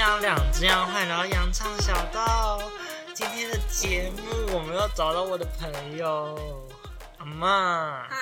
[0.00, 2.58] 羊，两只羊，欢迎来到羊唱小道。
[3.12, 6.66] 今天的节目，我们要找到我的朋友
[7.18, 8.08] 阿妈。
[8.08, 8.16] 嗨，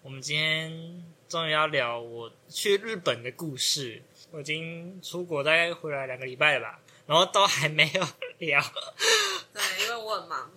[0.00, 4.02] 我们今天终于要聊我去日本的故事。
[4.30, 8.08] 我已经出国大概回来两个礼拜了吧，然后都还没有
[8.38, 8.58] 聊。
[9.52, 10.50] 对，因为我很忙。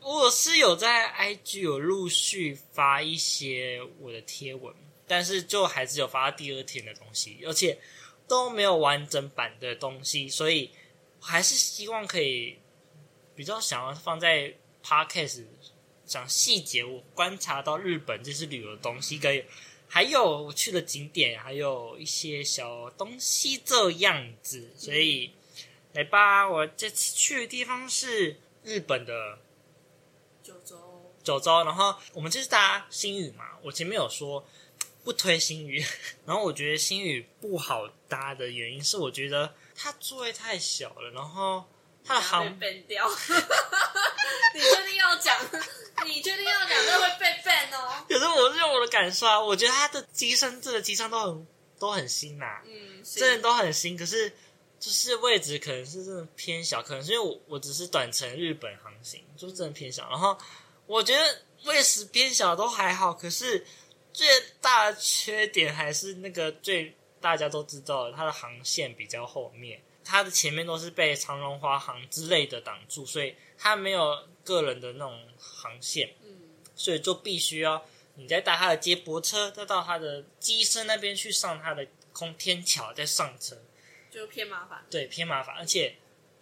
[0.00, 4.74] 我是有在 IG 有陆续发一些我的贴文，
[5.06, 7.78] 但是就还是有发第二天的东西，而且。
[8.28, 10.70] 都没有完整版的东西，所以
[11.20, 12.58] 我还是希望可以
[13.34, 15.44] 比较想要放在 podcast
[16.06, 16.82] 讲细节。
[16.82, 19.44] 我观察到日本这次旅游的东西，跟
[19.88, 24.70] 还有我去的景点，还有一些小东西这样子。
[24.76, 25.32] 所以
[25.92, 29.38] 来吧，我这次去的地方是日本的
[30.42, 31.64] 九州，九州。
[31.64, 34.44] 然后我们这次搭新宇嘛，我前面有说。
[35.04, 35.84] 不推星宇，
[36.24, 41.64] 然后我觉得星宇不好搭的原因是，我觉得它座位太小了，然后
[42.04, 43.10] 它的航被 ban 掉。
[44.54, 45.36] 你确定要讲？
[46.06, 46.68] 你确定要讲？
[46.86, 48.04] 那会被 ban 哦。
[48.08, 51.46] 可是我是用我的感受啊，我觉得它的机身这个机舱都很
[51.78, 53.96] 都很新呐、啊，嗯，真的都很新。
[53.96, 54.30] 可是
[54.78, 60.08] 就是位置可能是真的偏小，可能是因为我我只是短程日本航行，就是真的偏小。
[60.10, 60.38] 然后
[60.86, 63.66] 我觉得位置偏小都还好，可是。
[64.12, 64.26] 最
[64.60, 76.36] 大的缺点还是那个最大家都知道的，它的航线比较后面，它的前面都是被长荣华航之类的挡住，所以它没有个人的那种航线，嗯，
[76.74, 77.84] 所以就必须要
[78.16, 83.56] 你再搭它的接驳车，再到它的机身那边去上它的空天桥，再上车，
[84.10, 85.96] 就偏麻烦，对，偏麻烦，而且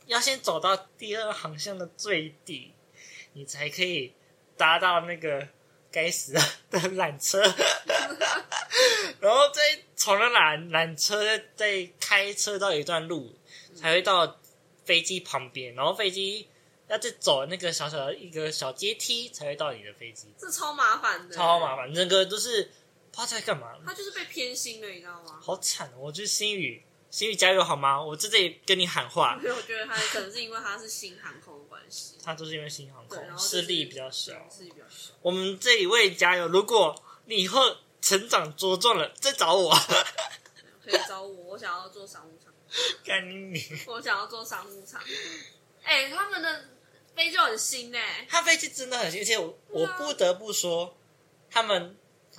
[0.06, 2.72] 要先走到第二航向的最底，
[3.34, 4.12] 你才可以
[4.56, 5.48] 搭到那个。
[5.92, 7.40] 该死的缆车，
[9.20, 13.34] 然后再从那缆缆车再再开车到一段路，
[13.74, 14.38] 才会到
[14.84, 16.48] 飞机旁边，然后飞机
[16.88, 20.32] 要再走那个小小的一个小阶梯，才会到你的飞机。
[20.38, 22.62] 这超麻烦的，超麻烦，整个都是
[23.10, 23.72] 不知道在干嘛。
[23.84, 25.38] 他就是被偏心了，你知道吗？
[25.42, 26.82] 好惨，我就是星宇。
[27.10, 28.00] 星宇加油好吗？
[28.00, 29.36] 我在这里跟你喊话。
[29.42, 35.12] 因为我觉得他可能是因为他是新航空的关系，他就是因为新航空势力比较小，势力比较小。
[35.20, 36.94] 我们这一位加油，如果
[37.26, 39.74] 你以后成长茁壮了，再找我。
[40.84, 42.52] 可以找我，我想要做商务舱。
[43.04, 43.60] 干你！
[43.86, 45.00] 我想要做商务舱。
[45.82, 46.64] 哎、欸，他们的
[47.16, 50.96] 飞机很新哎，他飞机真的很新，而且我我不得不说，
[51.50, 51.96] 他们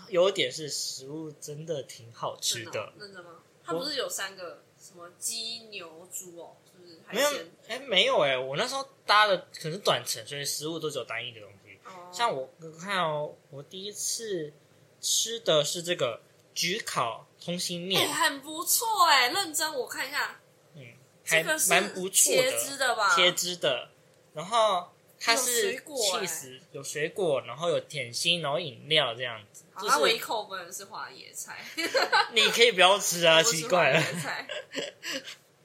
[0.08, 2.94] 有点是食物真的挺好吃的。
[2.98, 3.40] 真的吗？
[3.72, 7.00] 它不是有三个什么鸡牛猪哦，是不是？
[7.12, 7.30] 没有，
[7.68, 11.80] 哎、欸，没有哎、欸，我那时候搭的可能是短程，所以食物都只有单一的东西。
[11.86, 14.54] 哦、像我我看哦，我第一次
[15.00, 16.22] 吃的是这个
[16.56, 20.40] 焗烤通心面，欸，很不错哎，认真我看一下，
[20.76, 20.86] 嗯，
[21.26, 23.16] 还蛮不错的，茄汁的吧？
[23.16, 23.90] 茄汁的，
[24.34, 24.90] 然后。
[25.24, 25.98] 它是水果，
[26.72, 29.64] 有水果，然后有点心，然后饮料这样子。
[29.72, 31.64] 好，它唯一扣分的是花椰菜。
[32.34, 34.04] 你可以不要吃啊， 奇怪了。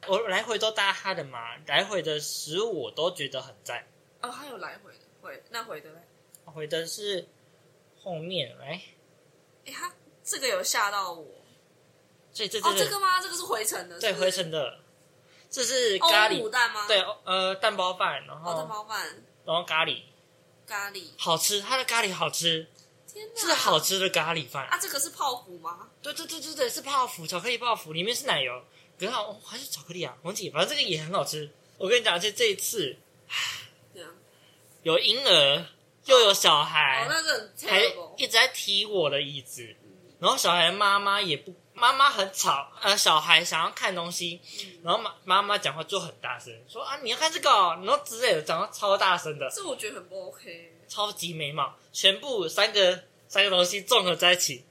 [0.09, 3.83] 我来回都搭他的嘛，来回的食物我都觉得很赞。
[4.21, 6.01] 哦，还有来回的，回那回的嘞？
[6.45, 7.27] 回的是
[8.03, 8.67] 后面来。
[8.67, 8.83] 哎、
[9.65, 9.91] 欸，它
[10.23, 11.27] 这个有吓到我。
[12.31, 13.23] 所以这、哦、这个吗？
[13.23, 14.81] 这个是回程的对，回程的。
[15.49, 16.87] 这是咖喱牡丹吗？
[16.87, 19.23] 对，呃，蛋包饭，然后、哦、蛋包饭。
[19.47, 20.03] 然后咖喱，
[20.67, 22.67] 咖喱好吃，它的咖喱好吃，
[23.07, 24.77] 天哪，是好吃的咖喱饭啊！
[24.77, 25.89] 这个是泡芙吗？
[26.03, 28.65] 对对对对对，是泡芙，巧克力泡芙，里面是奶油，
[28.99, 30.17] 很好、哦，还是巧克力啊？
[30.23, 31.49] 忘记，反正这个也很好吃。
[31.79, 32.97] 我跟你讲，而且这一次，
[34.83, 35.67] 有婴儿
[36.07, 37.83] 又有小孩，哦，那个还
[38.17, 39.77] 一直在踢我的椅子，
[40.19, 41.55] 然后小孩妈妈也不。
[41.77, 49.49] 妈妈很吵，呃，小孩想要看东西，嗯、然后妈妈妈讲话就很大声，说啊，你要看这个，然后之类的，讲话超大声的。
[49.51, 50.73] 这我觉得很不 OK。
[50.89, 54.65] 超级没貌，全部三个三个东西综合在一起，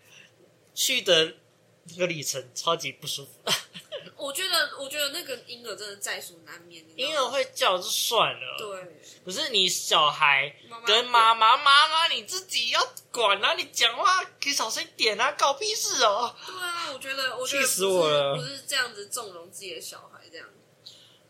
[0.74, 1.36] 去的
[1.84, 3.32] 那个里程超级不舒服。
[4.26, 6.84] 我觉得，我觉得那个婴儿真的在所难免。
[6.98, 9.02] 婴儿会叫就算了，对。
[9.24, 10.56] 不是你小孩
[10.86, 13.54] 跟妈妈，妈妈你自己要管啊！
[13.54, 15.32] 你讲话可以小声点啊！
[15.34, 16.36] 搞屁事哦！
[16.46, 18.36] 对啊，我觉得，我觉得气死我了！
[18.36, 20.48] 不是这样子纵容自己的小孩这样。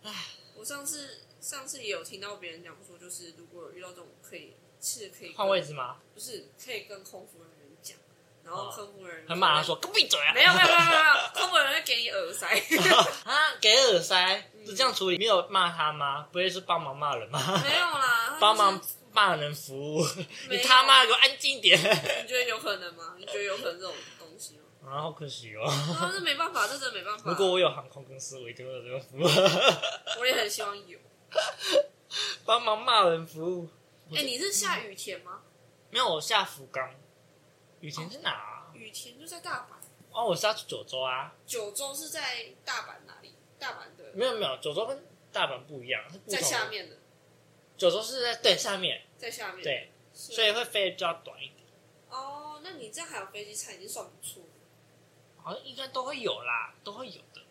[0.03, 5.97] 唉，我上次上次也有听到别人讲说，就是如果有遇到这种可以，是可以换位置吗？
[6.13, 7.51] 不是，可以跟空服人
[8.45, 12.47] 然后客服人员很骂他说：“闭嘴啊！”没有没有没有没有，客服人员会给你耳塞
[13.25, 14.51] 啊，给耳塞。
[14.65, 16.27] 是这样处理，没有骂他吗？
[16.31, 17.39] 不会是帮忙骂人吗？
[17.63, 18.79] 没有啦， 帮忙
[19.11, 20.05] 骂人服务。
[20.49, 21.79] 你他妈给我安静点！
[21.79, 23.15] 你觉得有可能吗？
[23.17, 24.91] 你觉得有可能这种东西吗？
[24.91, 25.65] 啊，好可惜哦。
[25.67, 27.23] 啊，这没办法，这真的没办法。
[27.25, 29.23] 如果我有航空公司，我一定会有这个服务。
[30.19, 30.99] 我也很希望有。
[32.45, 33.69] 帮忙骂人服务。
[34.11, 35.41] 哎、欸，你是下雨天吗？
[35.89, 36.87] 没有，我下福冈。
[37.85, 38.71] 羽田在哪、啊？
[38.73, 39.75] 羽田就在大阪。
[40.11, 41.35] 哦，我是要去九州啊。
[41.45, 43.35] 九州是在大阪哪里？
[43.59, 44.11] 大阪的？
[44.15, 46.97] 没有没有，九州跟大阪不一样，在下面的。
[47.77, 51.59] 九州是在对下面，在下面对，所以会飞的比较短一点。
[52.09, 54.41] 哦，那你这样还有飞机餐已经算不错。
[55.37, 57.41] 好像应该都会有啦，都会有的。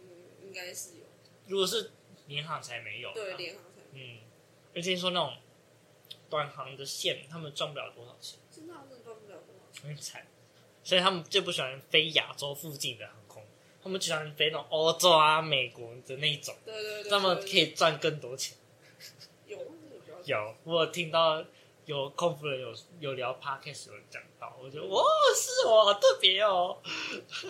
[0.00, 0.08] 嗯，
[0.42, 1.04] 应该是有。
[1.46, 1.92] 如果是
[2.26, 3.12] 联航才没有。
[3.12, 3.82] 对，联航才。
[3.92, 4.18] 嗯，
[4.74, 5.36] 而且说那种
[6.28, 8.40] 短航的线，他们赚不了多少钱。
[8.50, 8.74] 真的。
[9.82, 10.26] 很惨，
[10.82, 13.44] 所以他们就不喜欢飞亚洲附近的航空，
[13.82, 16.54] 他们喜欢飞那种欧洲啊、美国的那一种。
[16.64, 17.10] 对对对，对。
[17.10, 18.56] 他们可以赚更多钱。
[19.46, 19.58] 有
[20.24, 21.44] 有，我有听到
[21.86, 25.02] 有空服人有有聊 podcast 有讲到，我觉得哇，
[25.36, 26.78] 是哦，好特别哦。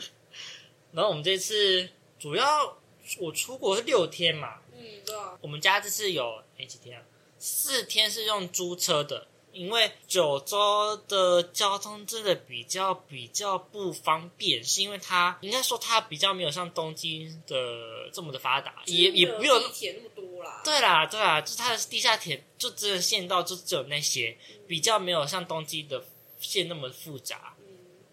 [0.93, 1.89] 然后我们这次
[2.19, 2.77] 主要
[3.19, 5.39] 我出国是六天嘛，嗯，对啊。
[5.41, 7.05] 我们家这次有哎几天啊？
[7.39, 9.29] 四天是用租车的。
[9.59, 20.63] 因为九州的交通真的比较比较不方便，是因为它应该说它比较没有像东京的这么的发达，也也没有地铁那么多啦。
[20.65, 26.05] 对啦，对啦，就是它的地下铁就只有线道就只有那些，嗯、比较没有像东京的
[26.39, 27.57] 线那么复杂。
[27.59, 27.67] 嗯，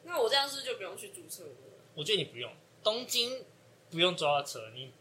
[0.03, 1.51] 那我这样是不是就不用去租车了？
[1.93, 2.51] 我觉得你不用，
[2.83, 3.45] 东京
[3.91, 4.91] 不用租到车，你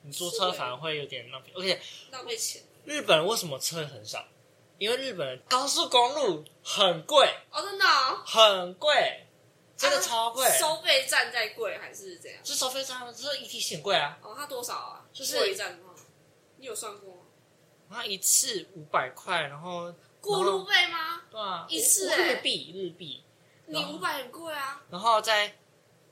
[0.00, 1.78] 你租车反而会有点浪费，而且
[2.10, 2.62] 浪费钱。
[2.86, 4.26] 日本为什么车很少？
[4.84, 9.26] 因为日本的高速公路很贵哦，真的、哦、很贵，
[9.78, 10.46] 真的超贵。
[10.58, 12.38] 收费站在贵还是怎样？
[12.44, 14.18] 是收费站，就是 ETC 很贵啊。
[14.20, 15.06] 哦，它多少啊？
[15.10, 15.94] 就是一站的话，
[16.58, 17.22] 你有算过吗？
[17.88, 19.90] 它一次五百块，然后
[20.20, 21.22] 过路费吗？
[21.30, 23.24] 对啊，一次日币日币，
[23.64, 24.82] 你五百很贵啊。
[24.90, 25.56] 然后再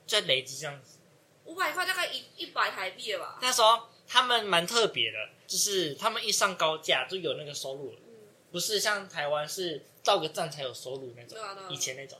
[0.07, 0.97] 再累积这样子，
[1.43, 3.37] 五百块大概一一百台币了吧？
[3.39, 7.99] 那时候他们蛮特别的，就是他们一上高架就有那个收入了。
[8.53, 11.35] 不是像台湾是到个站才有收入那种，
[11.71, 12.19] 以前那种，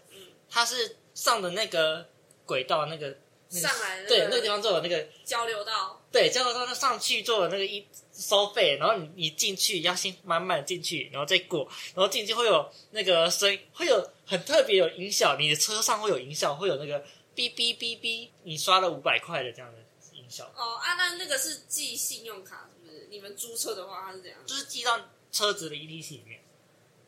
[0.49, 2.09] 他是上的那个
[2.43, 3.15] 轨道那个
[3.51, 16.99] 上来，对，那个地方就有那个交流道，对，交流道那上去做了那个一收费，然后你你进去要先慢慢进去，然后再过，然后进去会有那个声，会有很特别有音效，你的车上会有音效，会有那个
[17.35, 19.77] 哔哔哔哔，你刷了五百块的这样的
[20.17, 20.51] 音效。
[20.57, 23.07] 哦啊，那那个是寄信用卡是不是？
[23.11, 24.39] 你们租车的话，它是怎样？
[24.47, 24.99] 就是寄到。
[25.33, 26.39] 车子的 ETC 里面，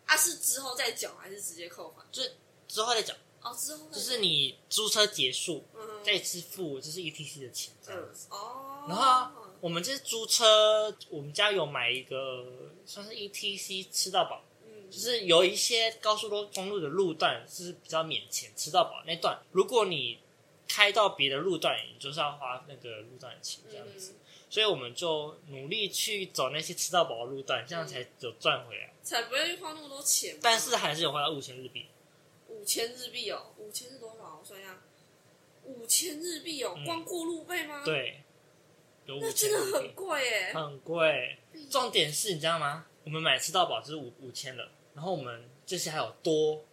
[0.06, 2.06] 啊，是之后再缴还是直接扣款？
[2.12, 2.36] 就是
[2.68, 3.14] 之后再缴。
[3.42, 8.28] 哦，之后就是你租车结束，嗯，再支付就是 ETC 的钱这样子。
[8.32, 9.32] 嗯、哦，然后
[9.62, 12.44] 我们这是租车，我们家有买一个
[12.88, 20.18] 算是 ETC 吃到饱，嗯，就是有一些高速公路的路段是比较免钱吃到饱那段，如果你
[20.68, 24.14] 开到别的路段，你就是要花那个路段的钱这样子。
[24.14, 24.25] 嗯
[24.56, 30.40] 所以我们就努力去走那些吃到饱的路段，这样才有赚回来，才不会花那么多钱。
[30.42, 31.88] 但是还是有花到五千日币。
[32.48, 34.40] 五千日币哦，五千是多少？
[34.40, 34.82] 我算一下，
[35.66, 37.84] 五千日币哦，嗯、光过路费吗？
[37.84, 38.22] 对，
[39.08, 41.38] 有那真的很贵耶，很贵。
[41.70, 42.86] 重点是你知道吗？
[43.04, 46.64] 我们买吃到饱就是五五千了，然后我们这些还有多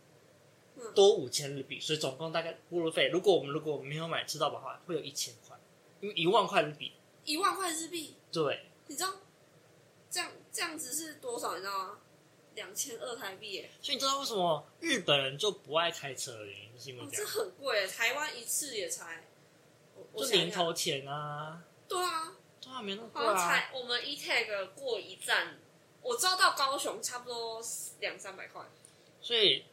[0.94, 3.08] 多五千日币，所以总共大概过路费。
[3.08, 5.56] 如果我们如果没有买吃到饱的话，会有一千块，
[5.98, 6.92] 因为一万块日币。
[7.24, 9.14] 一万块日币，对，你知道
[10.10, 11.54] 这样这样子是多少？
[11.54, 11.98] 你知道吗？
[12.54, 13.70] 两千二台币耶！
[13.80, 19.24] 所以你知道为什么日本人就不爱开车的原因，是因为这很贵，台湾一次也才
[20.14, 21.64] 就零头钱啊！
[21.88, 23.34] 对啊，对啊，没那么贵啊。
[23.34, 25.58] 才我们 E-Tag 过一站，
[26.02, 27.62] 我知道到高雄差不多
[28.00, 28.62] 两三百块。
[29.22, 29.64] 所以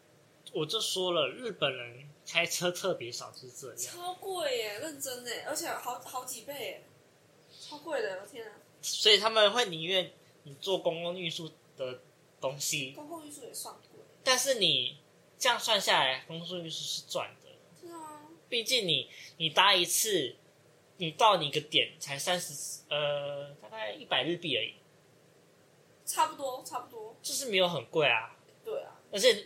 [0.53, 3.77] 我就说了，日本人开车特别少，是这样。
[3.77, 6.83] 超贵耶，认真耶，而且好好几倍耶。
[7.69, 8.53] 超贵的，我天啊！
[8.81, 10.11] 所以他们会宁愿
[10.43, 11.99] 你做公共运输的
[12.41, 14.01] 东西，公共运输也算贵。
[14.23, 14.97] 但是你
[15.37, 17.49] 这样算下来，公共运输是赚的。
[17.79, 19.07] 是啊，毕竟你
[19.37, 20.35] 你搭一次，
[20.97, 24.73] 你到你个点才三十，呃，大概一百日币而已。
[26.05, 28.35] 差不多，差不多，就是没有很贵啊。
[28.65, 29.45] 对啊，而且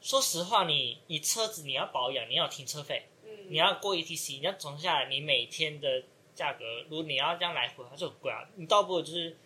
[0.00, 6.02] 说实话，你你车子你要保养，你要停车费，嗯，你要过 ETC，你要总下来，你每天的。
[6.34, 8.44] 价格，如果你要这样来回，它就很贵啊！
[8.56, 9.36] 你倒不如就是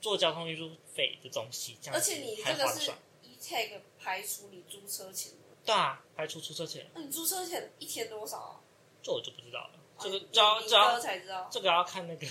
[0.00, 2.90] 做交通运输费的东西，这样子，而且你这个是
[3.22, 5.38] E-Tag 排除你租车钱的。
[5.64, 6.90] 对啊，排除租车钱。
[6.94, 8.60] 那你租车钱一天多少啊？
[9.02, 12.26] 这我就不知道了，啊、这个就要就要才知道，这个要看那个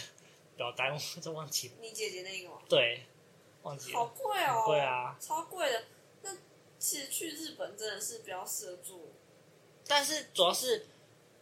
[0.55, 1.75] 表单， 我就忘记了。
[1.79, 2.61] 你姐姐那个吗？
[2.67, 3.03] 对，
[3.61, 3.99] 忘记了。
[3.99, 4.63] 好贵哦！
[4.65, 5.83] 贵啊，超贵的。
[6.23, 6.35] 那
[6.79, 9.13] 其实去日本真的是比较适合住，
[9.85, 10.87] 但是主要是。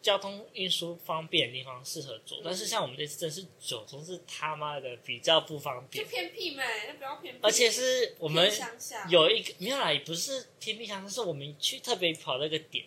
[0.05, 7.39] 交通运输方便的地方适合做，嗯、但是像我们这次真是九中是他妈的比较不方便，就偏僻呗，就不要偏僻。
[7.41, 8.47] 而且是我们
[9.09, 12.85] 有一个没有啦，也不是偏僻乡下，是我们去特别跑那个点，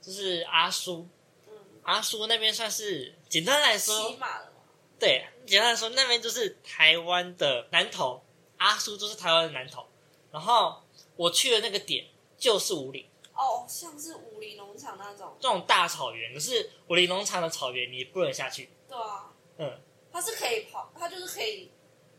[0.00, 1.08] 就是阿苏，
[1.48, 4.16] 嗯、阿苏那边算是简单来说，
[4.96, 8.22] 对，简单来说那边就是台湾的南投，
[8.58, 9.84] 阿苏就是台湾的南投，
[10.30, 10.80] 然后
[11.16, 12.06] 我去的那个点
[12.38, 13.04] 就是五岭。
[13.38, 18.68] 哦，像是武林农场那种，这种大草原，可是武林农场的草原你不能下去。
[18.88, 19.80] 对啊，嗯，
[20.12, 21.70] 它是可以跑，它就是可以，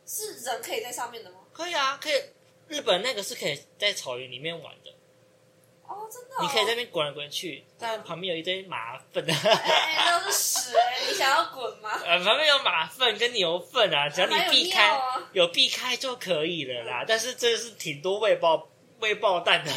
[0.05, 1.39] 是人可以在上面的吗？
[1.51, 2.13] 可以啊，可以。
[2.69, 4.91] 日本那个是可以在草原里面玩的。
[5.87, 6.39] 哦，真的、哦。
[6.41, 9.25] 你可以在那边滚来滚去，但旁边有一堆马粪。
[9.27, 11.07] 哎、欸，都是屎哎、欸！
[11.07, 11.89] 你想要滚吗？
[12.05, 17.01] 呃，旁边有马粪跟牛粪啊，只要你避开，有，啊、有避开就可以了啦。
[17.01, 19.71] 嗯、但是这是挺多未爆未爆弹的。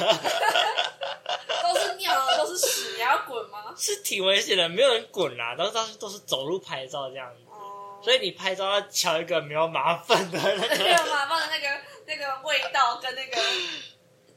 [3.02, 3.74] 你要滚吗？
[3.76, 7.42] 是挺危险的，没有人滚啦，都是都是都是走路拍照这样子。
[7.50, 8.00] 哦。
[8.00, 13.36] 所以你拍照要挑一个没有马粪的， 那个，没有马粪的那个那个味道跟那个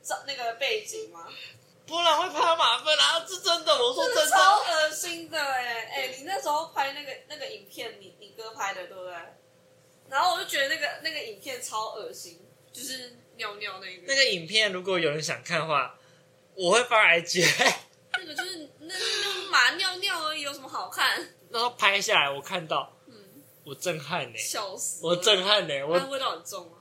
[0.01, 1.27] 照那个背景吗？
[1.86, 3.24] 不然会拍到马粪啊！
[3.27, 4.27] 是真的，我说真的。
[4.27, 9.13] 超恶心的哎哎、欸，你那时候拍那个那个影片，你你哥拍的对不对？
[10.10, 12.43] 然后我就觉得那个那个影片超恶心，
[12.74, 14.03] 就是尿尿那个。
[14.07, 15.95] 那个影片如果有人想看的话。
[16.57, 17.43] 我会发 IG，
[18.19, 21.27] 那个就是那那马尿尿而已，有什么好看？
[21.50, 23.13] 然后拍下来，我看到，嗯，
[23.63, 26.77] 我震撼呢，笑死，我震撼呢，我味道很重啊，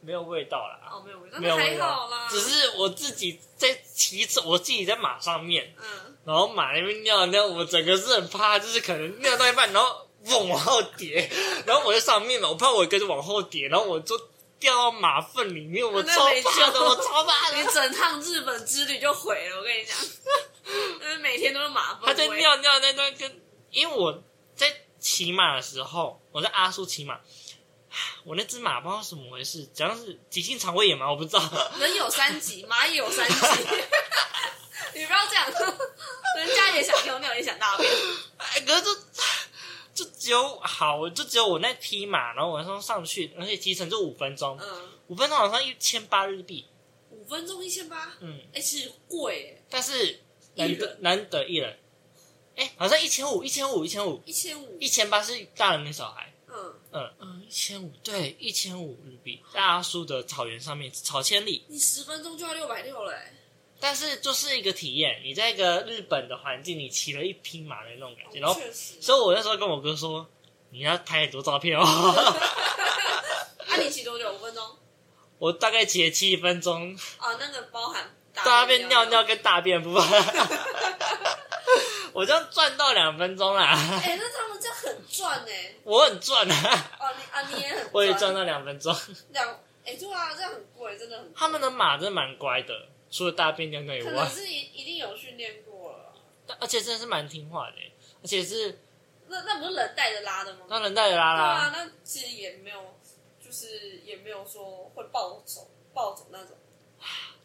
[0.00, 11.30] 没有味道啦，哦，没有味道，没有味道啦，只是我自己在骑车，我自己在马上面，嗯，然后马那边尿尿，我整个是很怕，就是可能尿到一半，然后往往后跌，
[11.66, 14.29] 然后我在上面嘛，我怕我跟着往后跌，然后我就。
[14.60, 17.56] 掉到马粪里面，我超怕的，我超怕的。
[17.56, 19.96] 你整趟日本之旅就毁了，我跟你讲，
[21.20, 22.02] 每天都是马粪。
[22.04, 23.40] 他在尿尿那段跟，
[23.70, 24.22] 因为我
[24.54, 27.18] 在骑马的时候，我在阿叔骑马，
[28.24, 31.42] 我那只马不知道怎么回事，好像是急性肠胃炎嘛，我不知道。
[31.78, 33.36] 人有三急，马也有三急，
[34.94, 35.50] 你不要这样，
[36.36, 37.90] 人家也想尿尿，也想大便。
[38.36, 38.90] 哎，可是这。
[40.00, 46.64] 就只有好，就只有我那匹马，然后晚上上去，而且提成就五分钟，嗯，五分钟好像一千八日币，
[47.10, 50.20] 五分钟一千八，嗯，哎，其实贵，但是
[50.54, 51.78] 难得难得一人，
[52.56, 56.74] 哎，好像一千五，一千五，一千五，一千五，一千八是大人跟小孩，嗯。
[56.92, 57.10] 嗯。
[57.20, 63.34] 嗯，一千五，对，一千五日币，在阿苏的草原上面草千里，你十分钟就要六百六了，哎。
[63.80, 68.60] 但是就是一个体验，你在一个日本的环境，你骑了一匹马的那种感觉，然后，
[69.00, 70.26] 所以我那时候跟我哥说，
[70.70, 71.82] 你要拍很多照片哦。
[73.66, 74.30] 那、 啊、你骑多久？
[74.34, 74.62] 五分钟？
[75.38, 76.94] 我大概骑了七分钟。
[77.18, 80.02] 哦，那个包含大便、尿尿跟大便部分。
[82.12, 83.72] 我这样赚到两分钟啦。
[84.02, 85.74] 哎、欸，那他们这样很赚哎。
[85.84, 86.90] 我很赚啊。
[87.00, 87.88] 哦，你啊，你也很赚。
[87.92, 88.94] 我也赚到两分钟。
[89.30, 89.48] 两
[89.86, 91.32] 哎，对啊，这样很贵，真的很。
[91.34, 92.74] 他们的马真的蛮乖的。
[93.10, 96.14] 除了大便尿尿以外，可是一一定有训练过了，
[96.46, 97.76] 但而且真的是蛮听话的，
[98.22, 98.78] 而且是
[99.28, 100.66] 那那不是人带着拉的吗？
[100.68, 102.94] 那人带着拉啦，对啊，那其实也没有，
[103.44, 106.56] 就是也没有说会暴走暴走那种。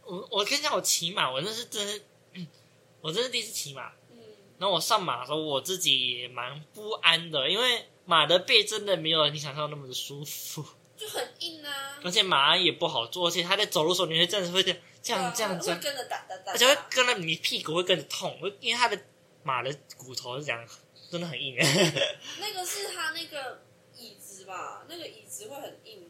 [0.03, 2.00] 我我跟你讲，我骑马，我那是真是，
[3.01, 4.19] 我真是第一次骑马，嗯，
[4.60, 10.63] 然后我上马的时候，我自己也蛮不安的，因为马的背真的没有你想象那么的舒服，
[10.95, 14.79] 就很硬啊，而且马鞍也不好坐，而且它在走路的时候，你会真的会这样。
[15.05, 19.00] 这样这样子，会跟着打打打，而且会跟着你屁股会跟着痛，因为它的
[19.43, 20.67] 马的骨头是这样，
[21.12, 21.55] 真的很硬。
[22.41, 23.62] 那个是它那个
[23.95, 24.83] 椅子吧？
[24.89, 26.09] 那个椅子会很硬，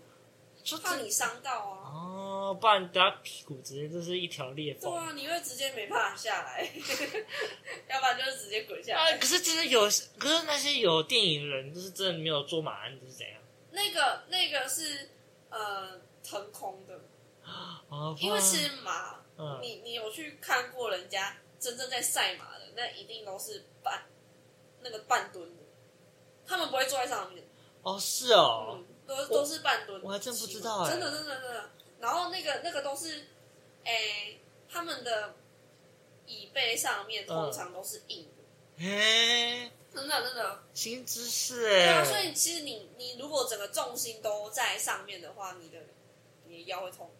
[0.64, 1.92] 就怕你伤到啊。
[1.92, 4.90] 哦，不然等下屁股直接就是一条裂缝。
[4.90, 6.64] 对啊，你会直接没办法下来，
[7.92, 9.12] 要不然就是直接滚下来。
[9.12, 9.82] 啊，可是真的有，
[10.18, 13.42] 可是那些有电影人就是真的没有坐马鞍，就是怎样？
[13.72, 15.10] 那个那个是
[15.50, 16.98] 呃腾空的。
[18.20, 24.06] 因为其实马，嗯、你你有去看过人家真正在赛马的，那一定都是半
[24.82, 25.64] 那个半蹲的，
[26.46, 27.44] 他们不会坐在上面。
[27.84, 30.02] 哦，是哦，嗯、都都是半蹲。
[30.04, 31.70] 我还真不知道哎，真的真的真的。
[32.00, 33.28] 然后那个那个都是，
[33.84, 35.36] 哎、欸，他们的
[36.26, 38.84] 椅背上面通常都是硬的。
[38.84, 40.64] 哎、嗯，真的真的。
[40.74, 41.70] 新知识哎。
[41.70, 45.78] 对啊，所以其实你你如果整个重心都在上面的话，你的
[46.46, 47.12] 你的腰会痛。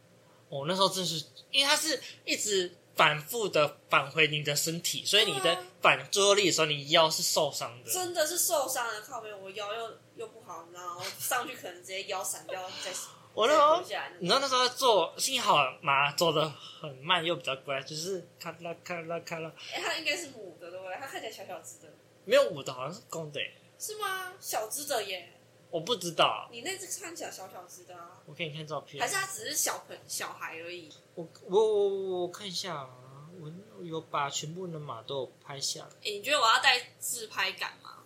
[0.56, 7.92] 我、哦、那时候真是，因为它是一直反复的返回你的身体，所以你的反作用力的时候，你腰是受伤的。
[7.92, 12.92] 真的是受伤的，靠边，我腰又又不好，然后上去可能直接腰闪掉，再
[13.34, 13.82] 我那时候，
[14.20, 19.52] 你知道那时候做，幸好马做的很慢又比较乖，就是咔啦咔啦咔啦。
[19.74, 20.96] 哎，它应该是母的对不对？
[20.98, 21.94] 它看起来小小只的。
[22.24, 23.42] 没有母的，好像是公的。
[23.78, 24.32] 是吗？
[24.40, 25.34] 小只的耶。
[25.70, 26.48] 我不知道。
[26.52, 28.22] 你那只看起来小小只的啊。
[28.26, 29.02] 我给你看照片。
[29.02, 30.90] 还是它只是小朋小孩而已？
[31.16, 33.52] 我我我我看一下啊，我
[33.84, 35.90] 有把全部的马都有拍下来。
[35.98, 38.04] 哎，你觉得我要带自拍杆吗？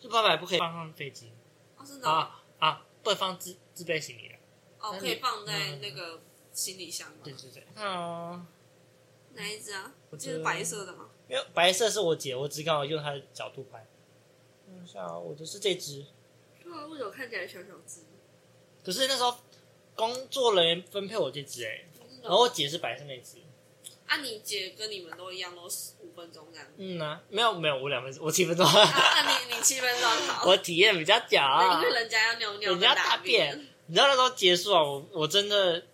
[0.00, 1.32] 自拍杆不可以放上飞机。
[1.76, 2.08] 哦，是的。
[2.08, 4.34] 啊啊，不能放自自备行李的。
[4.78, 6.20] 哦，可以放在那个
[6.52, 7.16] 行李箱吗？
[7.24, 7.82] 对对对。
[7.82, 8.46] 啊，
[9.34, 9.92] 哪一只啊？
[10.10, 11.08] 我这是白色的吗？
[11.26, 13.86] 没有，白色是我姐，我只刚好用她的角度拍。
[14.66, 16.06] 看一下，我的是这只。
[16.68, 18.00] 对啊，为什么看起来小小只？
[18.84, 19.36] 可是那时候
[19.94, 21.84] 工作人员分配我这只哎，
[22.22, 23.38] 然后我姐是白色那只。
[24.06, 26.66] 啊，你姐跟你们都一样，都十五分钟这样。
[26.76, 28.64] 嗯啊，没有没有，我两分钟，我七分钟。
[28.66, 30.46] 啊，你你七分钟好。
[30.48, 33.68] 我体验比较假，因为人家要尿尿，人家大便。
[33.86, 35.84] 你知道那时候结束啊，我我真的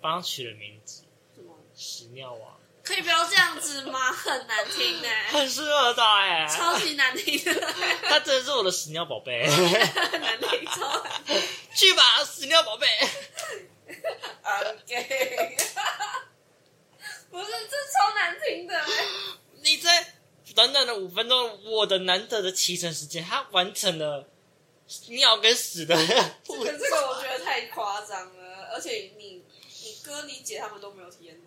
[0.00, 1.02] 帮他取了名字，
[1.34, 1.54] 什么？
[1.74, 2.51] 屎尿王。
[2.82, 4.10] 可以不要这样子吗？
[4.12, 7.72] 很难听哎，很适合他哎，超级难听的。
[8.02, 11.40] 他真的是我的屎尿宝贝， 难听超难听。
[11.74, 12.86] 去吧，屎尿宝贝。
[14.44, 15.56] OK。
[17.30, 18.78] 不是，这超难听的。
[19.62, 20.14] 你在
[20.54, 24.28] 短短的五分钟，我的难得的骑乘时间，他完成了。
[25.08, 25.96] 尿跟屎的，
[26.44, 29.42] 这个这个我觉得太夸张了，而且你
[29.82, 31.41] 你哥你姐他们都没有体验到。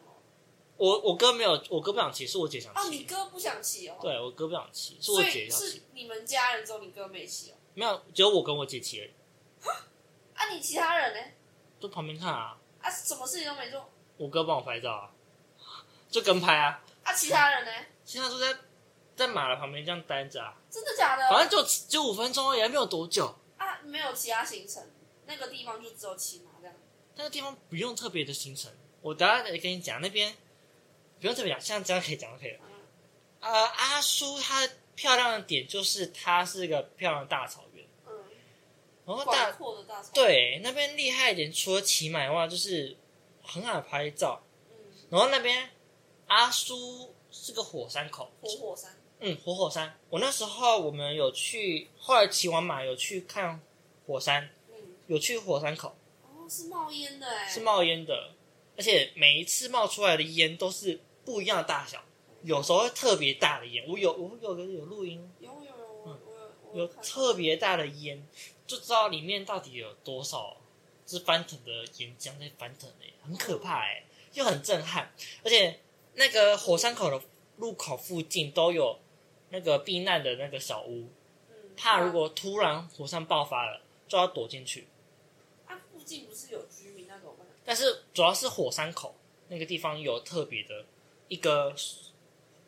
[0.78, 2.80] 我我哥没有，我哥不想骑，是我姐想骑。
[2.80, 3.98] 哦，你哥不想骑哦？
[4.02, 5.68] 对，我哥不想骑，是我姐想骑。
[5.68, 7.56] 是你们家人之后，你哥没骑哦？
[7.74, 9.12] 没有，只有我跟我姐骑而已。
[10.36, 11.32] 啊，你其他人呢？
[11.80, 12.58] 都旁边看啊。
[12.82, 13.90] 啊，什么事情都没做。
[14.18, 15.12] 我哥帮我拍照啊，
[16.10, 16.84] 就跟拍啊。
[17.04, 17.72] 啊，其他人呢？
[18.04, 18.56] 其他都在。
[19.16, 20.54] 在马的旁边这样待着啊？
[20.70, 21.30] 真的假的？
[21.30, 23.80] 反正就就五分钟而已，还没有多久啊。
[23.86, 24.92] 没有其他行程，
[25.26, 26.76] 那个地方就只有骑马这样。
[27.16, 30.36] 那个地方不用特别的行程，我等下跟你讲，那边
[31.20, 32.60] 不用特别讲，像这样可以讲就可以了。
[33.42, 38.14] 嗯、呃，阿苏它漂亮的点就是它是一个漂亮的大草原，嗯，
[39.06, 40.26] 然后大阔的大草原。
[40.26, 42.96] 对，那边厉害一点，除了骑马的话，就是
[43.42, 44.42] 很好拍照。
[44.70, 44.76] 嗯，
[45.10, 45.70] 然后那边
[46.28, 48.98] 阿苏是个火山口，活火山。
[49.20, 49.98] 嗯，活火山。
[50.10, 53.62] 我那时候我们有去，后来骑完马有去看
[54.06, 54.76] 火山，嗯，
[55.08, 55.96] 有去火山口。
[56.24, 58.35] 哦，是冒烟的哎，是冒烟的，
[58.78, 62.04] 而且每一次冒出来的烟都是不一样的大小，
[62.44, 63.86] 有时候会特别大的烟。
[63.88, 66.20] 我有，我有个有录音，有有有，嗯，
[66.74, 68.26] 有，有特别大的烟，
[68.68, 70.58] 就知道里面到底有多少
[71.08, 75.14] 是翻腾的岩浆在翻腾的，很可怕哎，又很震撼。
[75.44, 75.80] 而且
[76.14, 77.22] 那个火山口的
[77.58, 79.00] 入口附近都有。
[79.50, 81.08] 那个避难的那个小屋，
[81.78, 84.88] 怕如果突然火山爆发了，就要躲进去。
[85.68, 86.60] 啊，附近不是有？
[87.66, 89.16] 但是主要是火山口
[89.50, 90.86] 那个地方有特别的
[91.28, 91.76] 一个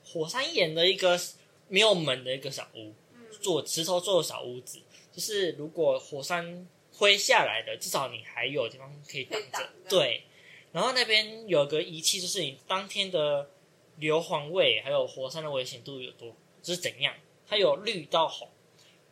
[0.04, 1.20] 火山岩的一个
[1.68, 2.94] 没有门的一个小屋，
[3.40, 4.80] 做石头做的小屋子，
[5.14, 9.70] 就是如果火山灰下来的，至少你还有地方可以挡着。
[9.88, 10.24] 对，
[10.72, 13.50] 然后那边有个仪器，就是你当天的
[13.98, 16.36] 硫磺味还有火山的危险度有多。
[16.64, 17.14] 就是怎样？
[17.48, 18.50] 它有绿到红，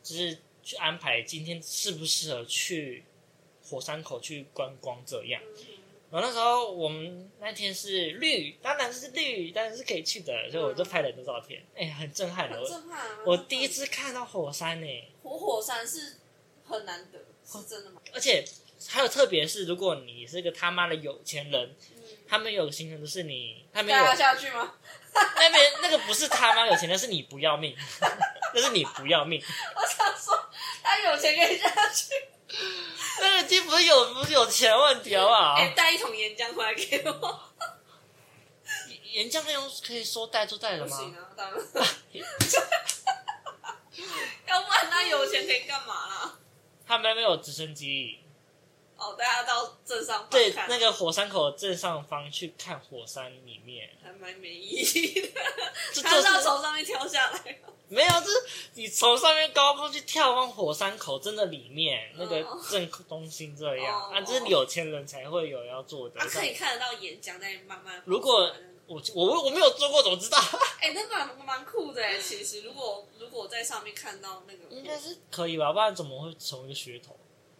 [0.02, 3.04] 就是去安排今天适不适合去
[3.62, 5.40] 火山口去观光这样。
[6.10, 11.62] 然后那时候我们那天是绿，当然是绿，当然是可以去的，所以我就拍了很多照片。
[11.76, 13.04] 哎，很震撼的，震撼！
[13.24, 14.86] 我第一次看到火山呢，
[15.22, 16.16] 活火山是
[16.64, 18.00] 很难得，是真的吗？
[18.14, 18.44] 而且
[18.88, 21.74] 还有特别是，如果你是个他妈的有钱人，
[22.28, 24.74] 他们有个行程就是你，他们有下去吗？
[25.12, 27.74] 那边那个不是他妈有钱，那是你不要命，
[28.54, 29.42] 那是你不要命。
[29.74, 30.38] 我想说，
[30.82, 32.14] 他有钱可以下去。
[33.20, 35.54] 那个鸡不是有不是有钱问题好不好？
[35.54, 37.40] 哎，带一桶岩浆回来给我。
[39.12, 40.96] 岩浆那种可以说带就带了吗？
[40.96, 41.58] 不行啊，当然。
[44.46, 46.38] 要不然那有钱可以干嘛啦？
[46.86, 48.20] 他们那边有直升机。
[48.98, 55.28] 哦，大家到正上方对那个火山口正上方去看火山里面，还蛮没意义的。
[56.02, 57.58] 他是要从上面跳下来？
[57.88, 66.18] 没有，就是你从上面高空去眺望火山口，真的里面那个正中心这样啊，这是有钱人才会有要做的。
[66.20, 68.02] 可以看得到岩浆在慢慢。
[68.06, 68.50] 如果
[68.86, 70.38] 我我我没有做过，怎么知道？
[70.80, 75.72] 哎，那蛮蛮酷的哎，其实如果如果在上面看到那个，应该是可以吧？
[75.72, 77.16] 不然怎么会成为一个噱头？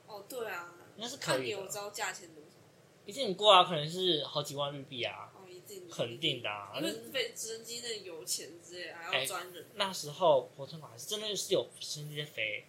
[0.07, 0.72] 哦，对啊。
[0.97, 1.61] 应该是可以的。
[1.61, 2.57] 有招价钱多少？
[3.05, 5.31] 一定很贵啊，可能是好几万日币啊。
[5.35, 5.89] 哦，一定。
[5.89, 6.73] 肯定的啊。
[6.77, 9.67] 因为飞直升机那油钱之类，还要专人。
[9.75, 12.67] 那时候火车马还是真的是有直升机在飞，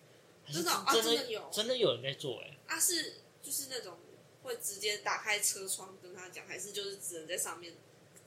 [0.51, 2.57] 真的真的有，真的有人在做哎。
[2.67, 3.97] 啊，是就是那种
[4.43, 7.73] 会直接打开车窗跟他讲，还是就是只能在上面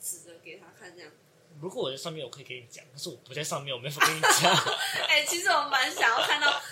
[0.00, 1.12] 指着给他看这样？
[1.60, 4.54] 如果我在上面，我可以跟你讲，但是我不在上面，我没法跟你讲。
[5.08, 6.62] 哎、欸，其实我蛮想要看到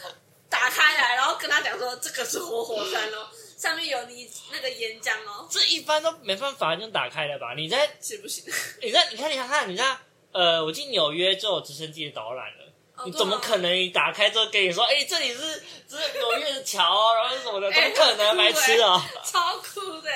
[0.49, 3.29] 打开来，然后跟他讲说这个是活火山哦。
[3.57, 7.55] 上面有你那个岩浆哦，这一般都没办法就打开的吧？
[7.57, 8.45] 你在是不行？
[8.81, 9.99] 你在你看你看看你在
[10.31, 19.05] 呃，我进纽约就有直升机的导览了，哦、你怎么可能一打开之后跟你说，哎、欸，这里是这是纽约的桥，然后什么的，怎么可能白痴啊？
[19.25, 20.11] 超酷的，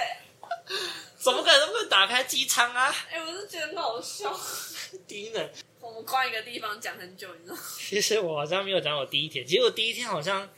[1.18, 2.94] 怎么可能会 打开机舱啊？
[3.10, 4.38] 哎、欸，我是觉得很好笑，
[5.08, 5.40] 第一呢，
[5.82, 7.62] 我们关一个地方讲很久，你知道吗？
[7.76, 10.48] 其实我好像没有讲我第一天，其实我第一天好像。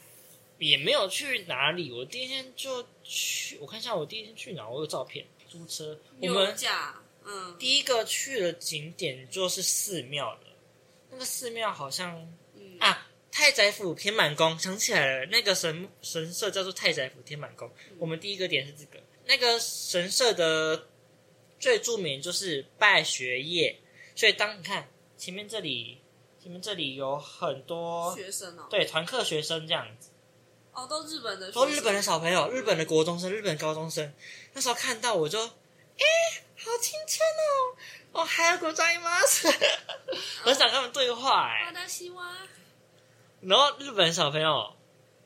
[0.60, 6.54] 也没有去哪里，我第一天就去，我看一下我第一天去哪，我有照片，租车，我们
[7.24, 10.40] 嗯，第一个去的景点就是寺庙了，
[11.10, 12.16] 那个寺庙好像、
[12.54, 20.86] 嗯、啊，太宰府天满宫，想起来了，那个神神社叫做太宰府天满宫，嗯、我们第一个点是这个，那个神社的
[21.58, 23.76] 最著名就是拜学业，
[24.14, 26.00] 所以当你看前面这里，
[26.42, 30.10] 前面这里有很多学生哦，对，团课学生这样子。
[30.72, 34.12] 哦，都日本的，都日本的小朋友，日本的国中生，日本高中生。
[34.54, 36.04] 那时候看到我就，哎，
[36.56, 38.20] 好青春哦！
[38.20, 39.10] 哦，还有国在吗？
[40.44, 41.72] 我想跟他们对话哎。
[43.40, 44.74] 然后日本小朋友，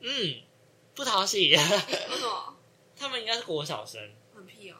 [0.01, 0.41] 嗯，
[0.93, 1.49] 不讨喜。
[1.49, 2.55] 为什么？
[2.95, 3.99] 他们应该是国小生。
[4.35, 4.77] 很屁哦。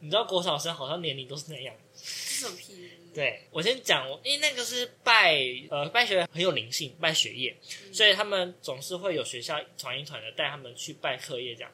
[0.00, 1.74] 你知道国小生好像年龄都是那样。
[1.94, 2.90] 是很屁。
[3.20, 7.54] 对，我先讲，因为那个是拜呃拜学很有灵性，拜学业，
[7.92, 11.70] 所以他们总是会有学校团一团的带他们去拜课业这样。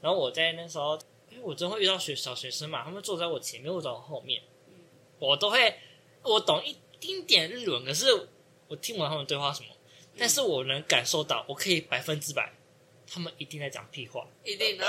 [0.00, 4.40] 然后我在那时候，因为我真会遇到学小学生嘛，他们坐在我前面，我坐我后面，
[5.18, 5.74] 我都会
[6.22, 8.06] 我懂一丁点日文，可是
[8.66, 9.68] 我听不懂他们对话什么，
[10.16, 12.50] 但是我能感受到，我可以百分之百。
[13.08, 14.84] 他们一定在讲屁话，一定的。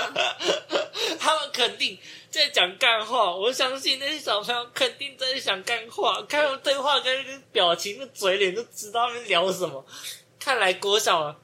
[1.18, 1.98] 他们肯定
[2.30, 6.22] 在讲干话，我相信那些小朋友肯定在讲干话。
[6.28, 9.84] 看他们对话跟那个表情、那嘴脸，就知道他们聊什么。
[10.38, 11.40] 看来国小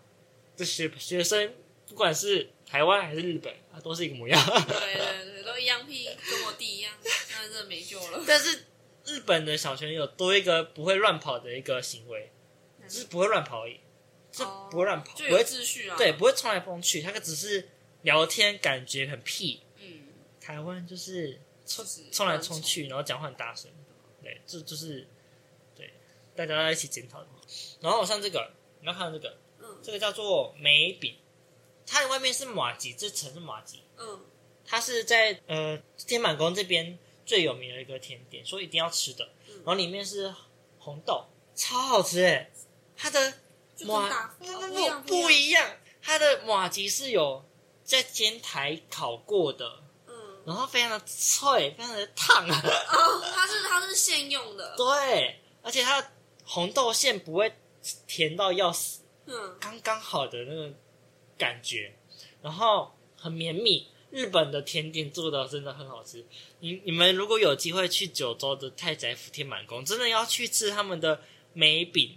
[0.56, 1.54] 的学学生，
[1.88, 4.44] 不管是台湾还是日本，啊，都是一个模样。
[4.44, 8.22] 对对对，都一样屁，跟我弟一样， 那真的没救了。
[8.26, 8.64] 但是
[9.04, 12.30] 日本的小学友多一个不会乱跑的一个行为，
[12.88, 13.80] 只是不会乱跑而已。
[14.36, 15.96] 是不会乱跑，不会秩序啊。
[15.96, 17.68] 对，不会冲来冲去，他个只是
[18.02, 19.62] 聊天，感觉很屁。
[19.78, 20.08] 嗯，
[20.40, 23.70] 台湾就是冲冲来冲去，然后讲话很大声。
[24.20, 25.06] 对，这就，就是
[25.76, 25.94] 对，
[26.34, 27.24] 大家在一起检讨。
[27.80, 31.16] 然后像这个，你要看到这个，嗯，这个叫做梅饼，
[31.86, 33.84] 它的外面是麻吉，这层是麻吉。
[33.98, 34.20] 嗯，
[34.66, 39.30] 它是在呃天满宫这边最有名的一个甜点，所以一定要吃的。
[39.58, 40.34] 然后里面是
[40.80, 42.50] 红豆，超好吃哎，
[42.96, 43.34] 它的。
[43.80, 45.70] 麻不不不一样，
[46.02, 47.44] 它的马吉是有
[47.82, 50.14] 在煎台烤过的，嗯，
[50.46, 56.12] 然后非常的脆，非常的烫它是它是现用的，对，而且它
[56.44, 57.52] 红豆馅不会
[58.06, 60.72] 甜到要死，嗯，刚刚好的那个
[61.36, 61.94] 感觉，
[62.42, 63.88] 然后很绵密。
[64.10, 66.24] 日本的甜点做的真的很好吃，
[66.60, 71.20] 你你们如果有机会去九州的太宰府天满宫，真的要去吃他们的
[71.52, 72.16] 梅饼。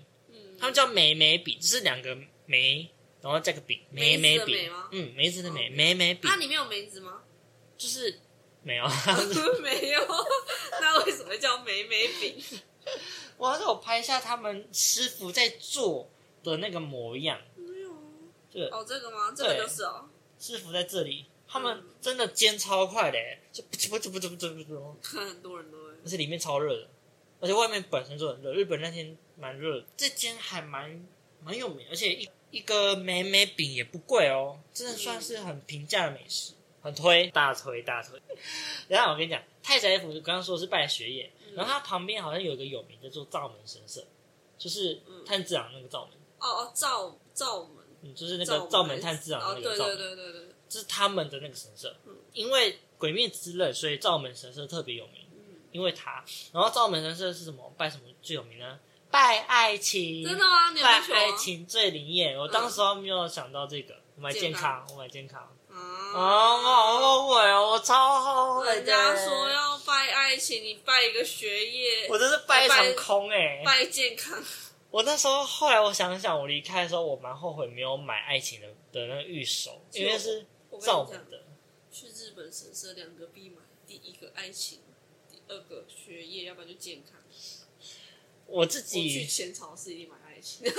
[0.59, 2.89] 他们叫梅梅饼，就是两个梅，
[3.21, 4.71] 然后加个饼，梅梅饼。
[4.91, 6.29] 嗯，梅子的梅，梅梅饼。
[6.29, 7.21] 它里面有梅子吗？
[7.77, 8.19] 就是
[8.63, 8.85] 没有，
[9.61, 10.01] 没有。
[10.81, 12.43] 那为什么叫梅梅饼？
[13.37, 16.09] 我要是我拍一下他们师傅在做
[16.43, 17.39] 的那个模样。
[17.55, 17.91] 没有。
[18.49, 19.33] 这个哦，这个吗？
[19.35, 20.09] 这个就是哦。
[20.39, 23.17] 师傅在这里，他们真的煎超快的，
[23.51, 24.97] 就不不不不不不不。
[25.17, 25.91] 很多人都会。
[26.03, 26.89] 而且里面超热的，
[27.39, 28.53] 而且外面本身就很热。
[28.53, 29.17] 日本那天。
[29.39, 30.99] 蛮热，这间还蛮
[31.43, 38.19] 蛮有名，而且一一个美美饼也不贵哦，真的算是很平价的美食，很推，大推大推。
[38.87, 44.03] 然后我跟你讲，太宰府刚刚说的是拜学业，嗯、然后它旁边好像有一个有名的，做灶门神社，
[44.57, 46.15] 就是炭治郎那个灶门。
[46.39, 51.95] 哦哦，灶灶门，嗯，就是那个灶门炭治郎那个灶对对对对对，这是他们的那个神社。
[52.07, 55.26] 嗯、因为鬼灭之刃，所以灶门神社特别有名。
[55.67, 57.73] 嗯，因为他，然后赵门神社是什么？
[57.77, 58.79] 拜什么最有名呢？
[59.09, 60.71] 拜爱情，真的吗？
[60.73, 62.37] 你拜爱情最灵验。
[62.37, 65.41] 我当时还没有想到这个，我买健康，我买健康。
[65.69, 68.67] 啊，我好后悔哦，我超后悔。
[68.67, 73.61] 人家说要拜爱情，你拜一个学业，我真是拜一场空哎。
[73.63, 74.37] 拜健康。
[74.89, 80.45] 我那时候后来我想想，我离开的时候，我蛮后悔没有买爱情的的那个玉手，因为是
[80.81, 81.43] 造门的。
[81.91, 84.86] 去日本神社两个必买，第一个爱情，第
[85.47, 87.21] 二个学业，要不然就健康。
[88.45, 90.65] 我自己我去浅草寺一定买爱情。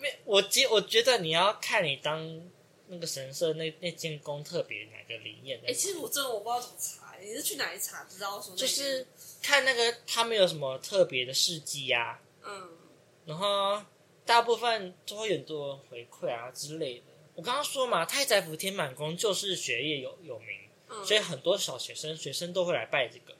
[0.00, 2.42] 没，我觉我觉得你要看你当
[2.88, 5.68] 那个神社那那间宫特别哪个灵验的？
[5.68, 8.56] 哎、欸，其实我真的我不知道怎么查，你是去哪里查知道说？
[8.56, 9.06] 就是
[9.40, 12.76] 看那个他们有什么特别的事迹呀，嗯，
[13.24, 13.82] 然后
[14.24, 17.04] 大部分都会有很多回馈啊之类的。
[17.36, 23.34] 我刚刚说嘛，太宰府天满宫就是学业有有名，嗯，所以很多小学生学生都会来拜这个。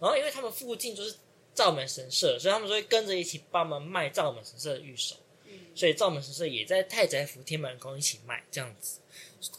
[0.00, 1.16] 然后因为他们附近就是
[1.54, 5.16] 灶门神社，所以他们就会跟着一起帮忙卖灶门神社的玉手。
[5.46, 9.00] 嗯，所以灶门神社也在太宰府天满宫一起卖这样子。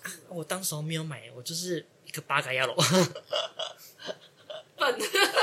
[0.04, 2.75] 啊，我当时候没有买，我就是一个八嘎鸭喽。
[4.78, 4.97] 笨，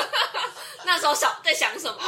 [0.87, 1.98] 那时候想在想什么？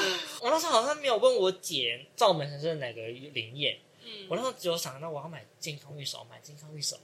[0.41, 3.79] 我那时候好像没有问我姐灶门神社哪个灵验。
[4.29, 6.99] 我那时候只有想到我要买健康玉手，买健康玉手。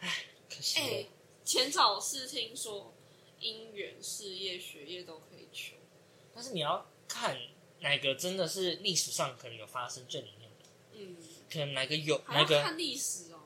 [0.00, 1.08] 唉，可惜。
[1.48, 2.94] 浅草寺听说
[3.40, 5.76] 姻缘、事业、学业都可以求，
[6.34, 7.38] 但是你要看
[7.80, 10.66] 哪个真的是历史上可能有发生最灵验的。
[10.92, 11.16] 嗯，
[11.50, 13.44] 可能哪个有哪个看历史哦。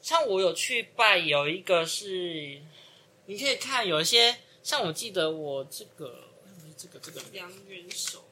[0.00, 2.62] 像我有去拜，有一个是
[3.26, 6.28] 你可以看，有一些像我记得我这个
[6.76, 8.26] 这个这个良缘守。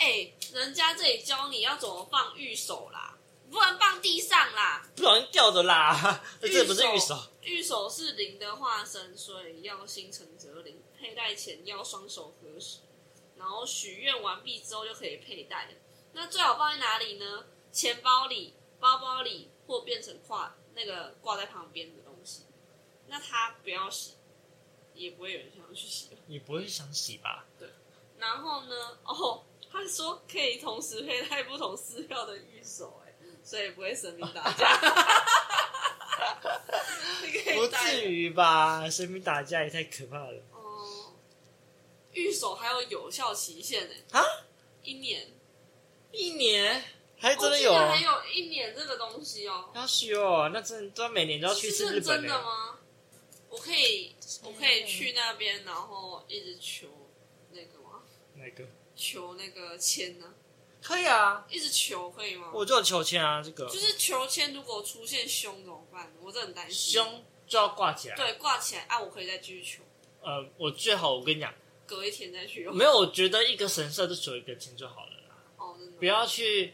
[0.00, 3.17] 哎、欸，人家这里教你要怎么放玉手啦，
[3.50, 6.22] 不能放地上啦，不然掉的啦。
[6.40, 10.82] 这不是御守，御守是灵的化身，所以要心诚则灵。
[10.98, 12.80] 佩戴前要双手合十，
[13.36, 15.72] 然后许愿完毕之后就可以佩戴了。
[16.12, 17.46] 那最好放在哪里呢？
[17.72, 22.42] 钱包里、包包里，或变成挂那个挂在旁边的东西。
[23.06, 24.14] 那它不要洗，
[24.94, 27.46] 也不会有人想要去洗，也不会想洗吧？
[27.58, 27.68] 对。
[28.18, 28.98] 然后呢？
[29.04, 29.44] 哦。
[29.70, 32.97] 他说可以同时佩戴不同寺庙的御守，哎，
[33.48, 34.76] 所以不会神明打架。
[37.54, 38.90] 不至于吧？
[38.90, 40.42] 神明打架也太可怕了。
[40.52, 40.58] 哦、
[41.08, 41.16] 嗯，
[42.12, 43.94] 御守还有有效期限呢？
[44.12, 44.22] 啊？
[44.82, 45.28] 一年？
[46.12, 46.84] 一年？
[47.16, 47.72] 还真的有？
[47.72, 49.70] 还有一年这个东西哦。
[49.74, 52.02] 要许哦，那真的每年都要去次日本？
[52.02, 52.78] 真的吗？
[53.48, 56.86] 我可以，我可以去那边，然后一直求
[57.52, 58.02] 那个吗？
[58.34, 58.68] 那个？
[58.94, 60.34] 求那个签呢？
[60.88, 62.50] 可以啊，一直求可以吗？
[62.54, 64.54] 我就有求签啊，这个就是求签。
[64.54, 66.10] 如果出现凶怎么办？
[66.22, 66.94] 我真的很担心。
[66.94, 69.82] 凶就要挂起来，对，挂起来啊，我可以再继续求。
[70.22, 71.52] 呃，我最好我跟你讲，
[71.86, 72.74] 隔一天再去用。
[72.74, 75.36] 没有，我觉得一个神社就求一个签就好了啦。
[75.58, 75.98] 哦，真的。
[75.98, 76.72] 不要去，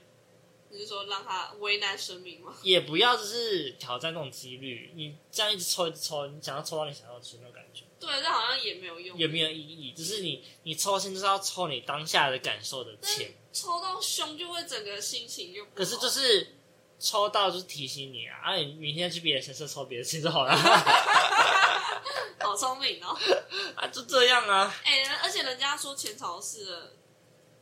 [0.68, 2.54] 你是说让他为难神明吗？
[2.62, 7.82] 也不要就是挑战那种几率，你这样一直抽一直抽，你想要抽到你想要吃那种感觉。
[7.98, 9.92] 对，这好像也没有用，也没有意义。
[9.96, 13.34] 只是你，你抽签就是要抽你当下的感受的签。
[13.54, 15.76] 抽到凶就会整个心情就不好。
[15.76, 16.56] 可是就是
[16.98, 20.54] 抽到就是提醒你啊，啊，你明天去别的神社抽别的签就好了。
[22.40, 23.16] 好聪明哦！
[23.74, 24.74] 啊，就这样啊。
[24.84, 26.92] 哎、欸，而且人家说前朝寺的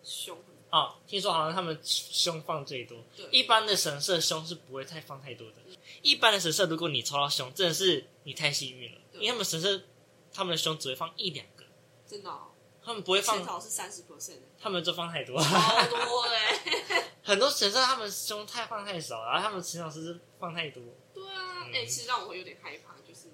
[0.02, 0.37] 凶
[0.70, 2.98] 哦，听说好像他们凶放最多。
[3.16, 5.57] 对，一般的神社凶是不会太放太多的。
[6.02, 9.83] 一般的神社，如果你抽到凶，真的是你太幸运了，因为他们神社。
[10.35, 11.64] 他们的胸只会放一两个，
[12.09, 12.52] 真的、哦。
[12.85, 17.05] 他们不会放，浅草是三十 percent，他们就放太多，好多嘞。
[17.25, 20.83] 很多神社他们胸太放太少，然后他们浅草是放太多。
[21.14, 23.29] 对啊，哎、嗯欸，其实让我会有点害怕，就是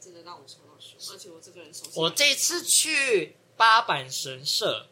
[0.00, 1.84] 真的让我抽到胸，而且我这个人手。
[1.94, 4.86] 我这次去八坂神社，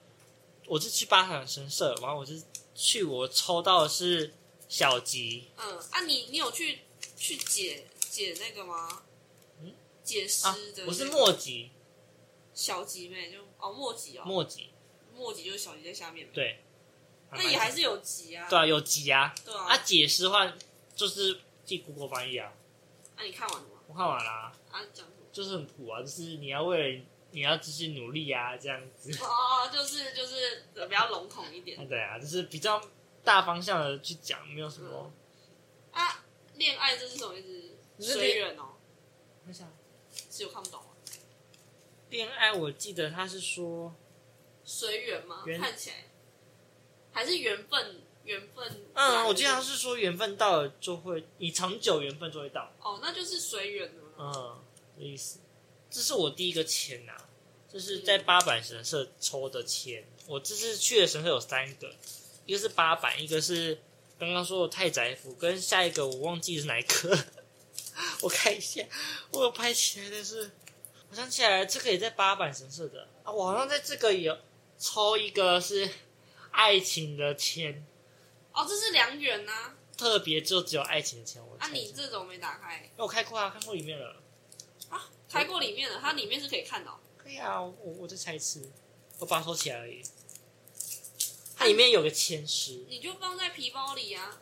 [0.66, 2.42] 我是去八坂神社，然后我是
[2.74, 4.35] 去我抽到的是
[4.68, 5.48] 小吉。
[5.57, 6.81] 嗯，啊你，你你有去
[7.16, 9.05] 去解解那个吗？
[9.62, 9.72] 嗯
[10.05, 11.70] 解释的、那个啊，我是末吉，
[12.53, 14.25] 小吉妹就哦末吉哦。
[14.25, 14.71] 末吉，
[15.14, 16.64] 末吉就是小吉在下面，对，
[17.33, 20.53] 那也还是有吉啊，对啊有吉啊，对啊，啊解释的话
[20.94, 22.53] 就是记 Google 翻译啊，
[23.16, 23.81] 啊你看完了吗？
[23.88, 25.11] 我看完了啊，啊讲什么？
[25.33, 32.81] 就是很苦啊，就是你要为了你要继续努力啊这样子，哦就是就是比较笼统一点， 对啊，就是比较
[33.25, 35.12] 大方向的去讲，没有什么、
[35.92, 38.14] 嗯、啊恋爱这是什么意思？
[38.14, 38.77] 随缘哦，
[39.47, 39.68] 我想。
[40.31, 40.81] 是有看不懂。
[40.81, 40.88] 啊！
[42.11, 43.94] 恋爱，我记得他是说
[44.64, 45.44] 随缘吗？
[45.61, 46.07] 看起来
[47.12, 48.85] 还是缘分，缘分。
[48.94, 52.73] 嗯，我记得他是说缘分到了就会，你长久缘分就会到。
[52.81, 54.03] 哦，那就是随缘了。
[54.18, 54.59] 嗯，
[54.99, 55.38] 意思。
[55.90, 57.29] 这是我第一个签呐、啊，
[57.73, 60.07] 这是在八坂神社抽的签。
[60.27, 61.94] 我这次去的神社有三个，
[62.44, 63.81] 一个是八坂，一个是
[64.18, 67.18] 刚刚说的太宰府，跟下一个我忘记是哪一个。
[68.21, 68.85] 我看一下，
[69.33, 70.51] 我有拍起来的是，
[71.11, 73.33] 我想起来了，这个也在八坂神社的啊。
[73.33, 74.37] 我好像在这个有
[74.79, 75.88] 抽一个是
[76.51, 77.83] 爱情的签，
[78.53, 81.42] 哦，这是良缘呐，特别就只有爱情的签。
[81.42, 82.90] 我啊，你这种没打开？
[82.97, 84.16] 我开过啊，看过里面了
[84.90, 87.01] 啊，开过里面了，它里面是可以看到。
[87.16, 88.71] 可以啊，我我再猜一次，
[89.18, 90.03] 我把它收起来而已。
[91.57, 94.40] 它里面有个签诗，你就放在皮包里啊。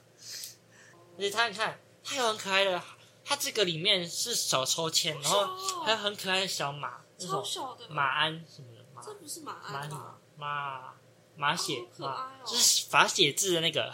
[1.17, 2.83] 而且它你看，它有很可爱的。
[3.29, 8.85] 它这个里面是小抽签，然后还有很可爱的小马，超小的马鞍什么的。
[8.95, 10.15] 马这不是马鞍吗？
[10.37, 10.95] 马
[11.35, 13.93] 马写马，就是法写字的那个。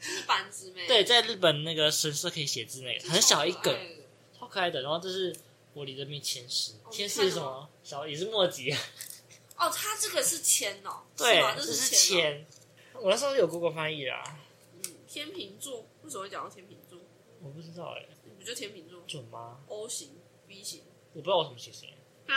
[0.00, 0.86] 是板子没？
[0.86, 3.78] 对，在日本那个神社可以写字那个，很小一个，
[4.38, 4.80] 超可爱的。
[4.80, 5.30] 然后这是
[5.74, 7.68] 玻璃的面签诗，签诗是什么？
[7.82, 8.74] 小也是墨迹。
[9.56, 12.46] 哦，它这个是签哦，对，这是签。
[12.94, 14.24] 我那时候有 Google 翻译啦。
[14.72, 16.98] 嗯，天秤座为什么会讲到天秤座？
[17.42, 18.06] 我不知道哎。
[18.19, 19.02] 你不就天秤座？
[19.06, 21.90] 准吗？O 型、B 型，我不知道我什么血型。
[22.26, 22.34] 啊？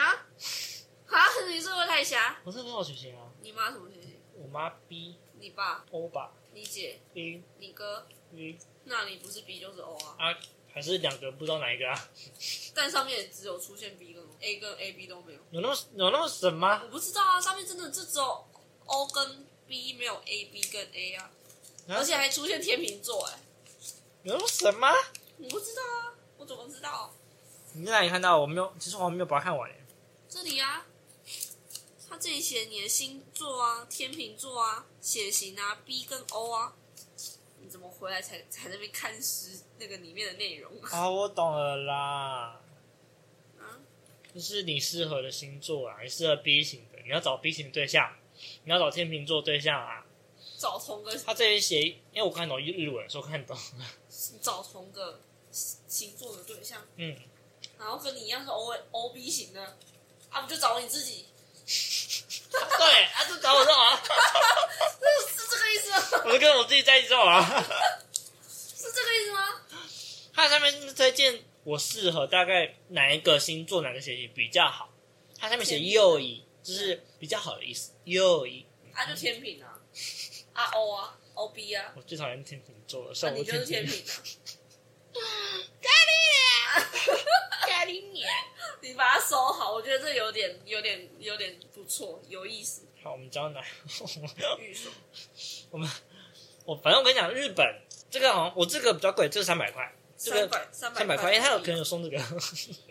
[1.08, 1.20] 啊？
[1.48, 2.40] 你是不是太瞎？
[2.44, 3.32] 我是不知道我血型啊。
[3.42, 4.20] 你妈什么血型？
[4.36, 5.16] 我妈 B。
[5.40, 6.34] 你爸？O 吧。
[6.54, 10.16] 你姐 B，你哥 B，那你不是 B 就是 O 啊？
[10.20, 10.38] 啊，
[10.72, 12.10] 还是两个不知道哪一个啊？
[12.76, 15.40] 但上面只有出现 B 跟 A，跟 A B 都没有。
[15.52, 16.82] 有那么有那么神吗？
[16.84, 18.46] 我不知道啊，上面真的就只有
[18.86, 21.32] O 跟 B，没有 A B 跟 A 啊，
[21.88, 23.40] 啊而且还出现天秤座哎，
[24.24, 24.90] 有那么神吗？
[25.38, 27.14] 我不知道啊，我怎么知道？
[27.74, 28.40] 你在哪里看到？
[28.40, 29.76] 我没有，其实我还没有把它看完耶。
[30.30, 30.86] 这里啊。
[32.10, 36.76] 他这里写你的星座啊，天秤座啊，血型啊，B 跟 O 啊，
[37.60, 41.10] 你怎么回来才才那边看诗那个里面的内容啊？
[41.10, 42.62] 我懂了啦，
[43.58, 43.80] 啊，
[44.32, 48.16] 就是你适合的星座啊，你适合 B 型的，你要找 B 型的对象，
[48.64, 50.06] 你要找天秤座对象啊，
[50.60, 51.18] 找同个。
[51.18, 53.58] 他这里写，因为我看懂日文，所以我看懂。
[54.42, 55.20] 找同个
[55.52, 57.16] 星座的对象，嗯，
[57.80, 59.78] 然后跟你一样是 O O B 型的，
[60.30, 61.26] 啊，不就找你自己？
[61.66, 66.24] 对，啊就找我说啊，是 是这个意思吗？
[66.26, 67.64] 我就跟我自己在一起啊，
[68.50, 69.62] 是这个意思吗？
[70.34, 74.90] 它上面是推荐我适合大概哪一个星座，哪个血型比较好。
[75.40, 77.92] 它上面写右移，就是比较好的意思。
[78.06, 79.80] 右移，啊，就天平啊，
[80.54, 81.94] 啊 O 啊，O B 啊。
[81.96, 84.12] 我最讨厌天秤座了，像我就是天秤啊。
[85.82, 87.18] 咖喱脸，
[87.68, 88.30] 咖喱脸。
[88.82, 92.86] 你把它收好，我觉得这有点、有点、有点不错，有意思。
[93.02, 93.64] 好，我们教哪？
[95.70, 95.90] 我们，
[96.66, 102.18] 我反正我跟你讲，日本这个好像我这个比较贵，这是三百块，这个三百三百块，因为他有可能有送这个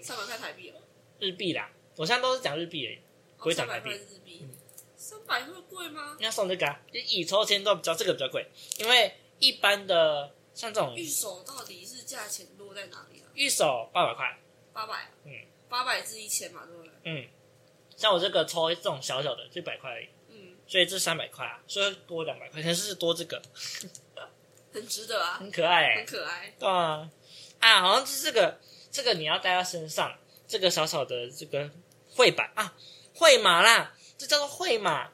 [0.03, 0.81] 三百块台币哦，
[1.21, 1.71] 日币啦。
[1.97, 2.99] 我现在都是讲日币而已，
[3.37, 3.91] 不会讲台币。
[5.13, 6.17] 三百会贵吗？
[6.19, 8.47] 你要送这个啊，就以抽签都比较这个比较贵，
[8.79, 13.29] 因为一般的像这种御守到底是价钱落在哪里啊？
[13.35, 14.39] 御守八百块，
[14.73, 15.33] 八百，嗯。
[15.69, 16.93] 八百至一千嘛，对不对？
[17.05, 17.27] 嗯，
[17.97, 20.09] 像我这个抽这种小小的，就一百块而已。
[20.29, 23.41] 嗯，所以这三百块啊，所以多两百块，但是多这个，
[24.71, 26.55] 很值得啊，很可爱、欸，很可爱。
[26.59, 27.11] 对啊，
[27.61, 30.15] 啊，好像是这个，这个你要带在身上，
[30.47, 31.71] 这个小小的这个
[32.11, 32.75] 绘板啊，
[33.15, 35.11] 绘马啦，这叫做会嘛，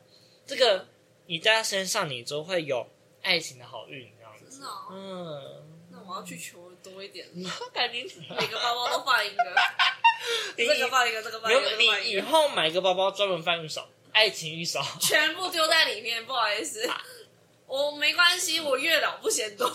[0.46, 0.86] 这个
[1.24, 2.86] 你在他身上，你就会有
[3.22, 4.62] 爱情的好运，这样子。
[4.90, 7.26] 嗯，那我要去求多一点，
[7.72, 8.02] 感觉
[8.38, 9.42] 每个包包都放一个。
[10.58, 16.26] 这个放一个，这个放一个，你以后买个包包专门放御守，爱情御守，全部丢在里面。
[16.26, 16.86] 不好意思，
[17.66, 19.66] 我没关系，我月老不嫌多。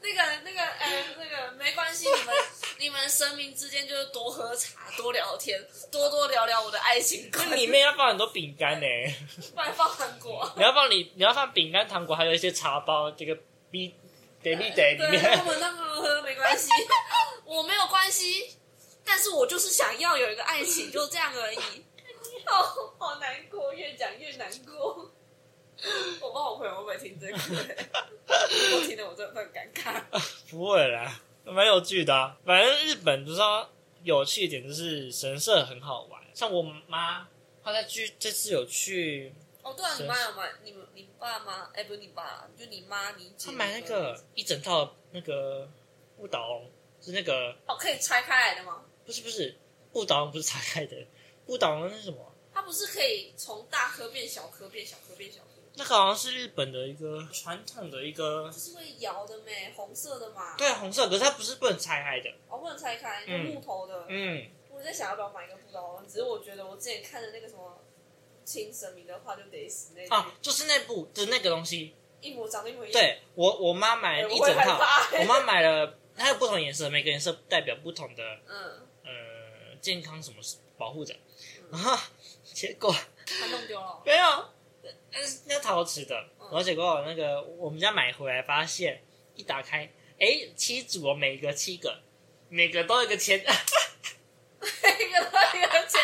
[0.00, 2.32] 那个、那个、哎，那个没关系，你们、
[2.78, 5.60] 你们生命之间就是多喝茶、多聊天、
[5.90, 7.56] 多多聊聊我的爱情观。
[7.56, 8.86] 里面要放很多饼干呢，
[9.54, 10.52] 不然放糖果。
[10.56, 13.34] 你要放你，你要放饼干、糖果，还有一些茶包，这个
[13.70, 13.94] B
[14.42, 15.22] baby day 里面。
[15.22, 16.68] 对，我们那么喝没关系，
[17.46, 18.56] 我没有关系。
[19.04, 21.58] 但是我就是想要有一个爱情，就这样而已。
[22.46, 25.10] 哦， 好难过，越讲越难过。
[26.20, 27.36] 我不知道我朋友会不会听这个，
[28.76, 30.00] 我听得我真的很尴尬。
[30.50, 32.36] 不会啦，蛮有趣的啊。
[32.44, 33.68] 反正日本就是说
[34.02, 36.22] 有趣一点，就是神社很好玩。
[36.34, 37.28] 像我妈，
[37.62, 39.32] 她在去这次有去。
[39.62, 40.50] 哦，对啊，你妈有买？
[40.62, 41.70] 你们你爸妈？
[41.72, 43.46] 哎，不是你爸，就你妈你姐。
[43.46, 45.68] 她买那个一整套那个
[46.16, 48.82] 不倒翁，是那个哦，可以拆开来的吗？
[49.06, 49.56] 不是不是，
[49.92, 50.96] 不倒翁不是拆开的，
[51.46, 52.34] 不倒翁是什么？
[52.52, 55.43] 它不是可以从大颗变小颗，变小颗变小颗？
[55.76, 60.56] 那个好像是日本的一个传统的一个，就是会摇的咩，红色的嘛。
[60.56, 62.30] 对，红色，可是它不是不能拆开的。
[62.48, 64.06] 哦，不能拆开，用木头的。
[64.08, 64.46] 嗯。
[64.70, 67.78] 我在想要不要买一个不倒翁，只是我觉得我之前看的那个什么
[68.44, 72.92] 请神明的话就得死那啊，就是那部的那个东西，一模长得一模一样。
[72.92, 74.78] 对，我我妈买了一整套，
[75.18, 79.10] 我妈买了，它有不同颜色，每个颜色代表不同的，嗯呃。
[79.80, 80.36] 健康什么
[80.78, 81.14] 保护着，
[81.70, 81.94] 然后
[82.42, 82.90] 结果
[83.26, 84.48] 他弄丢了，没有，
[85.14, 89.02] 那是那陶瓷的，然后结果那个我们家买回来发现，
[89.34, 89.88] 一打开，
[90.18, 92.00] 哎，七组哦，每个七个，
[92.48, 93.38] 每个都有一个签，
[94.60, 96.00] 每个都有一个签，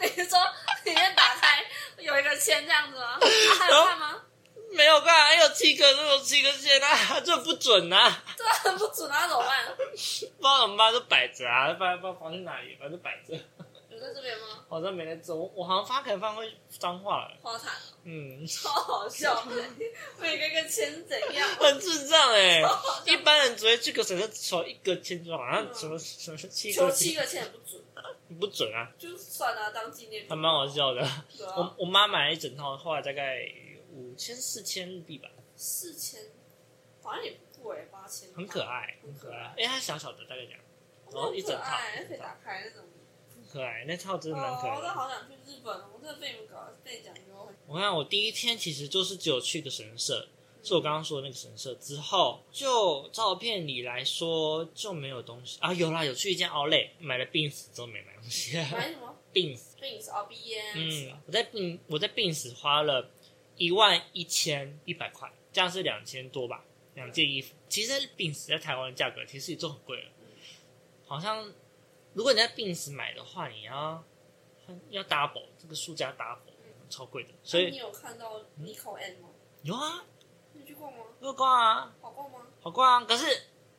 [0.00, 0.38] 你说
[0.84, 1.64] 里面打开
[1.98, 3.18] 有一个签这样子吗？
[3.58, 4.22] 还有看吗？
[4.72, 8.24] 没有看，还有七个，都有七个签啊， 这不准啊！
[8.36, 9.64] 对的很不准啊，怎么办？
[9.76, 13.38] 不知道怎么办，就摆着啊，不然不知道放在哪里，反正摆着。
[13.96, 14.64] 有在这边吗？
[14.68, 17.36] 好像没在这，我我好像发可能放会脏话了。
[17.42, 17.72] 花坛。
[18.04, 19.42] 嗯，超好笑，
[20.20, 21.48] 每个个签怎样？
[21.56, 22.62] 很智障哎！
[23.06, 27.82] 一般人只会去个神社求一个签，就好像什么什么七个七个签不准。
[28.40, 28.90] 不准啊！
[28.98, 30.28] 就算了，当纪念品。
[30.28, 31.08] 还蛮好笑的。
[31.56, 33.48] 我我妈买了一整套，后来大概
[33.92, 35.28] 五千四千日币吧。
[35.54, 36.20] 四千，
[37.02, 38.28] 好像也不贵，八千。
[38.34, 39.54] 很可爱，很可爱。
[39.56, 40.60] 因为它小小的，大概这样，
[41.12, 41.78] 然后一整套
[42.08, 42.84] 可以打开那种。
[43.56, 44.76] 可爱，那套真的蛮可爱。
[44.76, 47.22] 我都好想去日本，我真的被你们搞被讲究。
[47.66, 50.28] 我看我第一天其实就是只有去个神社，
[50.62, 51.74] 是我刚刚说的那个神社。
[51.76, 58.58] 之后就照片里来说就没有东西啊，有啦，有去一间 Outlet 买了 Beams 之后没买东西。
[58.58, 59.16] 买什么？
[59.32, 61.10] Beams，Beams 哦，B N。
[61.10, 63.10] 嗯，我在 Beams 我在 Beams 花了
[63.56, 66.62] 一万一千一百块，这样是两千多吧？
[66.94, 70.10] 两件衣服，其实 Beams 在台湾的价格其实也就很贵了，
[71.06, 71.50] 好像。
[72.16, 74.02] 如果你在 Beams 买的话，你要
[74.88, 76.50] 要 double 这个数加 double，
[76.88, 77.28] 超贵的。
[77.42, 79.28] 所以你有看到 Nico N 吗？
[79.60, 80.02] 有啊，
[80.54, 81.04] 你去逛吗？
[81.20, 82.46] 有逛啊，好逛吗？
[82.62, 83.04] 好逛啊。
[83.04, 83.26] 可是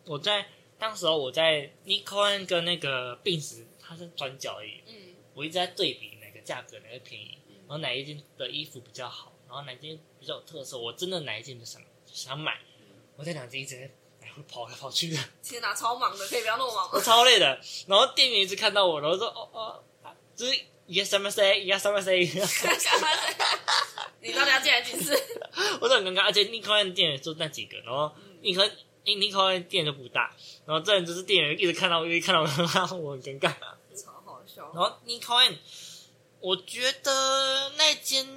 [0.05, 0.45] 我在
[0.77, 4.83] 当时候我在 Nico N 跟那个 Beams 它是转角而已。
[4.85, 12.59] 嗯，我一直在对比哪个价格哪个便宜，然后哪一件的衣服比较好，然后哪件比较有特色，我真的哪一件就想想买。
[13.15, 13.89] 我在两件一直。
[14.43, 16.89] 跑来跑去的，天哪，超忙的，可以不要那么忙。
[16.93, 19.83] 我 超累的，然后店员一直看到我，然后说：“哦哦，
[20.35, 20.51] 就是
[20.87, 22.25] yes I must say yes I must say。”
[24.21, 25.13] 你到底要进来几次？
[25.79, 28.11] 我都很尴尬，而且 Nico 店员就那几个，然后
[28.41, 28.69] Nico
[29.05, 30.35] Nico 店就不大，
[30.65, 32.45] 然后这人就是店员一直看到我，一直看到我，
[32.97, 33.53] 我很尴尬，
[33.95, 34.71] 超好笑。
[34.73, 35.55] 然后 Nico，
[36.39, 38.27] 我觉得那件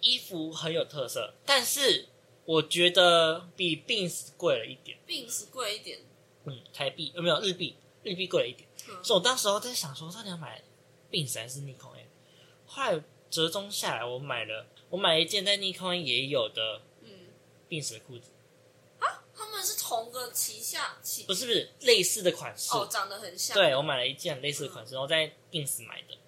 [0.00, 2.06] 衣服很有特色，但是。
[2.50, 6.00] 我觉得比 Beams 贵了一点，Beams 贵一点，
[6.42, 7.76] 嗯，台币呃没有日币？
[8.02, 10.60] 日币贵了一点，嗯、所以我当时候在想说，到底要买
[11.12, 12.06] Beams 还是 Nico N？
[12.66, 17.10] 后来折中下来，我买了，我买了一件在 Nikon 也有的，嗯
[17.68, 18.30] ，Beams 的裤子。
[18.98, 23.54] 啊，他们是同个旗下旗，不是不是类似的款式，哦，长得很像。
[23.54, 26.18] 对，我买了一件类似的款式，嗯、然后在 Beams 买的，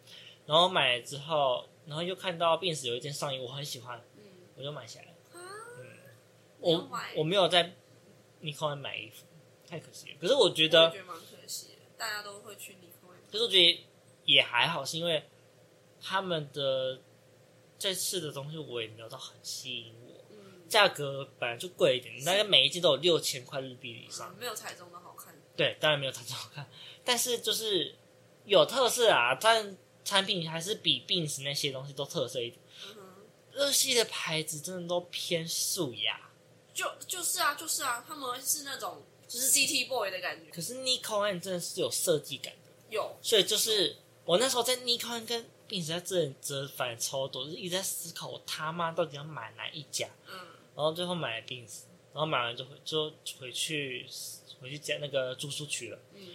[0.46, 4.22] 然后买了之后，然后又看到 Beams 有一件上衣，我很喜欢，嗯，
[4.56, 5.11] 我就买下来。
[6.62, 7.74] 我我没有在
[8.40, 9.26] Nico 买衣服，
[9.68, 10.16] 太可惜了。
[10.20, 11.74] 可是我觉得，我觉得蛮可惜的。
[11.98, 12.76] 大家都会去。
[13.30, 13.86] 可是我觉得
[14.26, 15.24] 也还好，是因为
[16.02, 17.00] 他们的
[17.78, 20.22] 这次的东西我也没有到很吸引我。
[20.28, 25.34] 嗯，价格本来就贵一点，大概每一件都有六千块日币以上，没有彩妆的好看。
[25.56, 26.68] 对，当然没有彩妆好看，
[27.02, 27.94] 但是就是
[28.44, 29.34] 有特色啊。
[29.40, 32.60] 但产品还是比 Beams 那些东西都特色一点。
[32.98, 36.30] 嗯，日系的牌子真的都偏素雅。
[36.74, 40.50] 就就是啊，就是啊，他们是那种就是 City Boy 的感觉。
[40.50, 43.16] 可是 Nico N 真的是有设计感的，有。
[43.20, 50.08] 所以就是我那时候在 Nico N 跟 Beams 在这里折返超多，就是一直在思考我他妈到底要买哪一家。
[50.26, 50.34] 嗯。
[50.74, 51.82] 然后最后买了 Beams，
[52.14, 54.06] 然后买完就回就回去
[54.60, 55.98] 回去家那个住宿区了。
[56.14, 56.28] 嗯。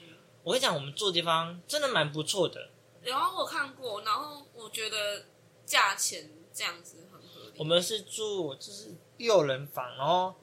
[0.43, 2.69] 我跟你讲，我们住的地方真的蛮不错的。
[3.01, 5.25] 然后我看过，然后我觉得
[5.65, 7.53] 价钱这样子很合理。
[7.57, 8.95] 我们是住就是。
[9.17, 10.33] 六人房，然后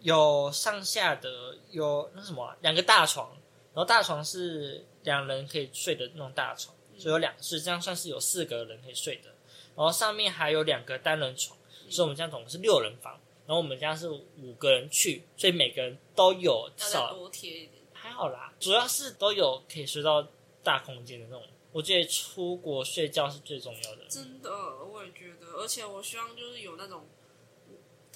[0.00, 3.30] 有上下的，有那什么两个大床，
[3.74, 9.30] 然后大床是两人可以睡的那种大床，所以有两室，这样算是有四个人可以睡的。
[9.74, 11.58] 然后上面还有两个单人床，
[11.88, 13.18] 所以我们这样总共是六人房。
[13.46, 20.26] 然后我们家是五个人去，所以每个人都有至少多贴一点，还好啦，主要是都有可以睡到
[20.62, 21.42] 大空间的那种。
[21.72, 24.50] 我觉得出国睡觉是最重要的，真的，
[24.84, 27.06] 我也觉得，而且我希望就是有那种。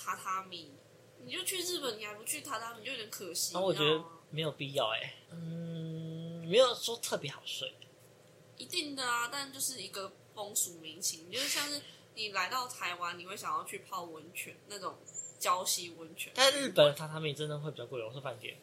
[0.02, 0.72] 榻榻米，
[1.24, 3.52] 你就去日本，你还不去榻榻米，就有点可惜。
[3.54, 7.72] 那、啊、我觉得没有必要哎、欸，嗯，没有说特别好睡。
[8.56, 11.80] 一定的啊，但就是一个风俗民情，就是像是
[12.14, 14.96] 你来到台湾，你会想要去泡温泉那种
[15.40, 16.32] 礁溪温泉。
[16.34, 18.56] 但日本榻榻米真的会比较贵，我是饭店。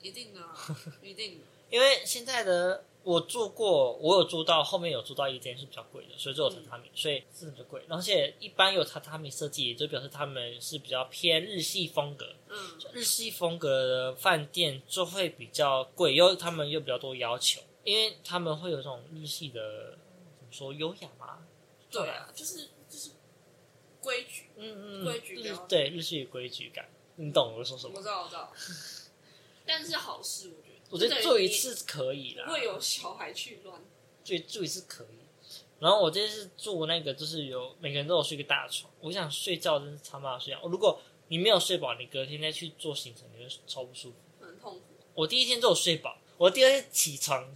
[0.00, 0.56] 一定的、啊，
[1.02, 1.44] 一定的。
[1.70, 2.84] 因为现在的。
[3.06, 7.80] 我住过，我有住到后面有住到一间是比较贵的，所以就有榻榻米，嗯、所以是比较贵。
[7.88, 12.26] 而且一般有榻榻米设计，也就表示他们是比较偏日系风格。
[12.48, 12.58] 嗯，
[12.92, 19.90] 日系风格的饭店就会比较贵，又他们又比较多要求，因为他们会有这种日系的
[20.40, 21.46] 怎么说优雅嘛？
[21.88, 23.10] 对啊，就是就是
[24.00, 27.92] 规矩，嗯嗯，规矩日对日系的规矩感，你懂我说什么？
[27.94, 28.52] 我知道，我知道。
[29.64, 30.48] 但是好事。
[30.48, 30.62] 我
[30.98, 33.80] 觉得住一次可以啦，会有小孩去乱。
[34.22, 35.18] 住住一次可以，
[35.78, 38.92] 然后我这次住那个，就是有每个人都有睡一个大床。
[39.00, 40.60] 我想睡觉真是他妈的睡觉。
[40.68, 44.80] 如果你没有睡饱，你隔天再去做行程，你会超不舒服，很痛苦
[45.14, 47.52] 我第一天就有睡饱，我第二天起床，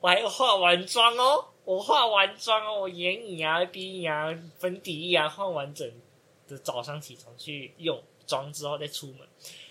[0.00, 5.88] 我还化完妆哦，我化完妆哦，我眼影啊、鼻影啊、粉底液啊化完整
[6.48, 9.28] 的早上起床去用妆之后再出门，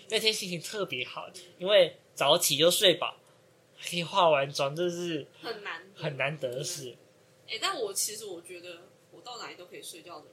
[0.08, 1.28] 那天心情特别好，
[1.58, 3.16] 因为早起就睡饱，
[3.76, 6.96] 还可以化完妆，这是很难很难得的事。
[7.46, 10.26] 哎、欸，但我其实我觉得我到哪里都可以睡觉的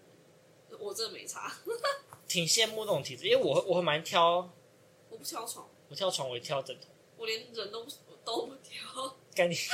[0.70, 1.52] 人，我真的没差。
[2.28, 4.50] 挺羡慕那种体质，因为我我会蛮挑，
[5.10, 7.92] 我不挑床，我挑床，我会挑枕头，我连人都不
[8.26, 9.16] 都不挑。
[9.34, 9.56] 干你！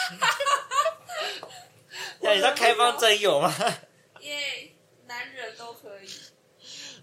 [2.22, 3.51] 那你知道开放真有吗？
[4.22, 4.70] 耶、yeah，
[5.08, 6.08] 男人都可以。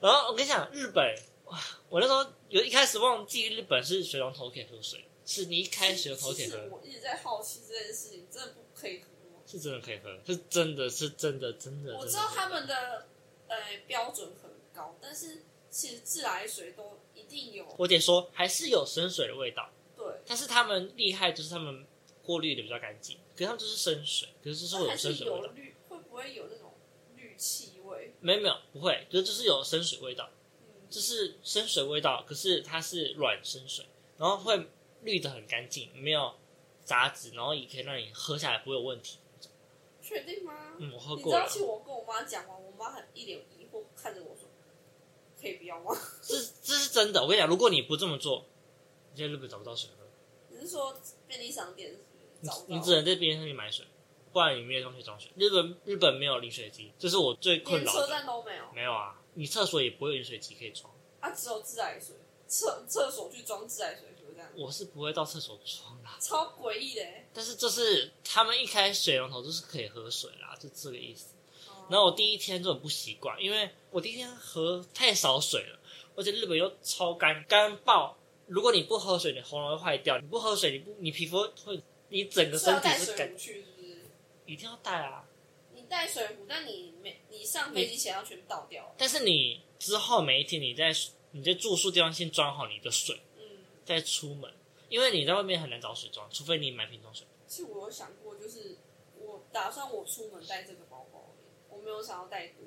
[0.01, 1.05] 然后我跟你讲，日本
[1.47, 6.59] 哇，我那时候有一开始忘记日本是水龙头可以喝水，是你一开水龙头可以喝。
[6.69, 9.41] 我一直在好奇这件事情，真的不可以喝吗？
[9.47, 11.97] 是真的可以喝，是真的是真的真的。
[11.97, 13.07] 我知道他们的
[13.47, 17.65] 呃标准很高，但是其实自来水都一定有。
[17.79, 19.71] 我得说，还是有生水的味道。
[19.97, 21.87] 对，但是他们厉害，就是他们
[22.25, 23.17] 过滤的比较干净。
[23.37, 25.47] 可是他们就是生水，可是就是会有生水味道。
[25.55, 26.75] 绿会不会有那种
[27.15, 28.13] 氯气味？
[28.19, 30.29] 没有没有，不会，就就是有生水味道。
[30.91, 33.87] 嗯，就是生水味道，可是它是软生水，
[34.19, 34.67] 然后会
[35.03, 36.35] 滤的很干净，没有
[36.85, 39.19] 杂质，然后也可以让你喝下来不会有问题。
[40.03, 40.75] 确定吗？
[40.79, 41.47] 嗯，我喝过了。
[41.47, 44.49] 你知道，我跟我妈讲完，我妈很一脸疑惑看着我说
[45.41, 48.45] ：“可以不要吗？”这这是真的，我跟你讲，如果你不这么做，
[49.15, 50.07] 你在日本找不到水喝。
[50.49, 51.97] 你是说便利商店？
[52.41, 53.87] 你你只能在便利商店买水，
[54.33, 55.31] 不然你没有东西装水。
[55.37, 58.01] 日本日本没有饮水机，这是我最困扰的。
[58.01, 58.65] 车站都没有。
[58.75, 60.93] 没有啊，你厕所也不会有饮水机可以装。
[61.21, 62.17] 啊，只有自来水，
[62.47, 64.51] 厕厕所去装自来水就是这样。
[64.57, 67.03] 我是不会到厕所装的，超诡异的。
[67.35, 71.35] 但是就是他们一开水龙头就是可以喝水啦，就这个意思。
[71.89, 75.79] 然后我第一天就很不习惯，因为我第一天喝太少水了，
[76.15, 78.17] 而且日本又超干干爆。
[78.47, 83.37] 如果你不喝水，你喉咙会坏掉；你不喝水，你不你皮肤会，你整个身体是干。
[83.37, 84.11] 去是不是？
[84.47, 85.25] 一定要带啊！
[85.91, 88.95] 你带水壶，但你没你上飞机前要全部倒掉。
[88.97, 90.93] 但是你之后每一天你在
[91.33, 93.21] 你在住宿地方先装好你的水。
[93.37, 93.43] 嗯
[93.85, 94.49] 再出门，
[94.89, 97.27] 因为你在外面很难找水装，除非你买瓶装水。
[97.49, 98.77] 其实我有想过，就是
[99.19, 101.33] 我打算我出门带这个包包，
[101.69, 102.59] 我没有想要带多，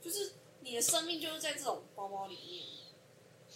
[0.00, 2.64] 就是你的生命就是在这种包包里面。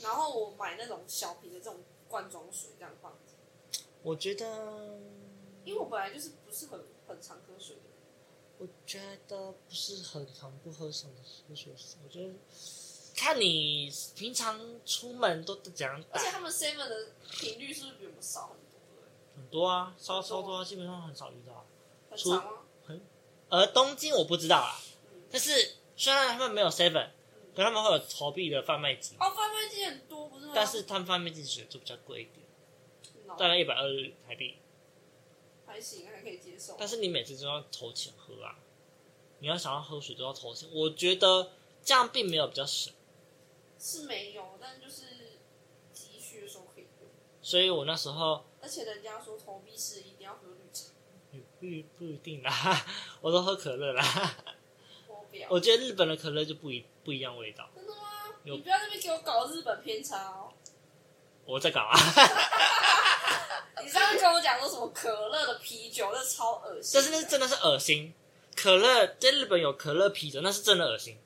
[0.02, 3.80] 然后我买那种小瓶的这种罐装水，这样放着。
[4.02, 5.00] 我觉得，
[5.64, 7.87] 因为我本来就是不是很很常喝水的人。
[8.58, 11.72] 我觉得不是很常不喝水的喝水，
[12.04, 12.34] 我觉得。
[13.20, 18.80] 看你平常出门都怎样，而且他们 seven 的频率是不是比我们少很多？
[19.34, 21.66] 很多啊，超超多啊，基本上很少遇到。
[22.10, 22.60] 很长吗？
[22.86, 23.00] 很，
[23.48, 24.78] 而，东京我不知道啊。
[25.10, 25.50] 嗯、但是
[25.96, 29.16] 虽然他们没有 seven，、嗯、可他们会有投币的贩卖机。
[29.18, 30.52] 哦，贩卖机很多，不是吗？
[30.54, 32.46] 但是他们贩卖机水就比较贵一点，
[33.36, 34.58] 大概一百二十台币。
[35.68, 36.76] 还行，还可以接受。
[36.78, 38.56] 但是你每次都要投钱喝啊，
[39.38, 41.52] 你要想要喝水都要投钱，我觉得
[41.84, 42.92] 这样并没有比较省。
[43.78, 45.04] 是没有，但就是
[45.92, 47.08] 急需的时候可以用。
[47.42, 50.86] 所以我那时候，而且人家说投币是一定要喝绿茶，
[51.60, 51.66] 不
[51.98, 52.86] 不一定啦，
[53.20, 54.02] 我都喝可乐啦。
[55.06, 55.48] 我不要。
[55.50, 57.70] 我觉得日本的可乐就不一不一样味道。
[57.74, 57.98] 真的吗？
[58.42, 60.52] 你不要在那边给我搞日本偏差哦。
[61.44, 61.96] 我在搞啊。
[63.82, 66.92] 你上次跟我讲说什么可乐的啤酒，那超恶心。
[66.94, 68.14] 但是那是真的是恶心。
[68.56, 71.18] 可乐在日本有可乐啤酒，那是真的恶心。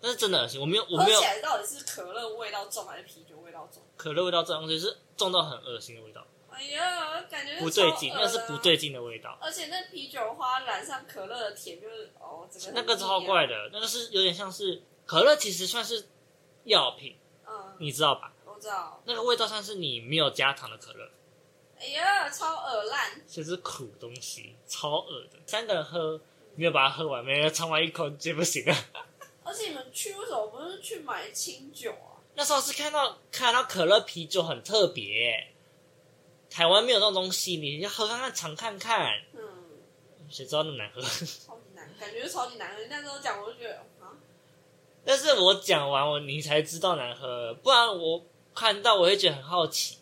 [0.00, 1.20] 那是真的恶心，我没有，我没有。
[1.20, 3.82] 喝起来到底是可乐味道重还是啤酒味道重？
[3.96, 6.26] 可乐味道重，而且是重到很恶心的味道。
[6.50, 9.38] 哎呀，感觉、啊、不对劲，那是不对劲的味道。
[9.40, 16.06] 而且那啤酒花染上可乐的甜，就是哦，整个那个超怪的，那个是有点像是可乐，其实算是
[16.64, 17.16] 药品，
[17.46, 18.32] 嗯，你知道吧？
[18.44, 19.00] 我知道。
[19.06, 21.08] 那个味道像是你没有加糖的可乐。
[21.82, 23.10] 哎呀，超恶烂！
[23.28, 25.40] 这是苦东西，超恶的。
[25.48, 26.20] 三个人喝，
[26.54, 28.74] 没有把它喝完，没有尝完一口就不行了。
[29.42, 32.22] 而且你们去为什么不是去买清酒啊？
[32.34, 35.48] 那时候是看到看到可乐啤酒很特别，
[36.48, 39.20] 台湾没有这种东西，你要喝看看尝看看。
[39.32, 39.40] 嗯，
[40.30, 41.00] 谁知道那么难喝？
[41.02, 42.82] 超级难，感觉超级难喝。
[42.88, 44.14] 那时候讲我就觉得啊，
[45.04, 48.24] 但是我讲完我你才知道难喝，不然我
[48.54, 49.98] 看到我会觉得很好奇。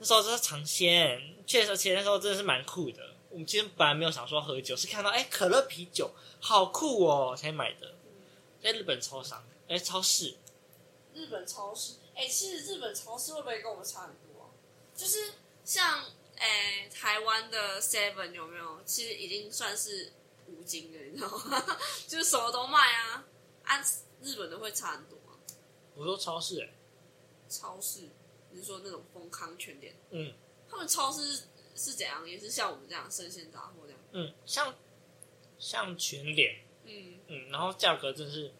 [0.00, 3.14] 嗯，那时候是尝鲜，确实，而且那时候真的是蛮酷的。
[3.28, 7.94] 我们今天本来没有想说喝酒，是看到哎可乐啤酒好酷哦才买的，
[8.62, 10.36] 在日本超商哎超市，
[11.14, 14.50] 日本超市哎其实日本超市会不会跟我们差很多啊？
[14.96, 15.34] 就是
[15.64, 16.04] 像
[16.36, 18.82] 哎台湾的 Seven 有没有？
[18.84, 20.12] 其实已经算是
[20.48, 21.78] 五金了，你知道吗？
[22.08, 23.24] 就是什么都卖啊，
[23.64, 23.84] 按
[24.22, 25.38] 日本的会差很多吗？
[25.94, 26.68] 我说超市哎，
[27.48, 28.08] 超市
[28.50, 29.94] 你是说那种丰康全联？
[30.10, 30.32] 嗯，
[30.68, 31.44] 他们超市
[31.74, 32.28] 是怎样？
[32.28, 34.00] 也是像我们这样生鲜杂货这样？
[34.12, 34.74] 嗯，像
[35.58, 38.52] 像全联，嗯嗯，然后价格真是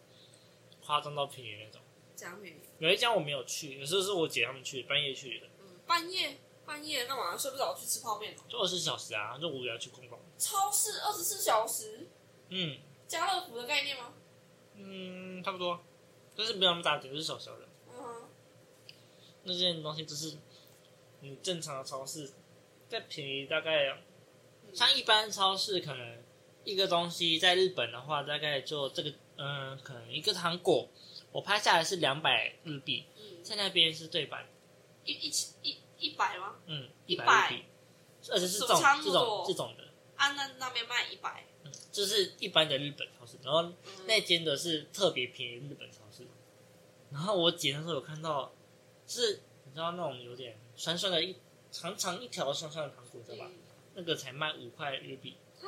[0.83, 1.81] 夸张到便宜那种。
[2.15, 2.59] 这样便宜？
[2.79, 5.47] 有一家我没有去，有时候是我姐他们去，半夜去的。
[5.59, 8.35] 嗯，半夜半夜那晚上睡不着去吃泡面？
[8.47, 10.21] 就二十四小时啊，就无聊去逛逛。
[10.37, 12.07] 超市二十四小时？
[12.49, 14.13] 嗯，家乐福的概念吗？
[14.75, 15.83] 嗯，差不多，
[16.35, 17.67] 但是没有那么大点，就是小小的。
[19.43, 20.37] 那件东西就是
[21.21, 22.31] 你正常的超市
[22.87, 23.97] 再便宜大概，
[24.73, 26.17] 像一般超市可能
[26.63, 30.89] 一个东西在日本的话，大概就这个嗯，可能一个糖果
[31.31, 34.47] 我拍下来是两百日币，嗯，在那边是对版，
[35.05, 35.31] 一一
[35.63, 36.55] 一一百吗？
[36.65, 37.63] 嗯，一百日币，
[38.29, 39.83] 而且是这种这种这种的。
[40.15, 41.45] 啊，那那边卖一百。
[41.91, 43.69] 就是一般的日本超市，然后
[44.05, 46.25] 那间的是特别便宜日本超市。
[47.11, 48.51] 然后我姐那时候有看到，
[49.11, 51.35] 是你知道那种有点酸酸的一
[51.69, 53.45] 长长一条酸酸的糖果，对吧？
[53.93, 55.67] 那个才卖五块日币啊，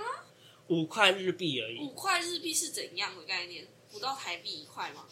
[0.67, 1.79] 五块日币而已。
[1.79, 3.67] 五块日币是怎样的概念？
[3.91, 5.05] 不到台币一块吗？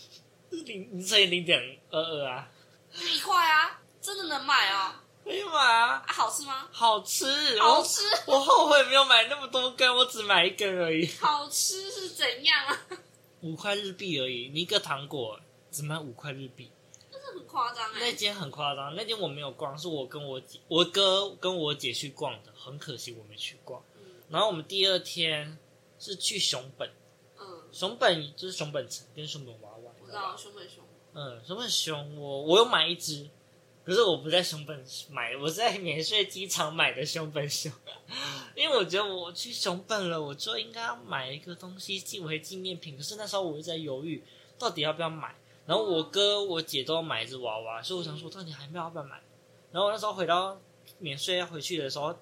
[0.49, 2.49] 零，你乘以零点二二啊，
[2.93, 5.03] 一块啊，真的能买啊？
[5.23, 6.03] 可以买啊！
[6.07, 6.67] 好吃吗？
[6.71, 8.01] 好吃，好吃。
[8.25, 11.05] 我后悔没有买那么多根，我只买一根而已。
[11.19, 12.87] 好吃是怎样啊？
[13.41, 16.71] 五块日币而已，你一个糖果只卖五块日币，
[17.51, 17.99] 夸张哎。
[17.99, 23.83] 那间很夸张，那间我没有逛，是我跟我姐、我哥跟我姐去逛的，很可惜我没去逛。
[23.95, 24.01] 嗯。
[24.29, 25.57] 然后我们第二天
[25.99, 26.89] 是去熊本，
[27.37, 30.83] 嗯，熊本就是熊本城跟熊本娃娃，我知道熊本熊。
[31.13, 33.29] 嗯，熊本熊，我我有买一只。
[33.83, 37.71] 可是我不在熊本买，我在免税机场买的熊本熊，
[38.55, 42.95] 因为我觉得我去熊本了，我就应该要买一个东西寄回纪念品。
[42.95, 44.23] 可是那时候我就在犹豫，
[44.59, 45.35] 到底要不要买。
[45.71, 49.21] 然后我哥、我姐都买一只娃娃，所以我想说，到底还没有要不要买。
[49.71, 50.59] 然后我那时候回到
[50.99, 52.13] 免税要回去的时候，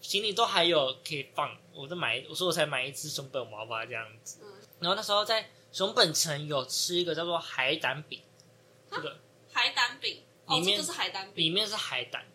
[0.00, 4.40] 行李都还有可以放，我就买，我说我才买一只熊本娃娃这样子。
[4.80, 8.20] 然后那时候在熊本城有吃一个叫做海胆饼，
[8.90, 9.18] 这个
[9.52, 10.20] 海胆饼。
[10.46, 12.26] 里面、哦、是海胆，里面是海胆，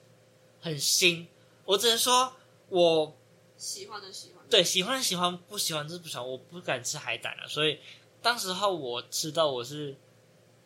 [0.61, 1.27] 很腥。
[1.63, 2.33] 我只能说，
[2.69, 3.15] 我
[3.55, 6.27] 喜欢的喜欢，对喜欢的喜欢，不喜欢就是不喜欢。
[6.27, 7.79] 我不敢吃海胆了，所以
[8.19, 9.95] 当时候我吃到我是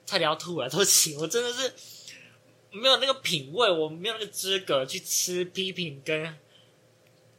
[0.05, 1.73] 差点要吐了，对不起，我真的是
[2.71, 6.37] 没有那个品味，我没有那个资格去吃批评跟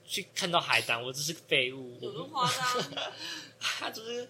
[0.05, 1.99] 去看到海胆，我只是废物。
[2.01, 2.93] 有那么夸张？
[3.59, 4.29] 他就是，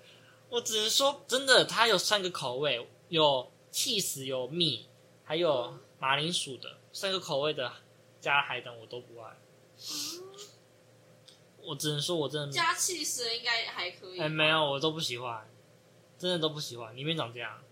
[0.48, 4.86] 我只能说，真的，它有三个口味，有 cheese，，有蜜。
[5.26, 7.72] 还有马铃薯的三个口味的
[8.20, 9.30] 加海胆我都不爱，
[9.78, 10.22] 嗯、
[11.62, 14.20] 我只能说我真的加起司应该还可以。
[14.20, 15.50] 哎，没有，我都不喜欢，
[16.18, 16.94] 真的都不喜欢。
[16.94, 17.63] 里面长这样，哦，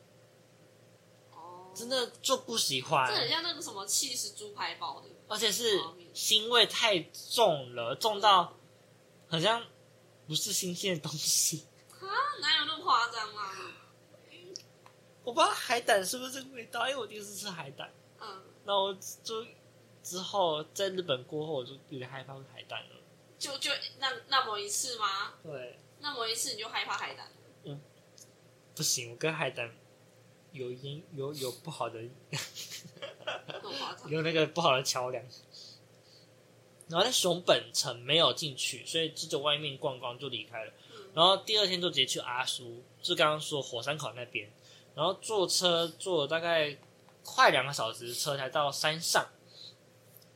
[1.75, 3.09] 真的就不喜欢。
[3.09, 5.79] 这很像那个什么起司猪排包的，而且是
[6.15, 8.57] 腥味太重了，重到
[9.29, 9.65] 好像
[10.27, 11.67] 不是新鲜的东西。
[11.91, 12.07] 啊，
[12.41, 13.53] 哪有那么夸张啊？
[15.25, 17.93] 我不知道海胆是不是这个味道，因为我第一次吃海胆。
[18.21, 18.93] 嗯，那我
[19.23, 19.47] 就
[20.03, 22.97] 之后在日本过后，我就有点害怕海胆了。
[23.39, 25.35] 就就那那么一次吗？
[25.43, 27.31] 对，那么一次你就害怕海胆？
[27.63, 27.81] 嗯，
[28.75, 29.73] 不行，我跟海胆
[30.53, 32.03] 有因有有不好的，
[34.09, 35.25] 有那个不好的桥梁。
[36.89, 40.73] 然后在熊本城没有进去，所以就在外面逛逛就离开了。
[40.93, 44.51] 嗯，然后第二天就直接去阿苏，就刚刚说火山口那边。
[44.95, 46.77] 然后坐车坐了大概
[47.25, 49.27] 快两个小时车才到山上，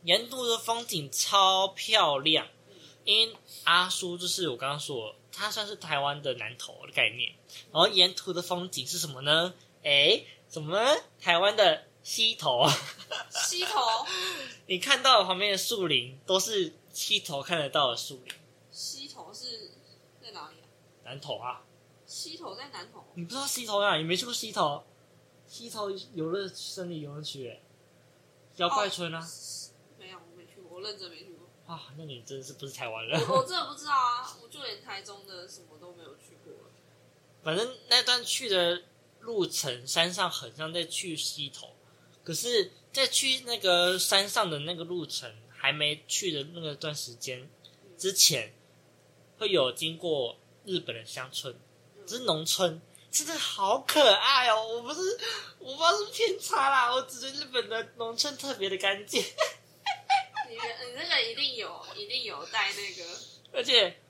[0.04, 2.46] 沿途的风景超漂亮。
[3.04, 7.34] 因为阿苏就是我刚刚说，它算是台湾的南投的概念。
[7.70, 9.52] 然后沿途的风景是什么呢？
[9.86, 11.00] 哎，怎么呢？
[11.20, 12.66] 台湾的溪头。
[13.30, 13.80] 溪头？
[14.66, 18.34] 你看到旁边的树林都是溪头看得到的树林。
[18.72, 19.70] 溪头是
[20.20, 20.66] 在哪里啊？
[21.04, 21.62] 南投啊。
[22.04, 23.96] 溪头在南投，你不知道溪头啊？
[23.96, 24.82] 你没去过溪头？
[25.46, 27.60] 溪头游乐森林游乐区，哎，
[28.56, 29.24] 妖怪村啊？
[30.00, 31.46] 没有，我没去过，我认真没去过。
[31.72, 33.20] 啊，那你真的是不是台湾人？
[33.28, 36.52] 我，我真的不知道啊，我就连台中的什么都没有去过。
[37.44, 38.82] 反正那段去的
[39.26, 41.74] 路程，山上很像在去溪头，
[42.22, 47.50] 可是，在去那个山上的那个路程还没去的那个段时间
[47.98, 48.54] 之前，
[49.36, 51.58] 会有经过日本的乡村。
[52.06, 54.64] 这是农村，真的好可爱哦！
[54.76, 55.00] 我不是，
[55.58, 59.20] 我不知道是偏差啦，我只觉得日本的农村特别的干净。
[60.48, 63.10] 你你那个一定有，一定有带那个。
[63.52, 64.00] 而且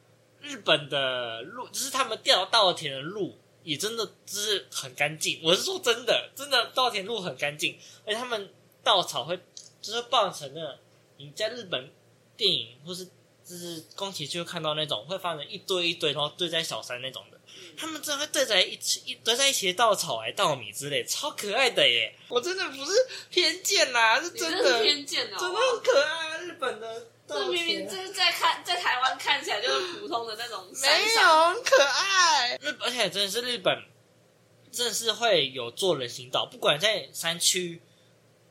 [0.43, 5.41] 日本的路，就是他们掉稻田的路，也真的就是很干净。
[5.43, 8.49] 我是说真的，真的稻田路很干净，而且他们
[8.85, 9.37] 稻草会
[9.83, 10.79] 就是放成那个，
[11.17, 11.91] 你在日本
[12.37, 13.05] 电影或是
[13.45, 17.39] 就是宫崎骏看到那种会放成一堆一堆，然后堆在小山那种的，
[17.77, 22.15] 他们真的会堆在一起，一堆在一起的稻草哎，稻米之类，超可爱的耶！
[22.29, 22.93] 我真的不是
[23.31, 26.39] 偏见啦，是真的，偏见哦，真的很可爱啊！
[26.39, 33.83] 日本的，这明明就是在看在台湾看起来就是普通的那种，没有很可爱，日本而且真的是日本。
[34.73, 37.81] 真的是会有做人行道，不管在山区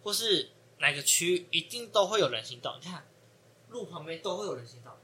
[0.02, 0.50] 或是
[0.80, 2.80] 哪个区，一定都会有人行道。
[2.82, 3.06] 你看，
[3.70, 5.00] 路旁边都会有人行道。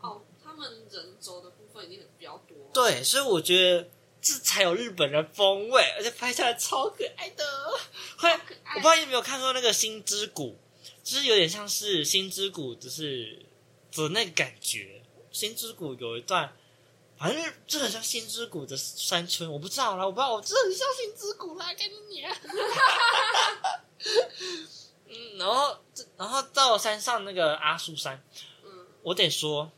[0.00, 2.56] 哦，他们人走的部分一定比较多。
[2.72, 3.90] 对，所以我觉得
[4.22, 7.44] 这才有日本的风味，而且拍下来超可爱的。
[8.16, 8.38] 会，我
[8.74, 10.52] 不知道你有没有看过那个《星之谷》，
[11.08, 13.46] 就是有点像是《心之谷》，只是
[13.92, 15.02] 的那个感觉。
[15.38, 16.52] 《心之谷》有一段。
[17.16, 22.32] 反正就很像心之谷的山村，我不知道啦，我不知道，我真的很像心之谷啦，赶紧你啊！
[25.08, 25.76] 嗯，然后，
[26.16, 28.22] 然后到山上那个阿苏山，
[28.64, 29.68] 嗯，我得说，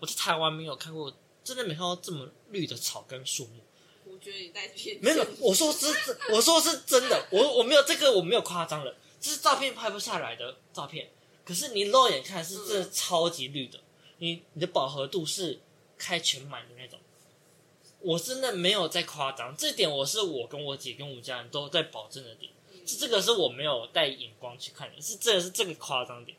[0.00, 3.62] 我在台湾没有看过，真的没看到这么绿的草跟树木。
[4.04, 4.98] 我觉得你在骗。
[5.00, 5.86] 没有，我说是，
[6.32, 8.96] 我说是真的，我我没有这个，我没有夸张了，这
[9.30, 11.10] 是照片拍不下来的照片。
[11.44, 13.80] 可是你肉眼看是真的超级绿的，
[14.18, 15.60] 你你的饱和度是。
[15.96, 16.98] 开全满的那种，
[18.00, 22.52] 我真的没有在夸张，这点我是我跟我姐跟我们家人都在保证的点，
[22.84, 26.36] 是这个是我没有带眼光去看的，是这个是这个夸张点。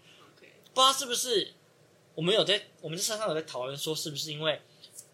[0.73, 1.53] 不知道是不是
[2.15, 4.61] 我们有在我们在山上有在讨论说，是不是因为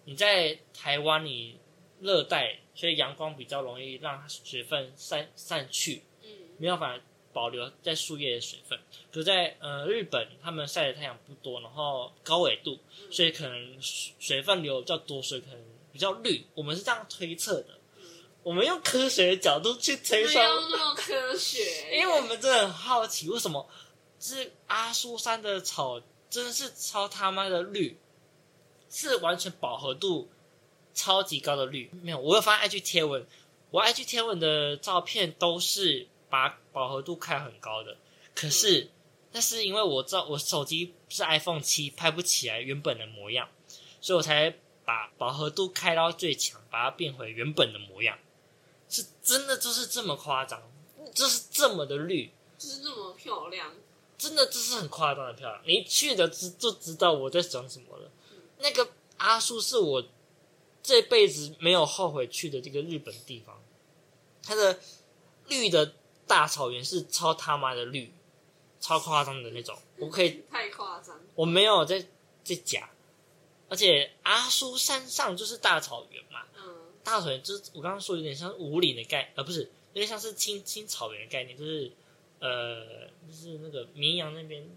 [0.06, 1.60] 你在台湾你
[2.02, 8.80] 热带，所以阳光比较容易让水分散散去，嗯，没有办法保留在树叶的水分。
[9.12, 12.80] 可在呃日本，他们晒的太阳不多，然后高纬度。
[13.10, 15.60] 所以可能水分流比较多，所以可能
[15.92, 16.46] 比较绿。
[16.54, 17.80] 我们是这样推测的。
[17.98, 18.04] 嗯、
[18.44, 20.40] 我们用科学的角度去推测。
[20.40, 21.98] 没有那么科学。
[21.98, 23.68] 因为我们真的很好奇，为什么
[24.20, 27.98] 是阿苏山的草真的是超他妈的绿，
[28.90, 30.30] 是完全饱和度
[30.94, 31.90] 超级高的绿。
[32.02, 33.26] 没有，我有发 IG 贴文，
[33.70, 37.98] 我 IG 贴文的照片都是把饱和度开很高的，
[38.34, 38.90] 可是。
[39.34, 43.48] 那是因为我知道我手机是 iPhone 七，拍不起来原本的模样，
[44.02, 44.54] 所以我才
[44.84, 48.20] 把饱和度开到最强，把它变回原本的模样。
[48.90, 50.62] 是真的就是这么夸张，
[51.14, 53.74] 就是这么的绿，就是这么漂亮，
[54.18, 55.64] 真的就是很夸张的漂亮。
[55.66, 58.12] 你去的知就知道我在讲什么了。
[58.32, 60.04] 嗯、那个阿叔是我
[60.84, 63.64] 这辈子没有后悔去的这个日本地方，
[64.44, 64.78] 它的
[65.48, 65.94] 绿的
[66.28, 68.14] 大草原是超他妈的绿。
[68.84, 72.04] 超夸张的那种，我可以太夸张，我没有在
[72.44, 72.90] 在假，
[73.70, 81.92] 而且阿苏山上就是大草原嘛，嗯，大草原就是我刚刚说有点像五岭的概，呃，不是，有点像是青青草原的概念，就是
[82.40, 84.68] 呃，就是那个绵阳那边，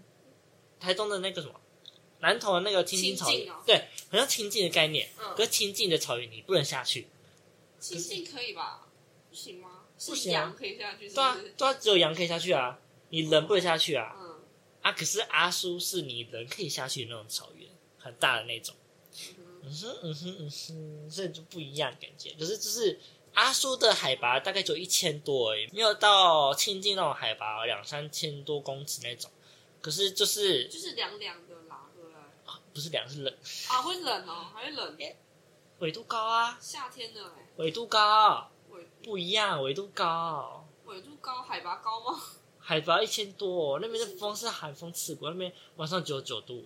[0.79, 1.59] 台东的那个什么，
[2.19, 7.07] 南投的那个青青草原，哦、对，好像清境的概念，嗯，可是清境的草原你不能下去，
[7.79, 8.87] 清境可以吧？
[9.31, 9.74] 不行吗？
[10.11, 11.15] 不行，羊可以下去是不是？
[11.15, 12.79] 对啊，对啊，只有羊可以下去啊。
[13.09, 14.15] 你人不能下去啊！
[14.19, 14.41] 嗯、
[14.81, 18.75] 啊，可是阿叔是你人可以下去的那种草原，很大的那种。
[19.63, 22.31] 嗯哼，嗯哼，嗯哼，所以就不一样感觉。
[22.37, 22.99] 可是就是
[23.33, 29.31] 阿叔的海拔大概就一千多而已，没有到亲近那种海拔两三千多公尺那种。
[29.81, 32.17] 可是就是就是凉凉的啦，对不对？
[32.73, 33.33] 不是凉，是冷
[33.69, 34.97] 啊，会冷哦，还会冷。
[35.79, 38.51] 纬度高啊，夏天的哎，纬度高，
[39.05, 42.19] 不一样，纬度高，纬度高，海拔高吗？
[42.57, 46.65] 海拔一千多，哦，那边的风是寒风刺骨，那边晚上九九度，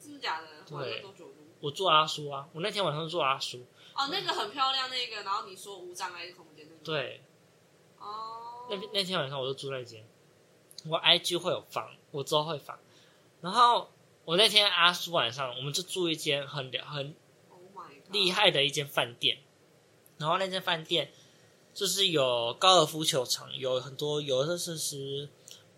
[0.00, 0.48] 真的假的？
[0.66, 1.04] 对，
[1.60, 3.66] 我住阿叔啊，我那天晚上住阿叔。
[3.94, 7.20] 哦，那个很漂亮，那个，然后你说无障碍空间，对。
[7.98, 8.66] 哦。
[8.70, 10.02] 那那天晚上我就住那间，
[10.86, 12.78] 我 IG 会有房，我之后会放。
[13.42, 13.90] 然后
[14.24, 17.14] 我那天阿叔晚上，我们就住一间很很
[18.10, 19.36] 厉害的一间饭店，
[20.16, 21.12] 然后那间饭店。
[21.74, 25.28] 就是有高尔夫球场，有很多游乐设施，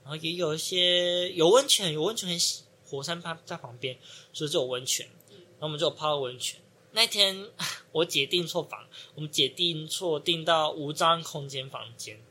[0.05, 2.39] 然后也有一些有温泉，有温泉很
[2.85, 3.99] 火山趴在旁边，
[4.33, 5.09] 所以就有温泉。
[5.29, 6.61] 然后我们就有泡温泉。
[6.93, 7.51] 那天
[7.93, 12.23] 我姐订错房，我们姐订错订到无障碍空间房间。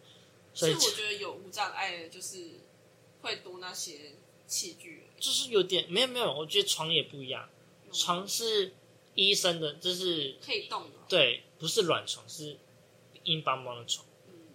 [0.54, 2.62] 所以我觉得有无障碍的就是
[3.22, 4.14] 会多那些
[4.48, 7.50] 器具，就是有点没有没有，我觉得床也不一样，
[7.92, 8.74] 床是
[9.16, 12.58] 医生的，就是可以动的，对，不是软床是。
[13.26, 14.06] 硬邦邦的床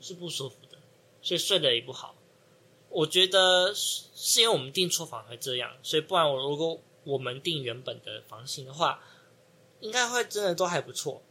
[0.01, 0.79] 是不舒服的，
[1.23, 2.17] 所以睡得也不好。
[2.89, 9.01] 我觉得是因为我们订错房会这样，所以不然我如果我们订原本的房型的话，
[9.79, 11.23] 应该会真的都还不错。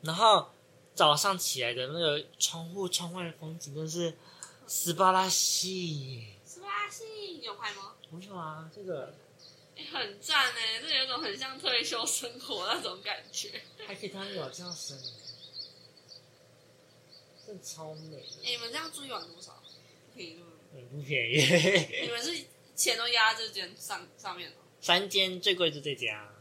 [0.00, 0.50] 然后
[0.94, 4.16] 早上起来的那个窗户窗外的风景，真是
[4.66, 6.26] 斯巴拉西。
[6.44, 7.94] 斯巴拉西，你有拍吗？
[8.10, 9.14] 我有啊，这个。
[9.76, 13.62] 欸、很赞哎，这有种很像退休生活那种感觉。
[13.86, 14.98] 还可以看到有这样生，
[17.52, 18.42] 真超美的。
[18.42, 19.62] 哎、欸，你们这样住一晚多少？
[20.10, 20.46] 不便宜吗？
[20.72, 21.36] 嗯，不便宜。
[22.02, 22.44] 你们是
[22.74, 24.56] 钱都压这间上上面了？
[24.80, 26.32] 三间最贵就这家。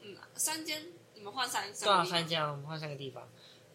[0.00, 3.26] 嗯，三间你们换三对啊，三间我们换三个地方。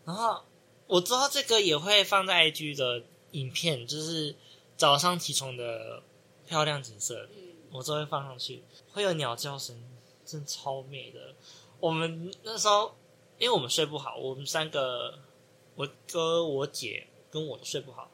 [0.06, 0.44] 然后
[0.86, 4.36] 我知道这个也会放在 IG 的影片，就是
[4.78, 6.04] 早上起床的
[6.46, 8.64] 漂亮景色，嗯、我都会放上去。
[8.92, 9.84] 会有鸟叫声，
[10.24, 11.34] 真的超美的。
[11.80, 12.96] 我们那时候，
[13.40, 15.20] 因为我们睡不好，我们三个，
[15.76, 18.12] 我哥、我姐跟我都睡不好。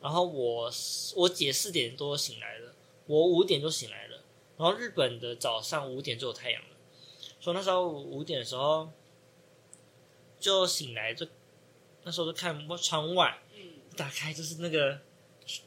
[0.00, 0.70] 然后我
[1.16, 2.74] 我姐四点多醒来了，
[3.06, 4.22] 我五点就醒来了。
[4.56, 6.68] 然后日本的早上五点就有太阳了，
[7.40, 8.90] 所以那时候五点的时候
[10.38, 11.26] 就醒来，就
[12.02, 13.42] 那时候就看窗外，
[13.96, 15.00] 打开就是那个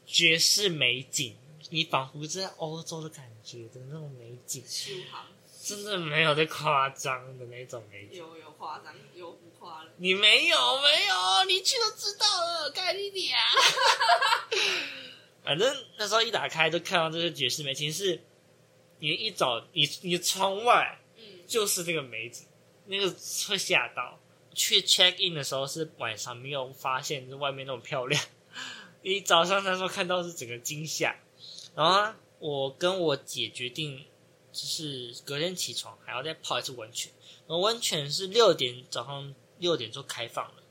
[0.06, 1.36] 绝世美景。
[1.70, 4.64] 你仿佛在欧洲的感觉的那种美景，
[5.62, 8.16] 真的没有在夸张的那种美景。
[8.16, 9.38] 有有夸张，有
[9.96, 13.40] 你没有没有，你去都知道了，盖莉莉啊！
[15.42, 18.22] 反正那时候一打开就看到这些绝世美景，是
[18.98, 22.46] 你一早你你窗外，嗯，就是那个美景，
[22.86, 23.10] 嗯、那个
[23.48, 24.18] 会吓到。
[24.54, 28.20] 去 check in 的时候是晚上，没有发现外面那么漂亮。
[29.02, 31.14] 你早上那时候看到是整个惊吓。
[31.76, 34.04] 然后我跟我姐决定，
[34.52, 37.12] 就是隔天起床还要再泡一次温泉。
[37.46, 40.62] 然后温泉是六点早上六点就开放了，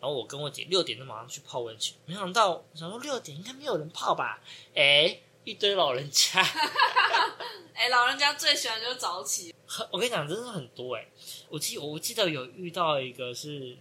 [0.00, 1.96] 然后我跟我姐六点就马上去泡温泉。
[2.06, 4.42] 没想到想说六点应该没有人泡吧？
[4.74, 6.42] 哎，一堆老人家。
[7.74, 9.54] 哎，老人家最喜欢就是早起。
[9.90, 11.08] 我跟你讲，真的很多哎。
[11.48, 13.76] 我记我记得有遇到一个是，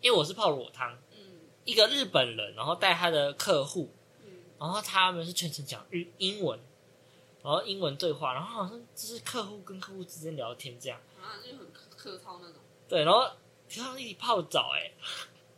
[0.00, 3.90] 因为我是泡裸汤，嗯，一个日本人，然后带他的客户。
[4.56, 6.58] 然后他们是全程讲日英文，
[7.42, 12.56] 然后英文对话，然后好像就是客户跟客户之间聊天这样，啊，就很客套那种。
[12.88, 13.28] 对，然后
[13.80, 14.90] 他们一起泡澡，哎，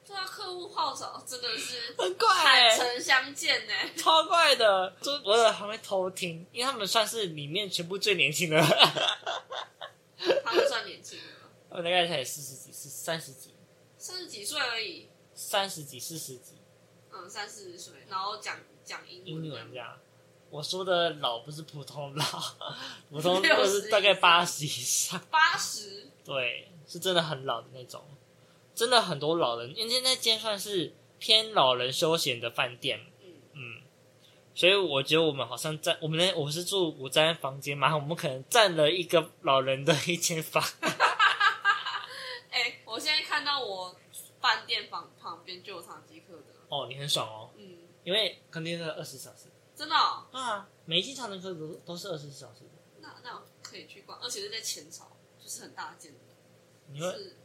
[0.07, 4.95] 对啊，客户泡澡真的是 很怪，坦诚相见呢，超怪的。
[5.01, 8.61] 就我在旁边偷听，因为他们算是里面全部最年轻的，
[10.45, 11.25] 他们算年轻的，
[11.71, 13.55] 他们大概才四十几、四三十几，
[13.99, 16.55] 三十几岁而已，三十几、四十几，
[17.13, 18.59] 嗯，三四十岁，然后讲。
[18.87, 19.99] 讲英文，这样。
[20.49, 22.25] 我说的老不是普通老，
[23.11, 25.21] 普通就是大概八十以上。
[25.29, 26.07] 八十？
[26.25, 28.05] 对，是真的很老的那种。
[28.75, 33.01] 真的很多老人，因为那间算是偏老人休闲的饭店。
[33.23, 33.83] 嗯嗯。
[34.55, 40.63] 所以我觉得我们好像占我们那我是住五间房间嘛，我们可能占了一个老人的一间房。
[42.51, 43.95] 哎、欸，我现在看到我
[44.41, 46.45] 饭店房旁边就有唐吉客的。
[46.69, 47.51] 哦，你很爽哦。
[47.57, 47.79] 嗯。
[48.05, 50.25] 因为肯定是二十四小时，真的、哦？
[50.33, 52.71] 啊，每一间长城客都都是二十四小时的。
[53.01, 56.19] 那那可以去逛，而且是在前朝，就是很大间的，
[56.89, 57.37] 你会是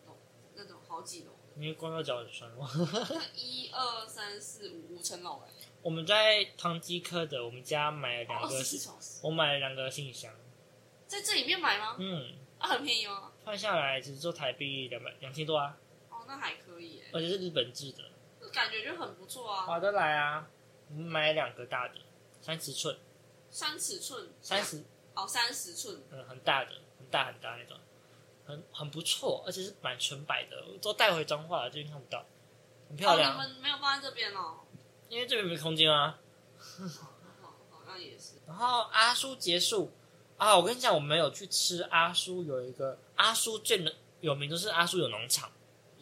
[0.55, 1.31] 那种好几楼。
[1.55, 2.69] 你会光到脚很酸吗？
[3.35, 5.51] 一二三四五五层楼哎。
[5.81, 10.33] 我们在唐吉诃德，我们家买了两个，哦、我买了两个行李箱，
[11.07, 11.95] 在这里面买吗？
[11.99, 13.31] 嗯，啊，很便宜吗？
[13.43, 15.77] 换下来只是做台币两百两千多啊。
[16.09, 18.03] 哦，那还可以哎，而且是日本制的。
[18.53, 19.65] 感觉就很不错啊！
[19.65, 20.47] 划得来啊！
[20.89, 21.95] 我们买两个大的，
[22.41, 22.97] 三十寸，
[23.49, 24.83] 三尺寸，三十
[25.15, 27.77] 哦，三十寸，嗯，很大的，很大很大那种，
[28.51, 32.25] 很很不错，而且是蛮纯白的，都带回彰化了，这边看不到，
[32.89, 33.31] 很漂亮。
[33.31, 34.59] 哦、你们没有放在这边哦？
[35.07, 36.19] 因为这边没空间啊。
[36.57, 37.13] 好，
[37.69, 38.35] 好像也是。
[38.45, 39.91] 然后阿叔结束
[40.37, 40.55] 啊！
[40.57, 43.83] 我跟你讲，我们有去吃阿叔，有一个阿叔最
[44.19, 45.49] 有名，就是阿叔有农场。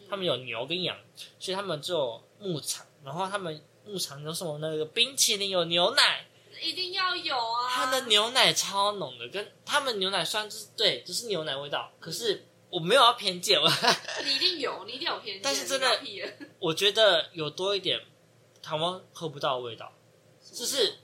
[0.08, 0.98] 他们有牛跟羊，
[1.38, 2.84] 所以他们就有牧场。
[3.04, 6.26] 然后他们牧场有什么那个冰淇淋，有牛奶，
[6.60, 7.68] 一定要有啊！
[7.68, 11.92] 他的牛奶超浓的，跟他们牛奶算是对，就是牛奶味道。
[11.98, 13.68] 可是我没有要偏见，我
[14.24, 15.42] 你一定有，你一定有偏见。
[15.42, 16.00] 但是真的，
[16.58, 18.00] 我觉得有多一点
[18.62, 19.92] 台湾喝不到的味道，
[20.52, 20.98] 就是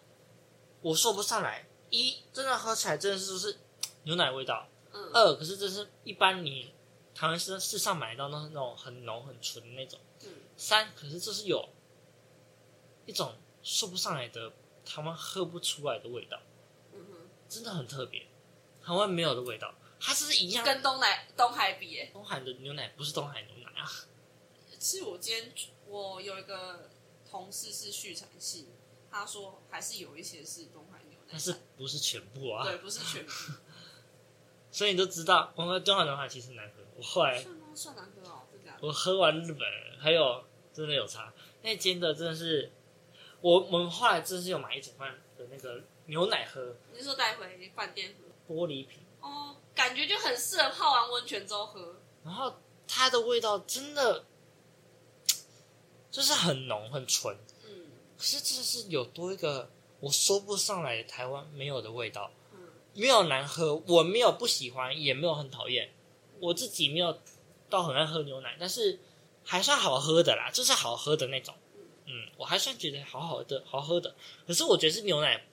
[0.83, 1.67] 我说不上来。
[1.89, 3.59] 一真的喝起来真的是就是
[4.03, 5.11] 牛奶味道，嗯。
[5.15, 6.73] 二可是这是一般你。
[7.15, 9.99] 台湾市市上买到那那种很浓很纯的那种。
[10.23, 10.29] 嗯。
[10.55, 11.67] 三，可是这是有
[13.07, 14.53] 一种说不上来的
[14.87, 16.41] 台湾喝不出来的味道。
[16.95, 17.29] 嗯哼。
[17.49, 18.27] 真的很特别，
[18.83, 19.75] 台湾没有的味道。
[20.01, 20.65] 它是一样。
[20.65, 23.91] 跟东南东海比，东海的牛奶不是东海牛奶啊。
[24.79, 25.53] 其实我今天
[25.87, 26.89] 我有一个
[27.29, 28.69] 同事是畜产系，
[29.11, 32.65] 他说还是有一些是东海牛奶，但是不是全部啊？
[32.65, 33.33] 对，不是全部。
[34.71, 36.83] 所以你都知道，我们东海牛奶其实难喝。
[36.97, 37.67] 我后来算吗？
[37.75, 39.67] 算难喝哦，真的我喝完日本
[39.99, 41.33] 还有真的有差，
[41.63, 42.71] 那间的真的是，
[43.47, 46.75] 我我们后来真是有买一整罐的那个牛奶喝。
[46.93, 48.53] 你是说带回饭店喝？
[48.53, 51.95] 玻璃瓶哦，感觉就很适合泡完温泉之后喝。
[52.25, 52.57] 然后
[52.89, 54.25] 它的味道真的
[56.11, 57.87] 就是很浓很纯，嗯，
[58.19, 59.71] 可是这是有多一个
[60.01, 62.59] 我说不上来台湾没有的味道，嗯，
[62.95, 65.93] 没有难喝，我没有不喜欢，也没有很讨厌，
[66.41, 67.17] 我自己没有
[67.71, 68.99] 到很爱喝牛奶，但是
[69.45, 71.55] 还算好喝的啦，就是好喝的那种，
[72.07, 74.15] 嗯，我还算觉得好好的好喝的，
[74.47, 75.45] 可是我觉得是牛奶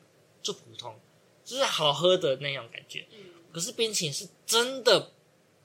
[0.41, 0.99] 就普通，
[1.43, 3.19] 就是好喝的那种感觉，嗯，
[3.51, 5.11] 可是冰淇淋是真的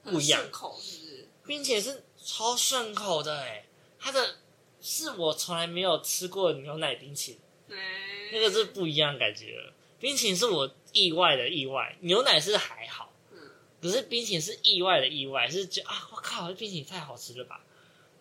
[0.03, 1.27] 不一样，顺口是不是？
[1.45, 3.65] 冰淇淋是超顺口的哎，
[3.99, 4.35] 它的。
[4.81, 7.37] 是我从来没有吃过牛奶冰淇
[7.67, 9.73] 淋，欸、那个是不一样感觉了。
[9.99, 13.37] 冰淇淋是我意外的意外，牛奶是还好，嗯，
[13.81, 17.61] 可是冰淇淋是意外的意外，是觉得啊，我靠，这冰淇淋太好吃了吧？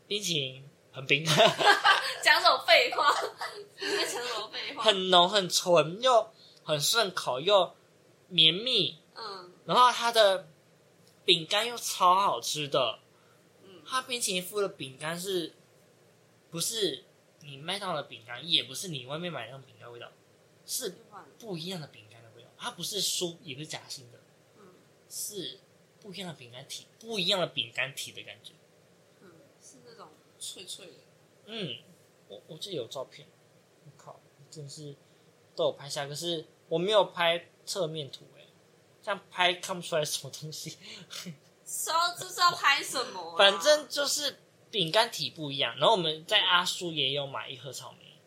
[0.08, 1.24] 冰淇淋很冰，
[2.22, 3.14] 讲什么废话？
[3.78, 4.82] 讲什么废话？
[4.82, 6.30] 很浓很纯又
[6.64, 7.74] 很顺口又
[8.28, 10.48] 绵密，嗯，然后它的
[11.24, 12.98] 饼干又超好吃的，
[13.64, 15.54] 嗯，它冰淇淋附的饼干是。
[16.50, 17.04] 不是
[17.40, 20.10] 你麦当劳的饼干，也不是你外面买的那种饼干味道，
[20.64, 20.96] 是
[21.38, 22.48] 不一样的饼干的味道。
[22.56, 24.18] 它不是酥，也不是夹心的，
[24.56, 24.64] 嗯，
[25.10, 25.60] 是
[26.00, 28.54] 不一样的饼干体，不一样的饼干体的感觉。
[30.52, 30.92] 脆脆的。
[31.46, 31.78] 嗯，
[32.28, 33.26] 我我这里有照片，
[33.84, 34.20] 我靠，
[34.50, 34.94] 真是
[35.54, 38.46] 都有拍下，可是我没有拍侧面图，哎，
[39.02, 40.78] 这样拍看不出来什么东西。
[41.64, 43.36] 说这是要拍什么啊？
[43.38, 44.38] 反正就是。
[44.70, 48.20] 饼干体不一样，然后我们在阿叔也有买一盒草莓，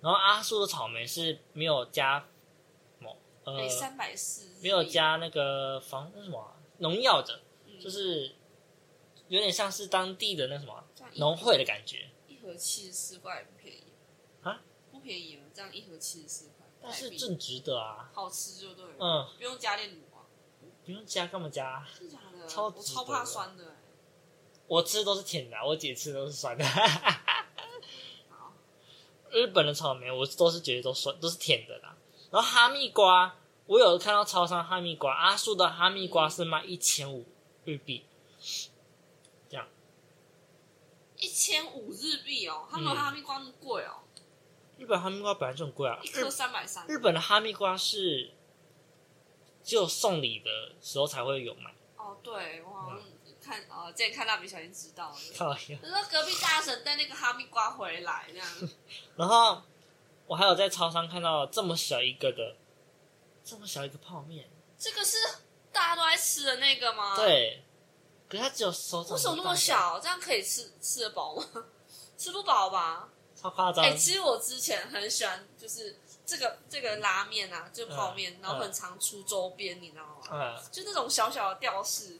[0.00, 2.28] 然后阿叔的草莓是没有加
[3.44, 8.34] 呃三百四，没有加那个防那什么啊、农药的，嗯、就是
[9.32, 12.10] 有点像是当地的那什么农会的感觉。
[12.28, 13.84] 一盒七十四块不便宜
[14.42, 14.60] 啊，
[14.90, 20.28] 不便宜了，这样一盒七十四块，但是正值得啊，好吃就对了，嗯，不用加炼乳啊，
[20.84, 21.82] 不用加干嘛加？
[21.98, 22.46] 真的假的？
[22.46, 23.76] 超我超怕酸的。
[24.66, 26.62] 我吃的都是甜的，我姐吃的都是酸的。
[29.32, 31.96] 日本的草莓我都是觉得都酸，都是甜的啦。
[32.30, 37.24] 然后哈密瓜，我有看到超商哈密瓜，阿树的哈密瓜是卖一千五
[37.64, 38.04] 日币，
[39.48, 39.66] 这样。
[41.22, 44.02] 一千五日币哦，他们哈密瓜那么贵哦。
[44.76, 46.84] 日本哈密瓜本来就很贵啊，一颗三百三。
[46.88, 48.32] 日本的哈密瓜是
[49.62, 50.50] 只有送礼的
[50.80, 51.72] 时候才会有卖。
[51.96, 53.00] 哦，对，我好像。
[53.40, 55.78] 看哦，之前看蜡笔小新知道了，讨厌。
[55.82, 58.48] 他说隔壁大婶带那个哈密瓜回来，那样。
[59.16, 59.62] 然后
[60.26, 62.56] 我还有在超商看到这么小一个的，
[63.44, 64.48] 这么小一个泡面。
[64.78, 65.16] 这个是
[65.72, 67.16] 大家都爱吃的那个吗？
[67.16, 67.64] 对。
[68.32, 69.12] 可是它只有手掌。
[69.12, 70.00] 为什么那么小？
[70.00, 71.44] 这样可以吃吃得饱吗？
[72.16, 73.10] 吃不饱吧？
[73.36, 73.84] 超夸张。
[73.84, 80.22] 哎、欸，其实我之前很喜欢，就是这个这个拉面啊，就泡面，嗯、然后很常出周边，嗯、你知道吗？
[80.32, 80.62] 嗯。
[80.72, 82.18] 就那种小小的吊饰。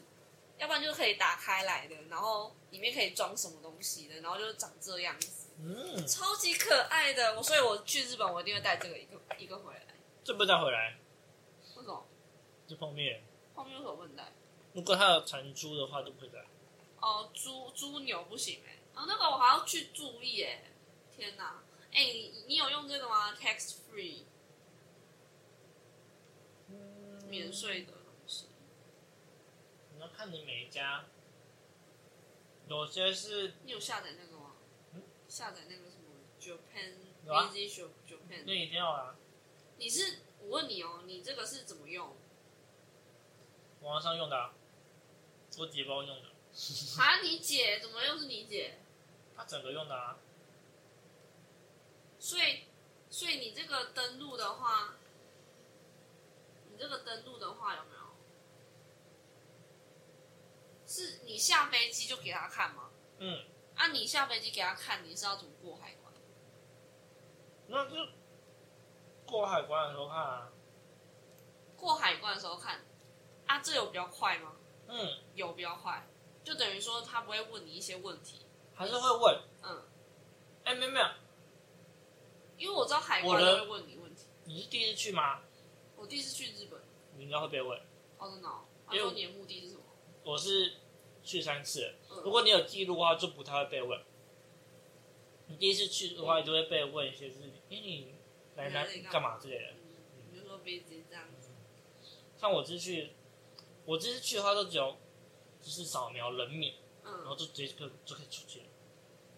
[0.59, 7.35] 要不然就可以打开来的，然后里面可以装什么东西的，然后就长这样子，嗯，超级可爱的。
[7.35, 9.81] 我所以，我去日本我一定会带这个一个一个回来。
[10.23, 10.95] 这不带回来？
[11.75, 12.05] 为什么？
[12.67, 13.23] 这泡面。
[13.55, 14.31] 泡面有什么不能带？
[14.73, 16.45] 如果他有产猪的话，都不会带。
[16.99, 18.79] 哦，猪猪牛不行哎。
[18.95, 20.63] 哦，那个我还要去注意哎。
[21.15, 21.63] 天哪！
[21.91, 24.23] 哎，你你有用这个吗？Tax free，
[27.27, 28.47] 免税的东西。
[29.93, 30.07] 你要。
[30.07, 31.05] 看你每一家，
[32.67, 33.53] 有些是。
[33.63, 34.55] 你有下载那个吗？
[34.93, 35.03] 嗯。
[35.27, 36.95] 下载那个什么 Japan
[37.25, 38.43] 有啊 Easy Shop Japan。
[38.45, 39.15] 那一定要啊。
[39.77, 42.15] 你是我问你哦，你这个是怎么用？
[43.81, 44.55] 网上用的啊。
[45.57, 46.29] 我姐帮我用的。
[47.01, 48.79] 啊，你姐怎么又是你姐？
[49.35, 50.17] 她整个用的啊。
[52.19, 52.63] 所以，
[53.09, 54.95] 所以你这个登录的话，
[56.71, 58.03] 你这个登录的话有没有？
[60.87, 62.89] 是你下飞机就给他看吗？
[63.17, 63.45] 嗯，
[63.75, 66.13] 啊，你下飞机给他看，你是要怎么过海关？
[67.67, 67.95] 那就
[69.25, 70.49] 过海关的时候看啊。
[71.75, 72.85] 过海关的时候看，
[73.47, 74.55] 啊，这有比较快吗？
[74.93, 76.07] 嗯，有比较坏，
[76.43, 79.41] 就等于说他不会问你一些问题，还是会问？
[79.63, 79.81] 嗯，
[80.63, 81.05] 哎、欸，没有没有，
[82.57, 84.27] 因为我知道海关都会问你问题。
[84.45, 85.41] 你是第一次去吗？
[85.95, 86.79] 我第一次去日本，
[87.17, 87.77] 你应该会被问。
[88.19, 88.49] 哦，真的？
[88.85, 89.81] 他说你的目的是什么？
[90.23, 90.73] 我是。
[91.25, 93.97] 去三次，如果你有记录的话，就不太会被问。
[95.47, 98.13] 你第一次去的话，就会被问一些事情，哎，你
[98.57, 99.67] 来来干嘛之类的。
[100.33, 101.51] 比如说飞机这样子。
[102.35, 103.13] 像我这次去，
[103.85, 104.95] 我这次去的话，都只有
[105.61, 108.65] 就是扫描人脸，嗯，然后就直接就就可以出去了。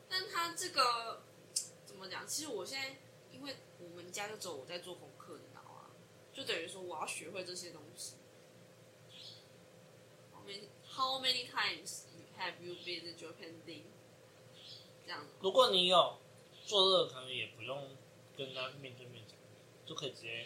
[0.10, 1.24] 但他这个
[1.86, 2.28] 怎么讲？
[2.28, 2.98] 其实我现在
[3.32, 5.88] 因为我们家就只有我在做功课，你知道吗？
[6.34, 8.16] 就等于说我要学会这些东西。
[10.32, 12.04] How many How many times
[12.38, 13.54] have you been to Japan?
[15.06, 15.26] 这样。
[15.42, 16.18] 如果你有
[16.66, 17.98] 做这个，可能也不用
[18.38, 19.36] 跟他面对面讲，
[19.86, 20.46] 就可以直接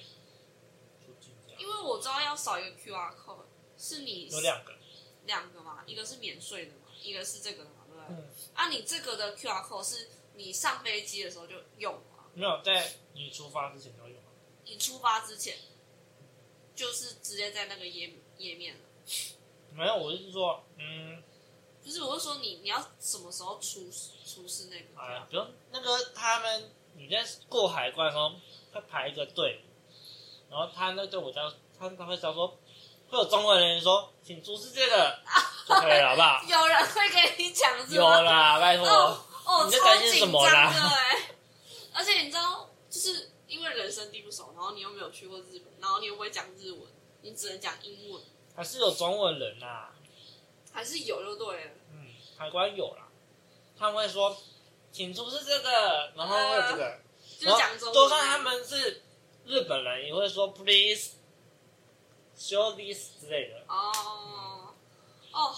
[1.05, 1.33] 出境。
[1.57, 3.43] 因为我知道要扫一个 QR code，
[3.79, 4.73] 是你有两个，
[5.25, 8.05] 两个嘛，一个是免税的嘛，一个是这个的嘛，对不对？
[8.09, 8.29] 嗯。
[8.53, 12.25] 啊，你这个的 QR code 是你上飞机的时候就用吗？
[12.33, 14.21] 没有，在你出发之前就用。
[14.65, 15.57] 你出发之前，
[16.75, 18.81] 就是直接在那个页页面了。
[19.71, 21.23] 没有，我是说，嗯，
[21.81, 23.89] 不是，我是说你你要什么时候出
[24.25, 25.01] 出示那个？
[25.01, 28.35] 哎呀，不用，那个他们你在过海关的时候
[28.73, 29.61] 会排一个队。
[30.49, 32.57] 然后他那对我叫他他会叫说，
[33.09, 35.19] 会有中文人说，请出示这个
[35.67, 36.43] 就可以了，好不好？
[36.47, 38.17] 有人会跟你讲是吗？
[38.17, 38.87] 有啦，拜托。
[38.87, 40.71] 哦，哦你在担心什么啦？
[40.71, 41.35] 对。
[41.93, 46.81] 而且你知道，就是因为人生地不熟，然后你又没有去过日本，然后你又不会讲日文，
[47.21, 48.21] 你只能讲英文。
[48.55, 49.91] 还是有中文人呐、啊？
[50.71, 51.71] 还是有就对了。
[51.93, 52.07] 嗯，
[52.37, 53.07] 海关有啦，
[53.77, 54.37] 他们会说，
[54.91, 56.99] 请出示这个，然后会这个，呃、
[57.39, 57.93] 就讲中文。
[57.93, 59.03] 就算他们是。
[59.45, 61.13] 日本人也会说 “please
[62.39, 63.65] show this” 之类的。
[63.67, 64.73] 哦
[65.31, 65.55] 哦，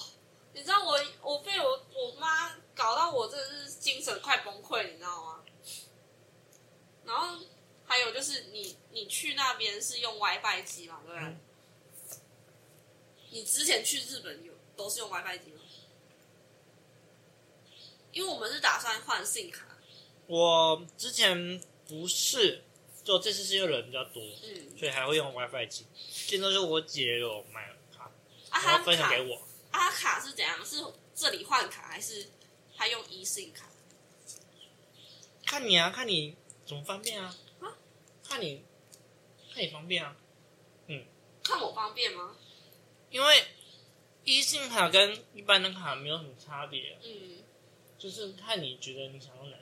[0.54, 5.44] 你知道我我被我我妈搞到我真的是精神快崩溃，你知道吗？
[7.06, 7.38] 然后
[7.86, 11.30] 还有就是你你去那边是用 WiFi 机嘛，对不对？
[11.30, 11.40] 嗯、
[13.30, 15.62] 你之前去日本有都是用 WiFi 机吗？
[18.12, 19.66] 因为我们是打算换 SIM 卡。
[20.28, 22.64] 我之前不是。
[23.04, 25.86] 就这次是因为人比较多，嗯，所以还会用 WiFi 机。
[25.96, 28.12] 现在是我姐有买卡，
[28.50, 29.48] 啊，然后分享给我。
[29.72, 30.64] 啊，卡是怎样？
[30.66, 30.84] 是
[31.16, 32.30] 这里换卡，还是
[32.76, 33.70] 他用 eSIM 卡？
[35.46, 36.36] 看你啊，看你
[36.66, 37.36] 怎么方便啊。
[37.60, 37.78] 啊？
[38.24, 38.64] 看你，
[39.54, 40.16] 看你方便啊。
[40.88, 41.06] 嗯。
[41.44, 42.36] 看我方便吗？
[43.10, 43.46] 因为
[44.26, 47.00] eSIM 卡跟一般的卡没有什么差别。
[47.04, 47.40] 嗯。
[47.98, 49.58] 就是看你觉得你想用哪。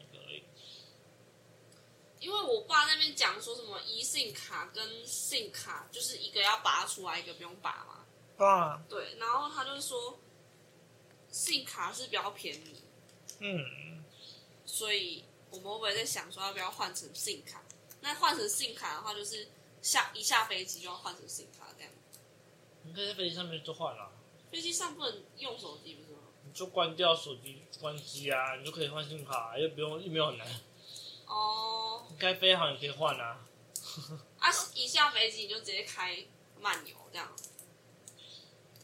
[2.20, 8.46] 因为我爸那边讲说什么 eSIM 卡跟 SIM 卡，就是一个要拔出来，一个不用拔嘛。
[8.46, 8.84] 啊。
[8.90, 10.20] 对，然后他就说
[11.32, 12.84] ，SIM 卡是比较便宜。
[13.40, 14.04] 嗯。
[14.66, 17.64] 所以我们会不会在想说，要不要换成 SIM 卡？
[18.02, 19.48] 那换成 SIM 卡的话，就是
[19.82, 21.92] 下一下飞机就要换成 SIM 卡这样。
[22.84, 24.12] 你可以在飞机上面就换了。
[24.52, 26.20] 飞机上不能用手机，不是吗？
[26.44, 30.48] 你就关掉手机，关机啊，你就可以换 SIM 卡，又不用，又没有很难。
[31.30, 33.40] 哦，该飞航你可以换啊。
[34.40, 36.18] 啊，一下飞机你就直接开
[36.60, 37.32] 漫游这样。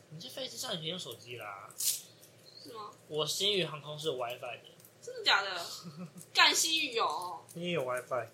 [0.10, 1.70] 你在飞机上也可以用手机啦。
[1.78, 2.92] 是吗？
[3.08, 4.70] 我新宇航空是有 WiFi 的。
[5.02, 5.66] 真的假的？
[6.34, 7.46] 干新宇有。
[7.54, 8.28] 星宇有 WiFi。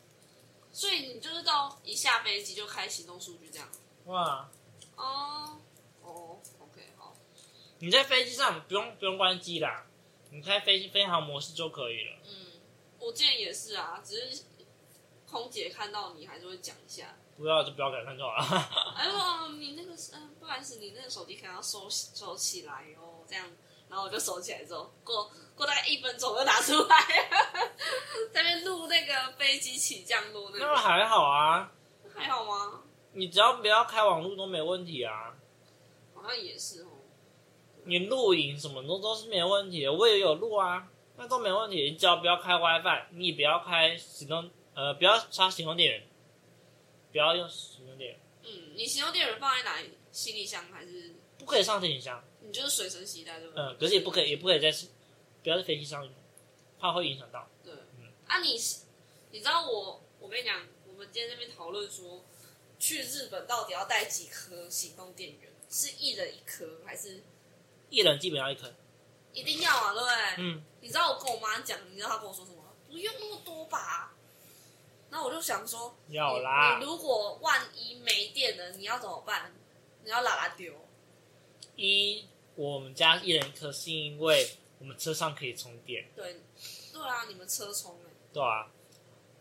[0.72, 3.68] 所以你就是到一下飞机就开行动数据这样。
[4.06, 4.50] 哇。
[4.96, 5.58] 哦。
[6.02, 7.16] 哦，OK，好。
[7.80, 9.86] 你在飞机上不用不用关机啦，
[10.30, 12.18] 你开飞机飞行模式就可以了。
[12.26, 12.41] 嗯。
[13.02, 14.44] 我见也是啊，只是
[15.30, 17.18] 空姐看到你还是会讲一下。
[17.38, 18.38] 不要就不要给他看到了。
[18.96, 23.46] 哎呦，你那个是嗯，不好意思，你那个手机可能要收收起来哦，这样。
[23.90, 26.98] 然后我就收起来之后，过过大概一分钟就拿出来，
[28.32, 30.66] 在那边录那个飞机起降落那个。
[30.66, 31.72] 那还好啊。
[32.14, 32.84] 还好吗？
[33.14, 35.36] 你只要不要开网络都没问题啊。
[36.14, 36.88] 好像也是哦。
[37.86, 40.88] 你录影什么都都是没问题的，我也有录啊。
[41.22, 46.04] 那都没问题，你只要不要开 WiFi，你也不要开行动，呃，不要插行动电源，
[47.12, 48.20] 不要用行动电源。
[48.42, 49.92] 嗯，你行动电源放在哪里？
[50.12, 51.14] 行李箱还是？
[51.38, 52.24] 不可以上行李箱。
[52.40, 53.64] 你就是随身携带，对不对？
[53.64, 54.76] 嗯，可是也不可以，也不可以在，
[55.44, 56.12] 不要在飞机上用，
[56.80, 57.48] 怕会影响到。
[57.64, 58.12] 对，嗯。
[58.26, 58.60] 啊你，你
[59.34, 62.26] 你知道我，我跟你讲，我们今天这边讨论说，
[62.80, 65.52] 去日本到底要带几颗行动电源？
[65.70, 67.22] 是一人一颗，还是？
[67.92, 68.74] 一人基本要一颗。
[69.34, 70.16] 一定要啊，对不对？
[70.38, 70.64] 嗯。
[70.82, 72.58] 你知道我跟我妈讲，你知道她跟我说什么？
[72.90, 74.14] 不用那么多吧。
[75.10, 76.78] 那我就想说，要啦。
[76.80, 79.54] 你如果万一没电了，你要怎么办？
[80.04, 80.74] 你要哪来丢？
[81.76, 82.26] 一，
[82.56, 84.50] 我们家一人一颗，是因为
[84.80, 86.10] 我们车上可以充电。
[86.16, 86.42] 对，
[86.92, 88.12] 对啊，你们车充哎。
[88.34, 88.68] 对啊。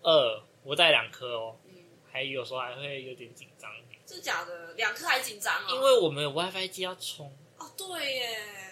[0.03, 1.57] 二，我带两颗哦。
[1.67, 1.73] 嗯。
[2.13, 3.71] 还有时候还会有点紧张。
[4.07, 4.73] 是假的？
[4.75, 5.67] 两颗还紧张啊？
[5.73, 7.33] 因为我们有 WiFi 机要充。
[7.59, 8.70] 哦，对耶。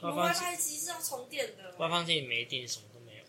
[0.00, 3.24] WiFi 机是要充电的，WiFi 机没电，什么都没有。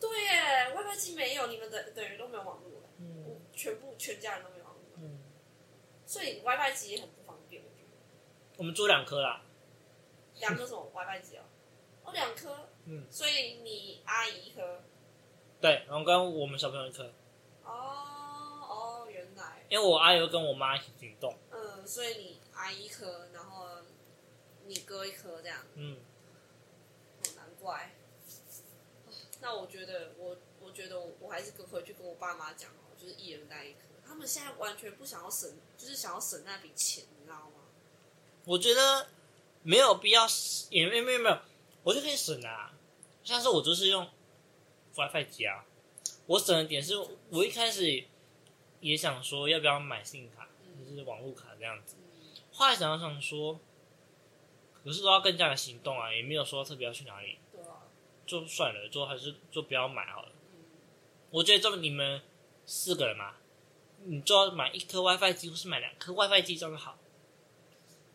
[0.00, 2.88] 对耶，WiFi 机没有，你们等等于都没有网络了。
[2.98, 4.82] 嗯，全部全家人都没有网络。
[4.96, 5.18] 嗯，
[6.06, 7.88] 所以 WiFi 机也很不方便，我觉得。
[8.56, 9.42] 我们租两颗啦。
[10.40, 11.42] 两颗什么 WiFi 机哦？
[12.04, 12.68] 哦，两颗。
[12.86, 13.06] 嗯。
[13.10, 14.82] 所以你阿姨一颗。
[15.60, 17.12] 对，然后跟我们小朋友一颗。
[17.62, 17.70] 哦
[18.62, 19.64] 哦，原来。
[19.68, 21.36] 因为我阿姨跟我妈一起行动。
[21.50, 23.51] 嗯，所以你阿姨一颗，然后
[24.66, 25.58] 你割一颗这样。
[25.74, 25.96] 嗯。
[25.96, 27.92] 哦，难怪。
[29.40, 33.78] 那我觉得，我我觉得我我还是跟回去跟我爸妈讲哦，就是一人带一颗。
[34.06, 37.64] 他们现在完全不想要省，就是想要省那笔钱，你知道吗？
[38.44, 39.08] 我觉得
[39.62, 40.26] 没有必要，
[40.70, 41.38] 也没有没有没有，
[41.82, 42.74] 我就可以省啊。
[43.24, 44.08] 像是我就是用
[44.94, 45.64] WiFi 机啊，
[46.26, 46.94] 我省的点是
[47.30, 48.04] 我一开始
[48.80, 50.48] 也想说要不要买信用卡，
[50.88, 51.94] 就是网络卡这样子。
[52.52, 53.58] 后来想想说，
[54.84, 57.38] 可是都要更加的行动啊，也没有说特别要去哪里。
[58.24, 60.32] 就算了，就还是就不要买好了。
[60.52, 60.64] 嗯、
[61.30, 62.22] 我觉得这么你们
[62.64, 63.34] 四个人嘛，
[64.04, 66.96] 你就要买一颗 WiFi 机，或是买两颗 WiFi 机，这样就好。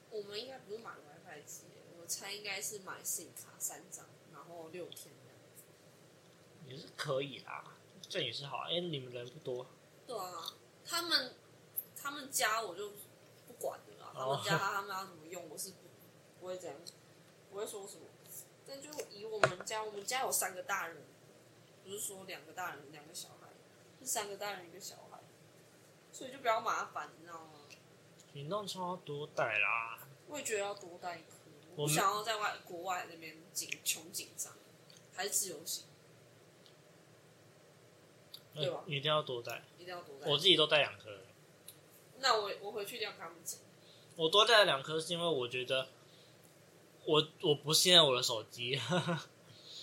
[0.09, 1.65] 我们应该不是买 WiFi 机，
[1.99, 5.63] 我猜应该是买 SIM 卡三张，然后六天这样子。
[6.65, 9.67] 也是可以啦，这也是好，因为你们人不多。
[10.07, 10.53] 对啊，
[10.85, 11.35] 他们
[12.01, 12.91] 他们家我就
[13.45, 15.86] 不管了啦，他们家他们要怎么用，我是不
[16.39, 16.75] 不会这样，
[17.51, 18.01] 不会说什么。
[18.69, 20.97] 但就以我们家，我们家有三个大人，
[21.85, 23.47] 不是说两个大人两个小孩，
[24.01, 25.19] 是三个大人一个小孩，
[26.11, 27.51] 所以就比较麻烦，你知道吗？
[28.33, 29.99] 你弄超多带啦！
[30.27, 31.29] 我也觉得要多带一颗，
[31.77, 34.53] 我不想要在外国外那边紧穷紧张，
[35.13, 35.85] 还是自由行，
[38.53, 38.83] 对吧？
[38.85, 40.29] 一定要多带，一定要多带。
[40.29, 41.21] 我自己都带两颗。
[42.17, 43.61] 那我我回去一定要跟他们讲。
[44.17, 45.87] 我多带了两颗，是因为我觉得。
[47.07, 48.75] 我我不信任我的手机，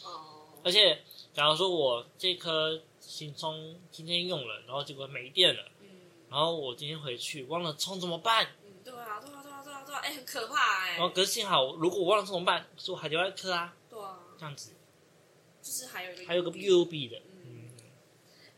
[0.04, 1.02] 哦，而且
[1.32, 5.88] 假如说我这颗新充今天用了，然后结果没电了，嗯，
[6.28, 8.46] 然后我今天回去忘了充怎么办？
[8.64, 10.92] 嗯，对啊，对啊，对啊，对啊，对啊，哎，很可怕哎。
[10.98, 12.68] 然后可是幸好，如果我忘了充怎么办？
[12.76, 14.72] 是我还留一颗啊，对啊，这样子，
[15.62, 17.70] 就是还有一个还有个 UB 的，嗯，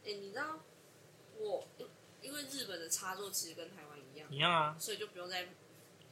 [0.05, 0.59] 哎，你知道
[1.38, 1.64] 我
[2.20, 5.47] 因为日本的插座其实跟台湾一样，一样啊，所以就不用再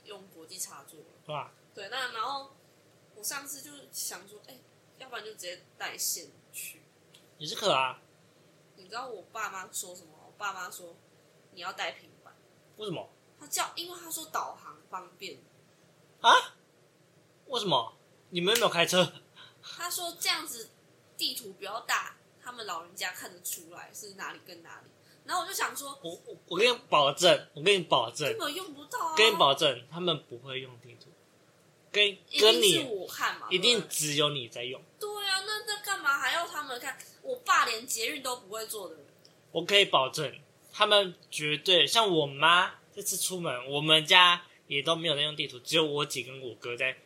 [0.04, 1.52] 用国际插座了，对吧？
[1.74, 2.54] 对，那然后
[3.16, 4.56] 我上次就想说，哎，
[4.98, 6.82] 要不然就直接带线去，
[7.38, 8.00] 也是可啊。
[8.76, 10.12] 你知道我爸妈说什么？
[10.26, 10.94] 我爸妈说
[11.52, 12.34] 你要带平板。
[12.76, 13.08] 为什么？
[13.38, 15.38] 他叫，因为他说导航方便。
[16.20, 16.30] 啊？
[17.46, 17.96] 为什么？
[18.30, 19.12] 你们有没有开车？
[19.62, 20.70] 他说这样子
[21.16, 24.90] 地图比较大，他们老人家看得出来是哪里跟哪里。
[25.24, 29.14] 然后我就想说，我我我跟你保证，我跟你保证，根本用不到啊。
[29.16, 31.10] 跟你保证，他们不会用地图。
[31.94, 32.82] 跟跟你，
[33.38, 34.82] 嘛，一定只有你在用。
[34.98, 36.98] 对啊，那那干嘛还要他们看？
[37.22, 39.04] 我爸连捷运都不会坐的人。
[39.52, 40.36] 我可以保证，
[40.72, 46.96] 他们绝对像我妈这次出门，我们家也都没有在用地图，只有我姐跟我哥在。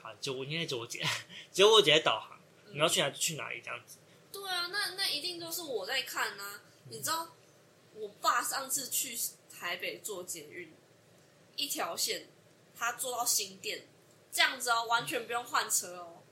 [0.00, 1.04] 好，就我应该只有我姐，
[1.52, 3.98] 只有我姐在导航，嗯、你要去哪就去哪里这样子。
[4.30, 6.62] 对啊，那那一定都是我在看呐、啊。
[6.88, 7.34] 你知道，
[7.94, 9.18] 我爸上次去
[9.50, 10.72] 台北坐捷运，
[11.56, 12.28] 一条线。
[12.78, 13.88] 他坐到新店，
[14.30, 16.22] 这样子哦，完全不用换车哦。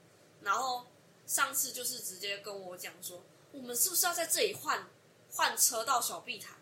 [0.41, 0.87] 然后
[1.25, 4.87] 上次就是直接跟我讲说，我们是不是要在这里换
[5.31, 6.55] 换车到小碧潭？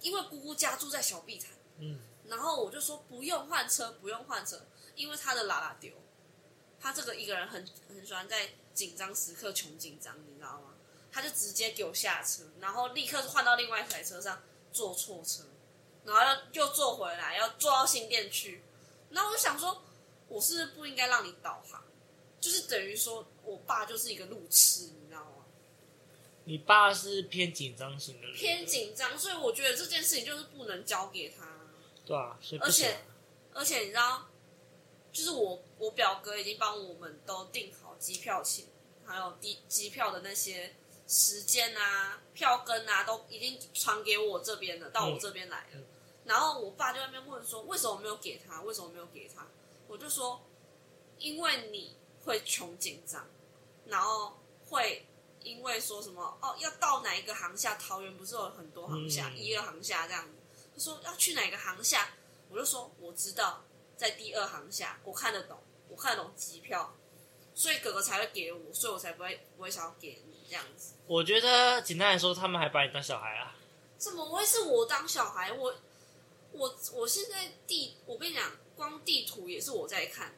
[0.00, 1.50] 因为姑姑家住在小碧潭。
[1.78, 1.98] 嗯。
[2.28, 5.92] 然后我就说不用换车，不用换车，因为他的拉拉丢，
[6.80, 10.74] 他这个一个人很很喜欢在紧张时刻穷紧张，你知道吗？
[11.12, 14.42] 他就直接给我下车，然后立刻换到另外一台车上
[14.72, 15.44] 坐错车，
[16.04, 18.62] 然后又又坐回来，要坐到新店去。
[19.14, 19.82] 然后我就想说，
[20.28, 21.82] 我是不是不应该让你导航，
[22.40, 25.30] 就是等于说我爸就是一个路痴，你知道吗？
[26.44, 31.46] 你爸是偏紧张型的人，偏紧张，所以我觉得这件事情就是不能交给他。
[32.04, 32.98] 对啊，而且
[33.54, 34.28] 而且你知道，
[35.10, 38.66] 就是我我表哥已经帮我们都订好机票钱，
[39.06, 40.74] 还有机机票的那些
[41.08, 45.76] 时间啊、票根啊，都已经传给我这边了，到我这边来了。
[45.76, 45.84] 嗯
[46.24, 48.62] 然后我爸就在那边问说：“为什么没有给他？
[48.62, 49.46] 为什么没有给他？”
[49.86, 50.40] 我就说
[51.20, 51.94] ：“因为你
[52.24, 53.26] 会穷紧张，
[53.84, 55.06] 然后会
[55.40, 57.74] 因为说什么哦，要到哪一个航厦？
[57.74, 60.32] 桃园不是有很多航厦，嗯、一二航厦这样子。
[60.74, 62.08] 他说要去哪个航厦？
[62.48, 63.62] 我就说我知道，
[63.94, 65.58] 在第二航厦，我看得懂，
[65.90, 66.94] 我看得懂机票，
[67.54, 70.94] 所以哥哥才会给我，所以我才不会不会想要给你这样子。
[71.06, 73.54] 我觉得简单来说，他们还把你当小孩啊？
[73.98, 75.52] 怎么会是我当小孩？
[75.52, 75.74] 我。”
[76.54, 80.34] 我我现在地，我跟你讲，光地图也是我在看，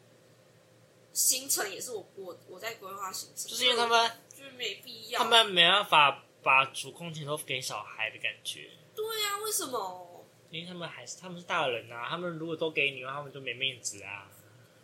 [1.12, 8.70] 行程也是我我我在规划行程，就是因为他们就是没必要，他们没办法把主控权都给小孩的感觉。
[8.94, 10.26] 对呀、啊，为什么？
[10.50, 14.30] 因为他们还是他们是大人啊，他们如果都给你的话，他们就没面子啊。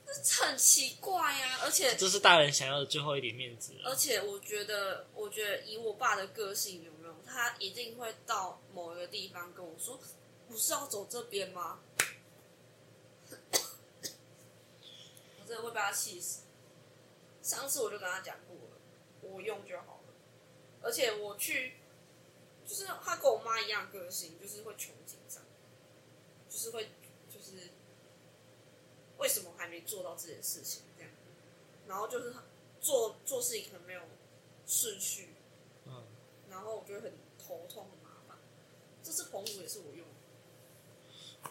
[0.04, 3.74] 这很奇怪呀、啊，而且这是大人想要的最后一点面子。
[3.82, 7.14] 而且我觉得，我觉得以我爸的个性，有没有？
[7.24, 9.98] 他一定会到某一个地方跟我说
[10.52, 11.80] ：“不是要走这边吗？”
[15.40, 16.42] 我真的会被他气死。
[17.42, 18.76] 上次我就跟他讲过了，
[19.22, 20.14] 我用就好了。
[20.82, 21.74] 而且我去，
[22.66, 25.42] 就是他跟我妈一样个性，就是会穷紧张，
[26.48, 26.90] 就是会
[27.28, 27.70] 就是。
[29.18, 30.82] 为什么还没做到这件事情？
[30.96, 31.12] 这样，
[31.86, 32.34] 然后就是
[32.80, 34.02] 做做事情可能没有
[34.66, 35.34] 顺序，
[35.84, 36.04] 嗯，
[36.50, 38.36] 然后我觉得很头痛、很麻烦。
[39.00, 41.50] 这次澎湖也是我用的，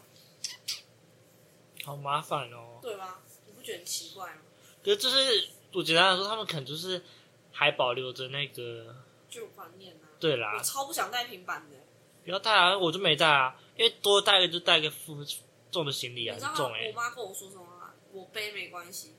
[1.84, 3.20] 好麻烦哦，对吗？
[3.46, 4.42] 你不觉得很奇怪吗？
[4.84, 7.04] 可是就是我简单来说，他们可能就是
[7.52, 8.96] 还保留着那个
[9.30, 10.08] 旧观念啊。
[10.20, 11.78] 对啦，我超不想带平板的，
[12.24, 12.78] 不要带啊！
[12.78, 15.26] 我就没带啊，因为多带一个就带个负。
[15.72, 16.90] 重的行李啊，你知道重哎、欸！
[16.90, 17.94] 我妈跟我说什么吗？
[18.12, 19.16] 我背没关系，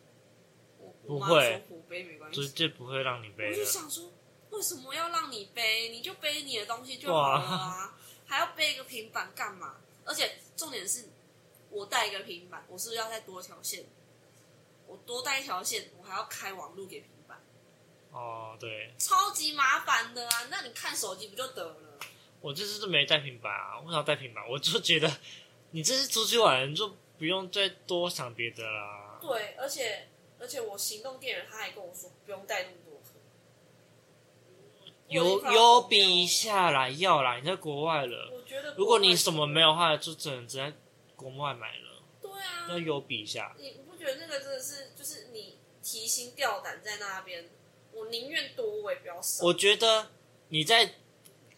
[0.78, 3.48] 我不会，我背没关系，绝对不会让你背。
[3.48, 4.12] 我就想说，
[4.50, 5.88] 为什么要让你背？
[5.88, 7.94] 你就背你的东西就好了啊，
[8.26, 9.76] 还要背一个平板干嘛？
[10.04, 11.08] 而且重点是，
[11.72, 13.84] 我带一个平板，我是不是要再多条线？
[14.86, 17.42] 我多带一条线，我还要开网路给平板。
[18.12, 20.48] 哦，对，超级麻烦的啊！
[20.50, 21.76] 那你看手机不就得了？
[22.40, 24.46] 我这次都没带平板啊，为啥要带平板？
[24.48, 25.10] 我就觉得。
[25.74, 29.18] 你这次出去玩，你就不用再多想别的啦。
[29.22, 30.06] 对，而且
[30.38, 33.18] 而且我行动电源他还跟我说不用带那么多颗。
[35.08, 38.30] 有有比下来要啦，你在国外了。
[38.30, 40.74] 我觉得，如果你什么没有的话，就只能只在
[41.22, 42.02] 国外买了。
[42.20, 43.54] 对啊，要有比一下。
[43.58, 47.48] 你不觉得那个真的是就是你提心吊胆在那边？
[47.92, 49.44] 我宁愿多，我也不要少。
[49.44, 50.10] 我觉得
[50.48, 50.96] 你在。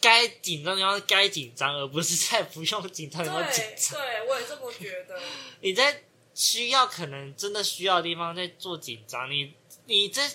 [0.01, 3.99] 该紧张的地方该紧张，而不是在不用紧张的地方紧张。
[3.99, 5.19] 对，我也这么觉得。
[5.63, 6.05] 你在
[6.35, 9.55] 需要可能真的需要的地方在做紧张，你
[9.87, 10.31] 你在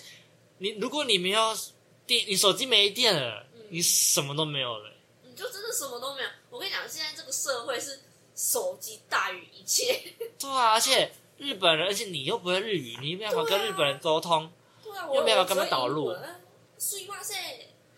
[0.58, 1.56] 你如果你没有
[2.04, 4.92] 电，你手机没电了，嗯，你什么都没有了，
[5.22, 6.28] 你就真的什么都没有。
[6.50, 8.00] 我跟你讲，现在这个社会是
[8.40, 10.00] 手机大于一切。
[10.38, 14.50] 对啊，而且日本人，而且你又不会日语，你没办法跟日本人沟通，
[14.82, 16.10] 对啊，又没办法跟他们导入。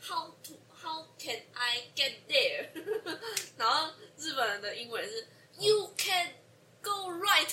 [0.00, 1.06] how to how。
[1.22, 2.66] Can I get there？
[3.56, 6.32] 然后日本人的英文是 You can
[6.82, 7.46] go right。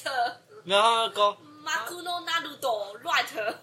[0.66, 3.56] 然后 go Maku no naruto right。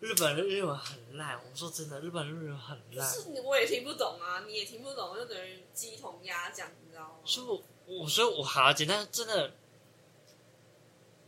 [0.00, 3.06] 日本人日文很烂，我说真的，日本人日文很烂。
[3.06, 7.16] 是，我也听不懂啊，你也听不懂，就等于鸡同鸭讲，你知道吗？
[7.26, 9.52] 所以我，我所以我好简单，真的，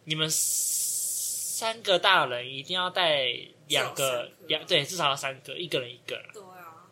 [0.05, 3.27] 你们三个大人一定要带
[3.69, 6.17] 两个，两对，至少要三个，一个人一个。
[6.33, 6.89] 对啊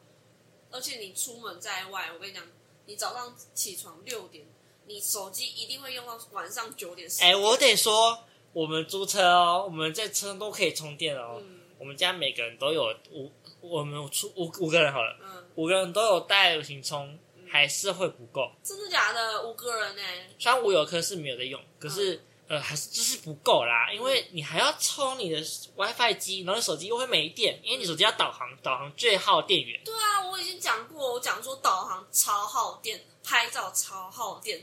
[0.70, 2.42] 而且你出门在外，我跟你讲，
[2.86, 4.44] 你早上起床六点，
[4.86, 7.08] 你手机一定会用到晚上九点。
[7.20, 8.18] 哎、欸，我得说，
[8.52, 11.40] 我们租车哦，我们在车上都可以充电哦。
[11.40, 13.30] 嗯、我们家每个人都有五，
[13.60, 17.18] 我们出五五个人好了，嗯、五个人都有带行充，嗯、
[17.54, 18.50] 还是会不够。
[18.64, 19.42] 真的假的？
[19.44, 20.02] 五个人呢？
[20.40, 22.14] 虽然我有颗是没有在用，可是。
[22.14, 25.40] 嗯呃，还是就是不够啦，因为你还要充你的
[25.76, 29.82] WiFi 机，然后你手机又会没电，因为你手机要导航，导航最耗电源。
[29.82, 34.62] 对啊，我已经讲过，我讲说导航超耗电，拍照超耗电，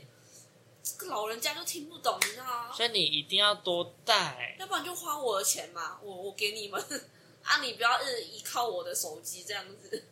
[0.80, 2.72] 这个老人家就听不懂，你知道吗？
[2.72, 6.80] 所以你一定要多带，要不然就花我的钱嘛，我我给你们
[7.42, 10.04] 啊，你不要一直依靠我的手机这样子。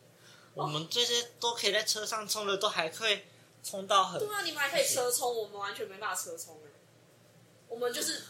[0.60, 3.20] 我们这些都可以在车上充的，都还可以
[3.64, 4.18] 充到很。
[4.20, 6.60] 对啊，你们还可以车充，我们完全没办法车充。
[7.66, 8.22] 我们就是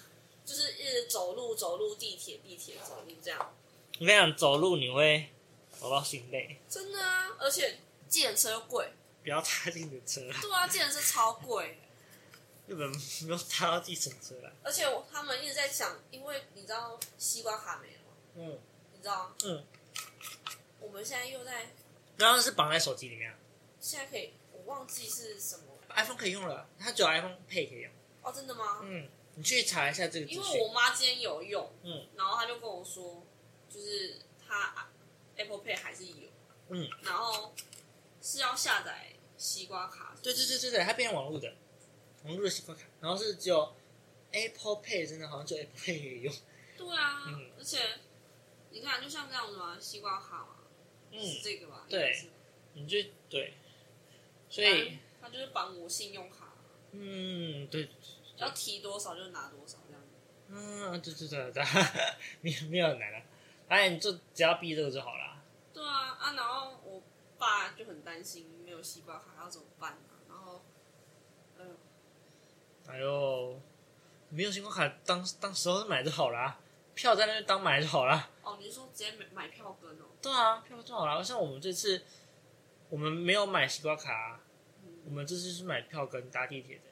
[0.45, 3.55] 就是一直走路走路地铁地铁走路这样。
[3.99, 5.29] 我跟你讲，走路你会
[5.81, 6.61] 走到心累。
[6.69, 7.79] 真的啊，而且
[8.09, 8.93] 计程车又贵。
[9.23, 10.21] 不要搭计程车。
[10.41, 11.81] 对啊，计程车超贵。
[12.67, 14.53] 日本没有搭到计程车来。
[14.63, 18.13] 而且我他们一直在想，因为你知道西瓜卡没了吗？
[18.37, 18.59] 嗯。
[18.93, 19.35] 你知道吗？
[19.45, 19.65] 嗯。
[20.81, 21.75] 我们现在又在。
[22.21, 23.35] 刚刚是绑在手机里面。
[23.81, 25.65] 现在可以，我忘记是什么。
[25.89, 27.93] iPhone 可以用了，它只有 iPhone Pay 可以用。
[28.23, 28.81] 哦，真的吗？
[28.83, 29.09] 嗯。
[29.37, 33.25] 你去查一下这个，因为我妈今天有用，嗯，然后她就跟我说，
[33.71, 34.89] 就是她
[35.37, 36.29] Apple Pay 还是有，
[36.69, 37.55] 嗯，然后
[38.21, 41.55] 是要下载西瓜卡，对对对对对，它变成网络的，
[42.25, 43.73] 网络的西瓜卡，然后是只有
[44.33, 46.35] Apple Pay 真的好像就 Apple Pay 可以用，
[46.77, 47.79] 对啊，嗯，而且
[48.71, 50.57] 你看就像这样子嘛，西瓜卡嘛，
[51.11, 52.29] 嗯，是这个吧，对，
[52.75, 53.55] 你就对，
[54.49, 56.55] 所以他就是绑我信用卡，
[56.93, 57.89] 嗯，对。
[58.37, 60.03] 要提多少就拿多少，这样。
[60.49, 61.63] 嗯，对对对对，
[62.41, 63.21] 没有没有难的，
[63.69, 65.43] 反正你就只要逼这个就好了。
[65.75, 67.03] 对啊啊，然后我
[67.39, 70.25] 爸就很担心没有西瓜卡要怎么办啊？
[70.27, 70.63] 然后，
[71.59, 71.77] 嗯，
[72.89, 73.61] 哎呦，
[74.31, 76.59] 没有西瓜卡当当时候买就好了，
[76.95, 78.31] 票在那边当买就好了。
[78.43, 80.07] 哦，你是说直接买买票根哦？
[80.23, 81.25] 对啊，票就好了。
[81.25, 82.03] 像我们这次，
[82.89, 84.41] 我们没有买西瓜卡，啊、
[85.05, 86.83] 我们这次是买票跟搭地铁的。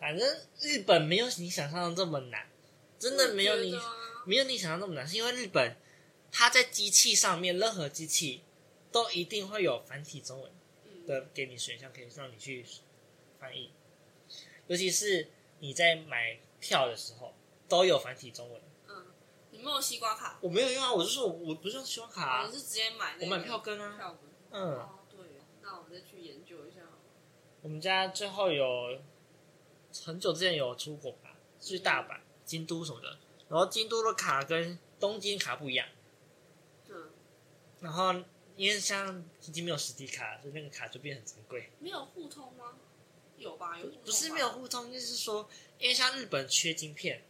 [0.00, 0.26] 反正
[0.60, 2.48] 日本没有你想象的这么难，
[2.98, 3.78] 真的没有你
[4.24, 5.76] 没有你想象那么难，是因为日本
[6.30, 8.42] 它在机器上面，任何机器
[8.90, 10.50] 都一定会有繁体中文
[11.06, 12.64] 的给你选项，可以让你去
[13.38, 13.70] 翻译。
[14.66, 15.28] 尤其是
[15.58, 17.34] 你在买票的时候，
[17.68, 18.60] 都有繁体中文。
[19.62, 20.38] 没有西瓜卡？
[20.40, 23.96] 我没有用啊，我是说我我不是用西瓜卡啊，我是直接买那个，我买票根啊。
[23.96, 24.30] 票根。
[24.50, 24.78] 嗯。
[24.78, 25.18] 哦，对，
[25.62, 26.80] 那我们再去研究一下。
[27.62, 28.98] 我们家最后有
[30.04, 33.18] 很久之前有出国吧，去大阪、京都什么的，
[33.48, 35.86] 然后京都的卡跟东京卡不一样。
[36.88, 37.10] 嗯。
[37.80, 38.12] 然后
[38.56, 41.70] 因为像已经没有实体卡，所以那个卡就变很珍贵。
[41.78, 42.76] 没有互通吗？
[43.36, 45.48] 有吧，有吧，不是没有互通，就是说，
[45.78, 47.22] 因为像日本缺晶片？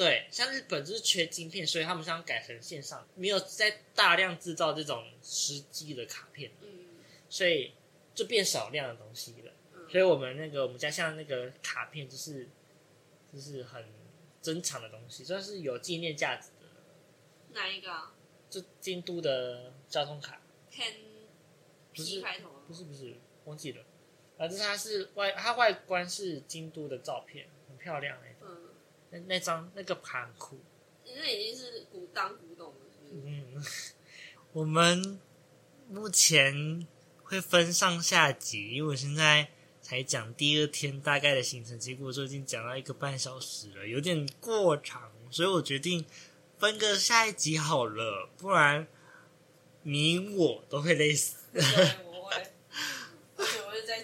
[0.00, 6.86] 对，像日本就是缺晶片，所以他们想改成线上，没有在大量制造这种实机的卡片，嗯，
[7.28, 7.74] 所以
[8.14, 9.52] 就变少量的东西了。
[9.74, 12.48] 嗯，所以我们那个我们家像那个卡片，就是
[13.30, 13.84] 就是很
[14.40, 16.66] 珍藏的东西，算是有纪念价值的。
[17.52, 17.92] 哪一个？
[18.48, 20.40] 就京都的交通卡
[20.70, 22.48] P 开头？
[22.66, 23.84] 不是不是，忘记了。
[24.38, 28.29] 反正它是外，它外观是京都的照片，很漂亮哎。
[28.29, 28.29] 嗯，
[29.10, 30.58] 那那张那个盘很酷。
[31.04, 33.26] 那已经是古当古董了，是不是？
[33.26, 33.64] 嗯，
[34.52, 35.20] 我们
[35.88, 36.86] 目前
[37.22, 39.50] 会分上下集，因为我现在
[39.82, 46.04] 才讲第二天大概的行程，结果就已经讲到一个半小时了，有点过长，所以我决定
[46.58, 48.86] 分个下一集好了，不然
[49.82, 51.36] 你我都会累死。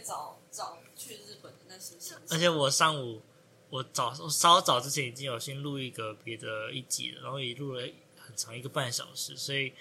[0.03, 3.23] 早早去日本的那些事情，而且我上午
[3.69, 7.83] 我早我稍早之前已经有先录一个别的一集了，然后也录了
[8.17, 9.73] 很长一个半小时，所以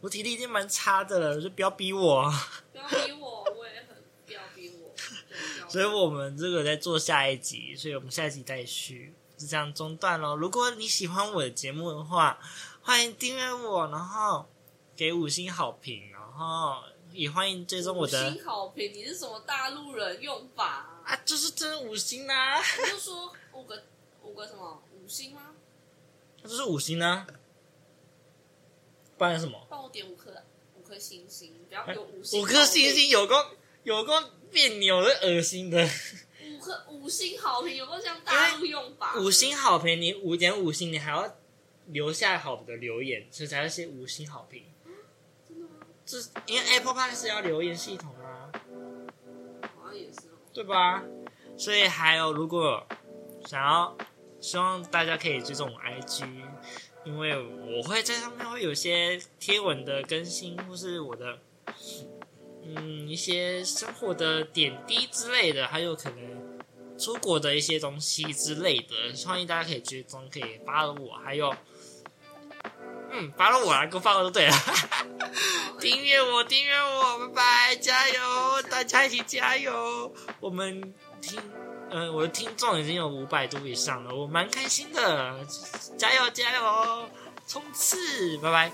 [0.00, 2.32] 我体力已经蛮差的了，就不要逼我，
[2.72, 4.94] 不要逼我，我也很不要逼我。
[5.68, 10.34] 所以我们这个在做下一集，所以我们下一集再续，就这样中断咯。
[10.36, 12.38] 如果你喜欢我的节目的话，
[12.82, 14.46] 欢迎订阅我，然后
[14.96, 16.82] 给五星好评，然后。
[17.12, 20.93] 也欢迎追踪我的五星好评，你是什么大陆人用法啊？
[21.04, 22.60] 啊就是真五星啊！
[22.60, 23.82] 你就说五个
[24.22, 25.54] 五个什么五星吗？
[26.42, 27.26] 那这是五星啊！
[29.16, 29.66] 不然什么？
[29.68, 30.32] 帮我点五颗
[30.76, 32.40] 五颗星星，不要给我五星。
[32.40, 35.88] 五颗星星有个有个别扭的恶心的。
[36.46, 39.16] 五颗五星好评有个像大陆用法？
[39.18, 41.36] 五星好评，你五点五星，你还要
[41.86, 44.64] 留下好的留言，所以才要写五星好评。
[46.06, 48.52] 这因为 Apple Park 是要留言系统啊，
[49.76, 51.02] 好像也是哦，对吧？
[51.58, 52.86] 所以还有，如果
[53.44, 53.96] 想要，
[54.40, 56.26] 希望大家可以追踪我 IG，
[57.04, 61.40] 因为我会在上面会有些贴文的更新，或是我的
[62.62, 66.58] 嗯一些生活的点滴之类的，还有可能
[66.96, 68.94] 出国的一些东西之类的，
[69.26, 71.52] 欢迎大家可以追踪，可以 follow 我，还有。
[73.16, 74.54] 嗯，发了我来，给我发了都对了。
[75.78, 77.34] 订阅我，订阅我，拜
[77.68, 80.12] 拜，加油，大家一起加油。
[80.40, 80.82] 我们
[81.20, 81.40] 听，
[81.90, 85.38] 嗯、我的听众已经有五百多以上了，我蛮开心的。
[85.96, 87.08] 加油，加油，
[87.46, 88.72] 冲刺，拜拜。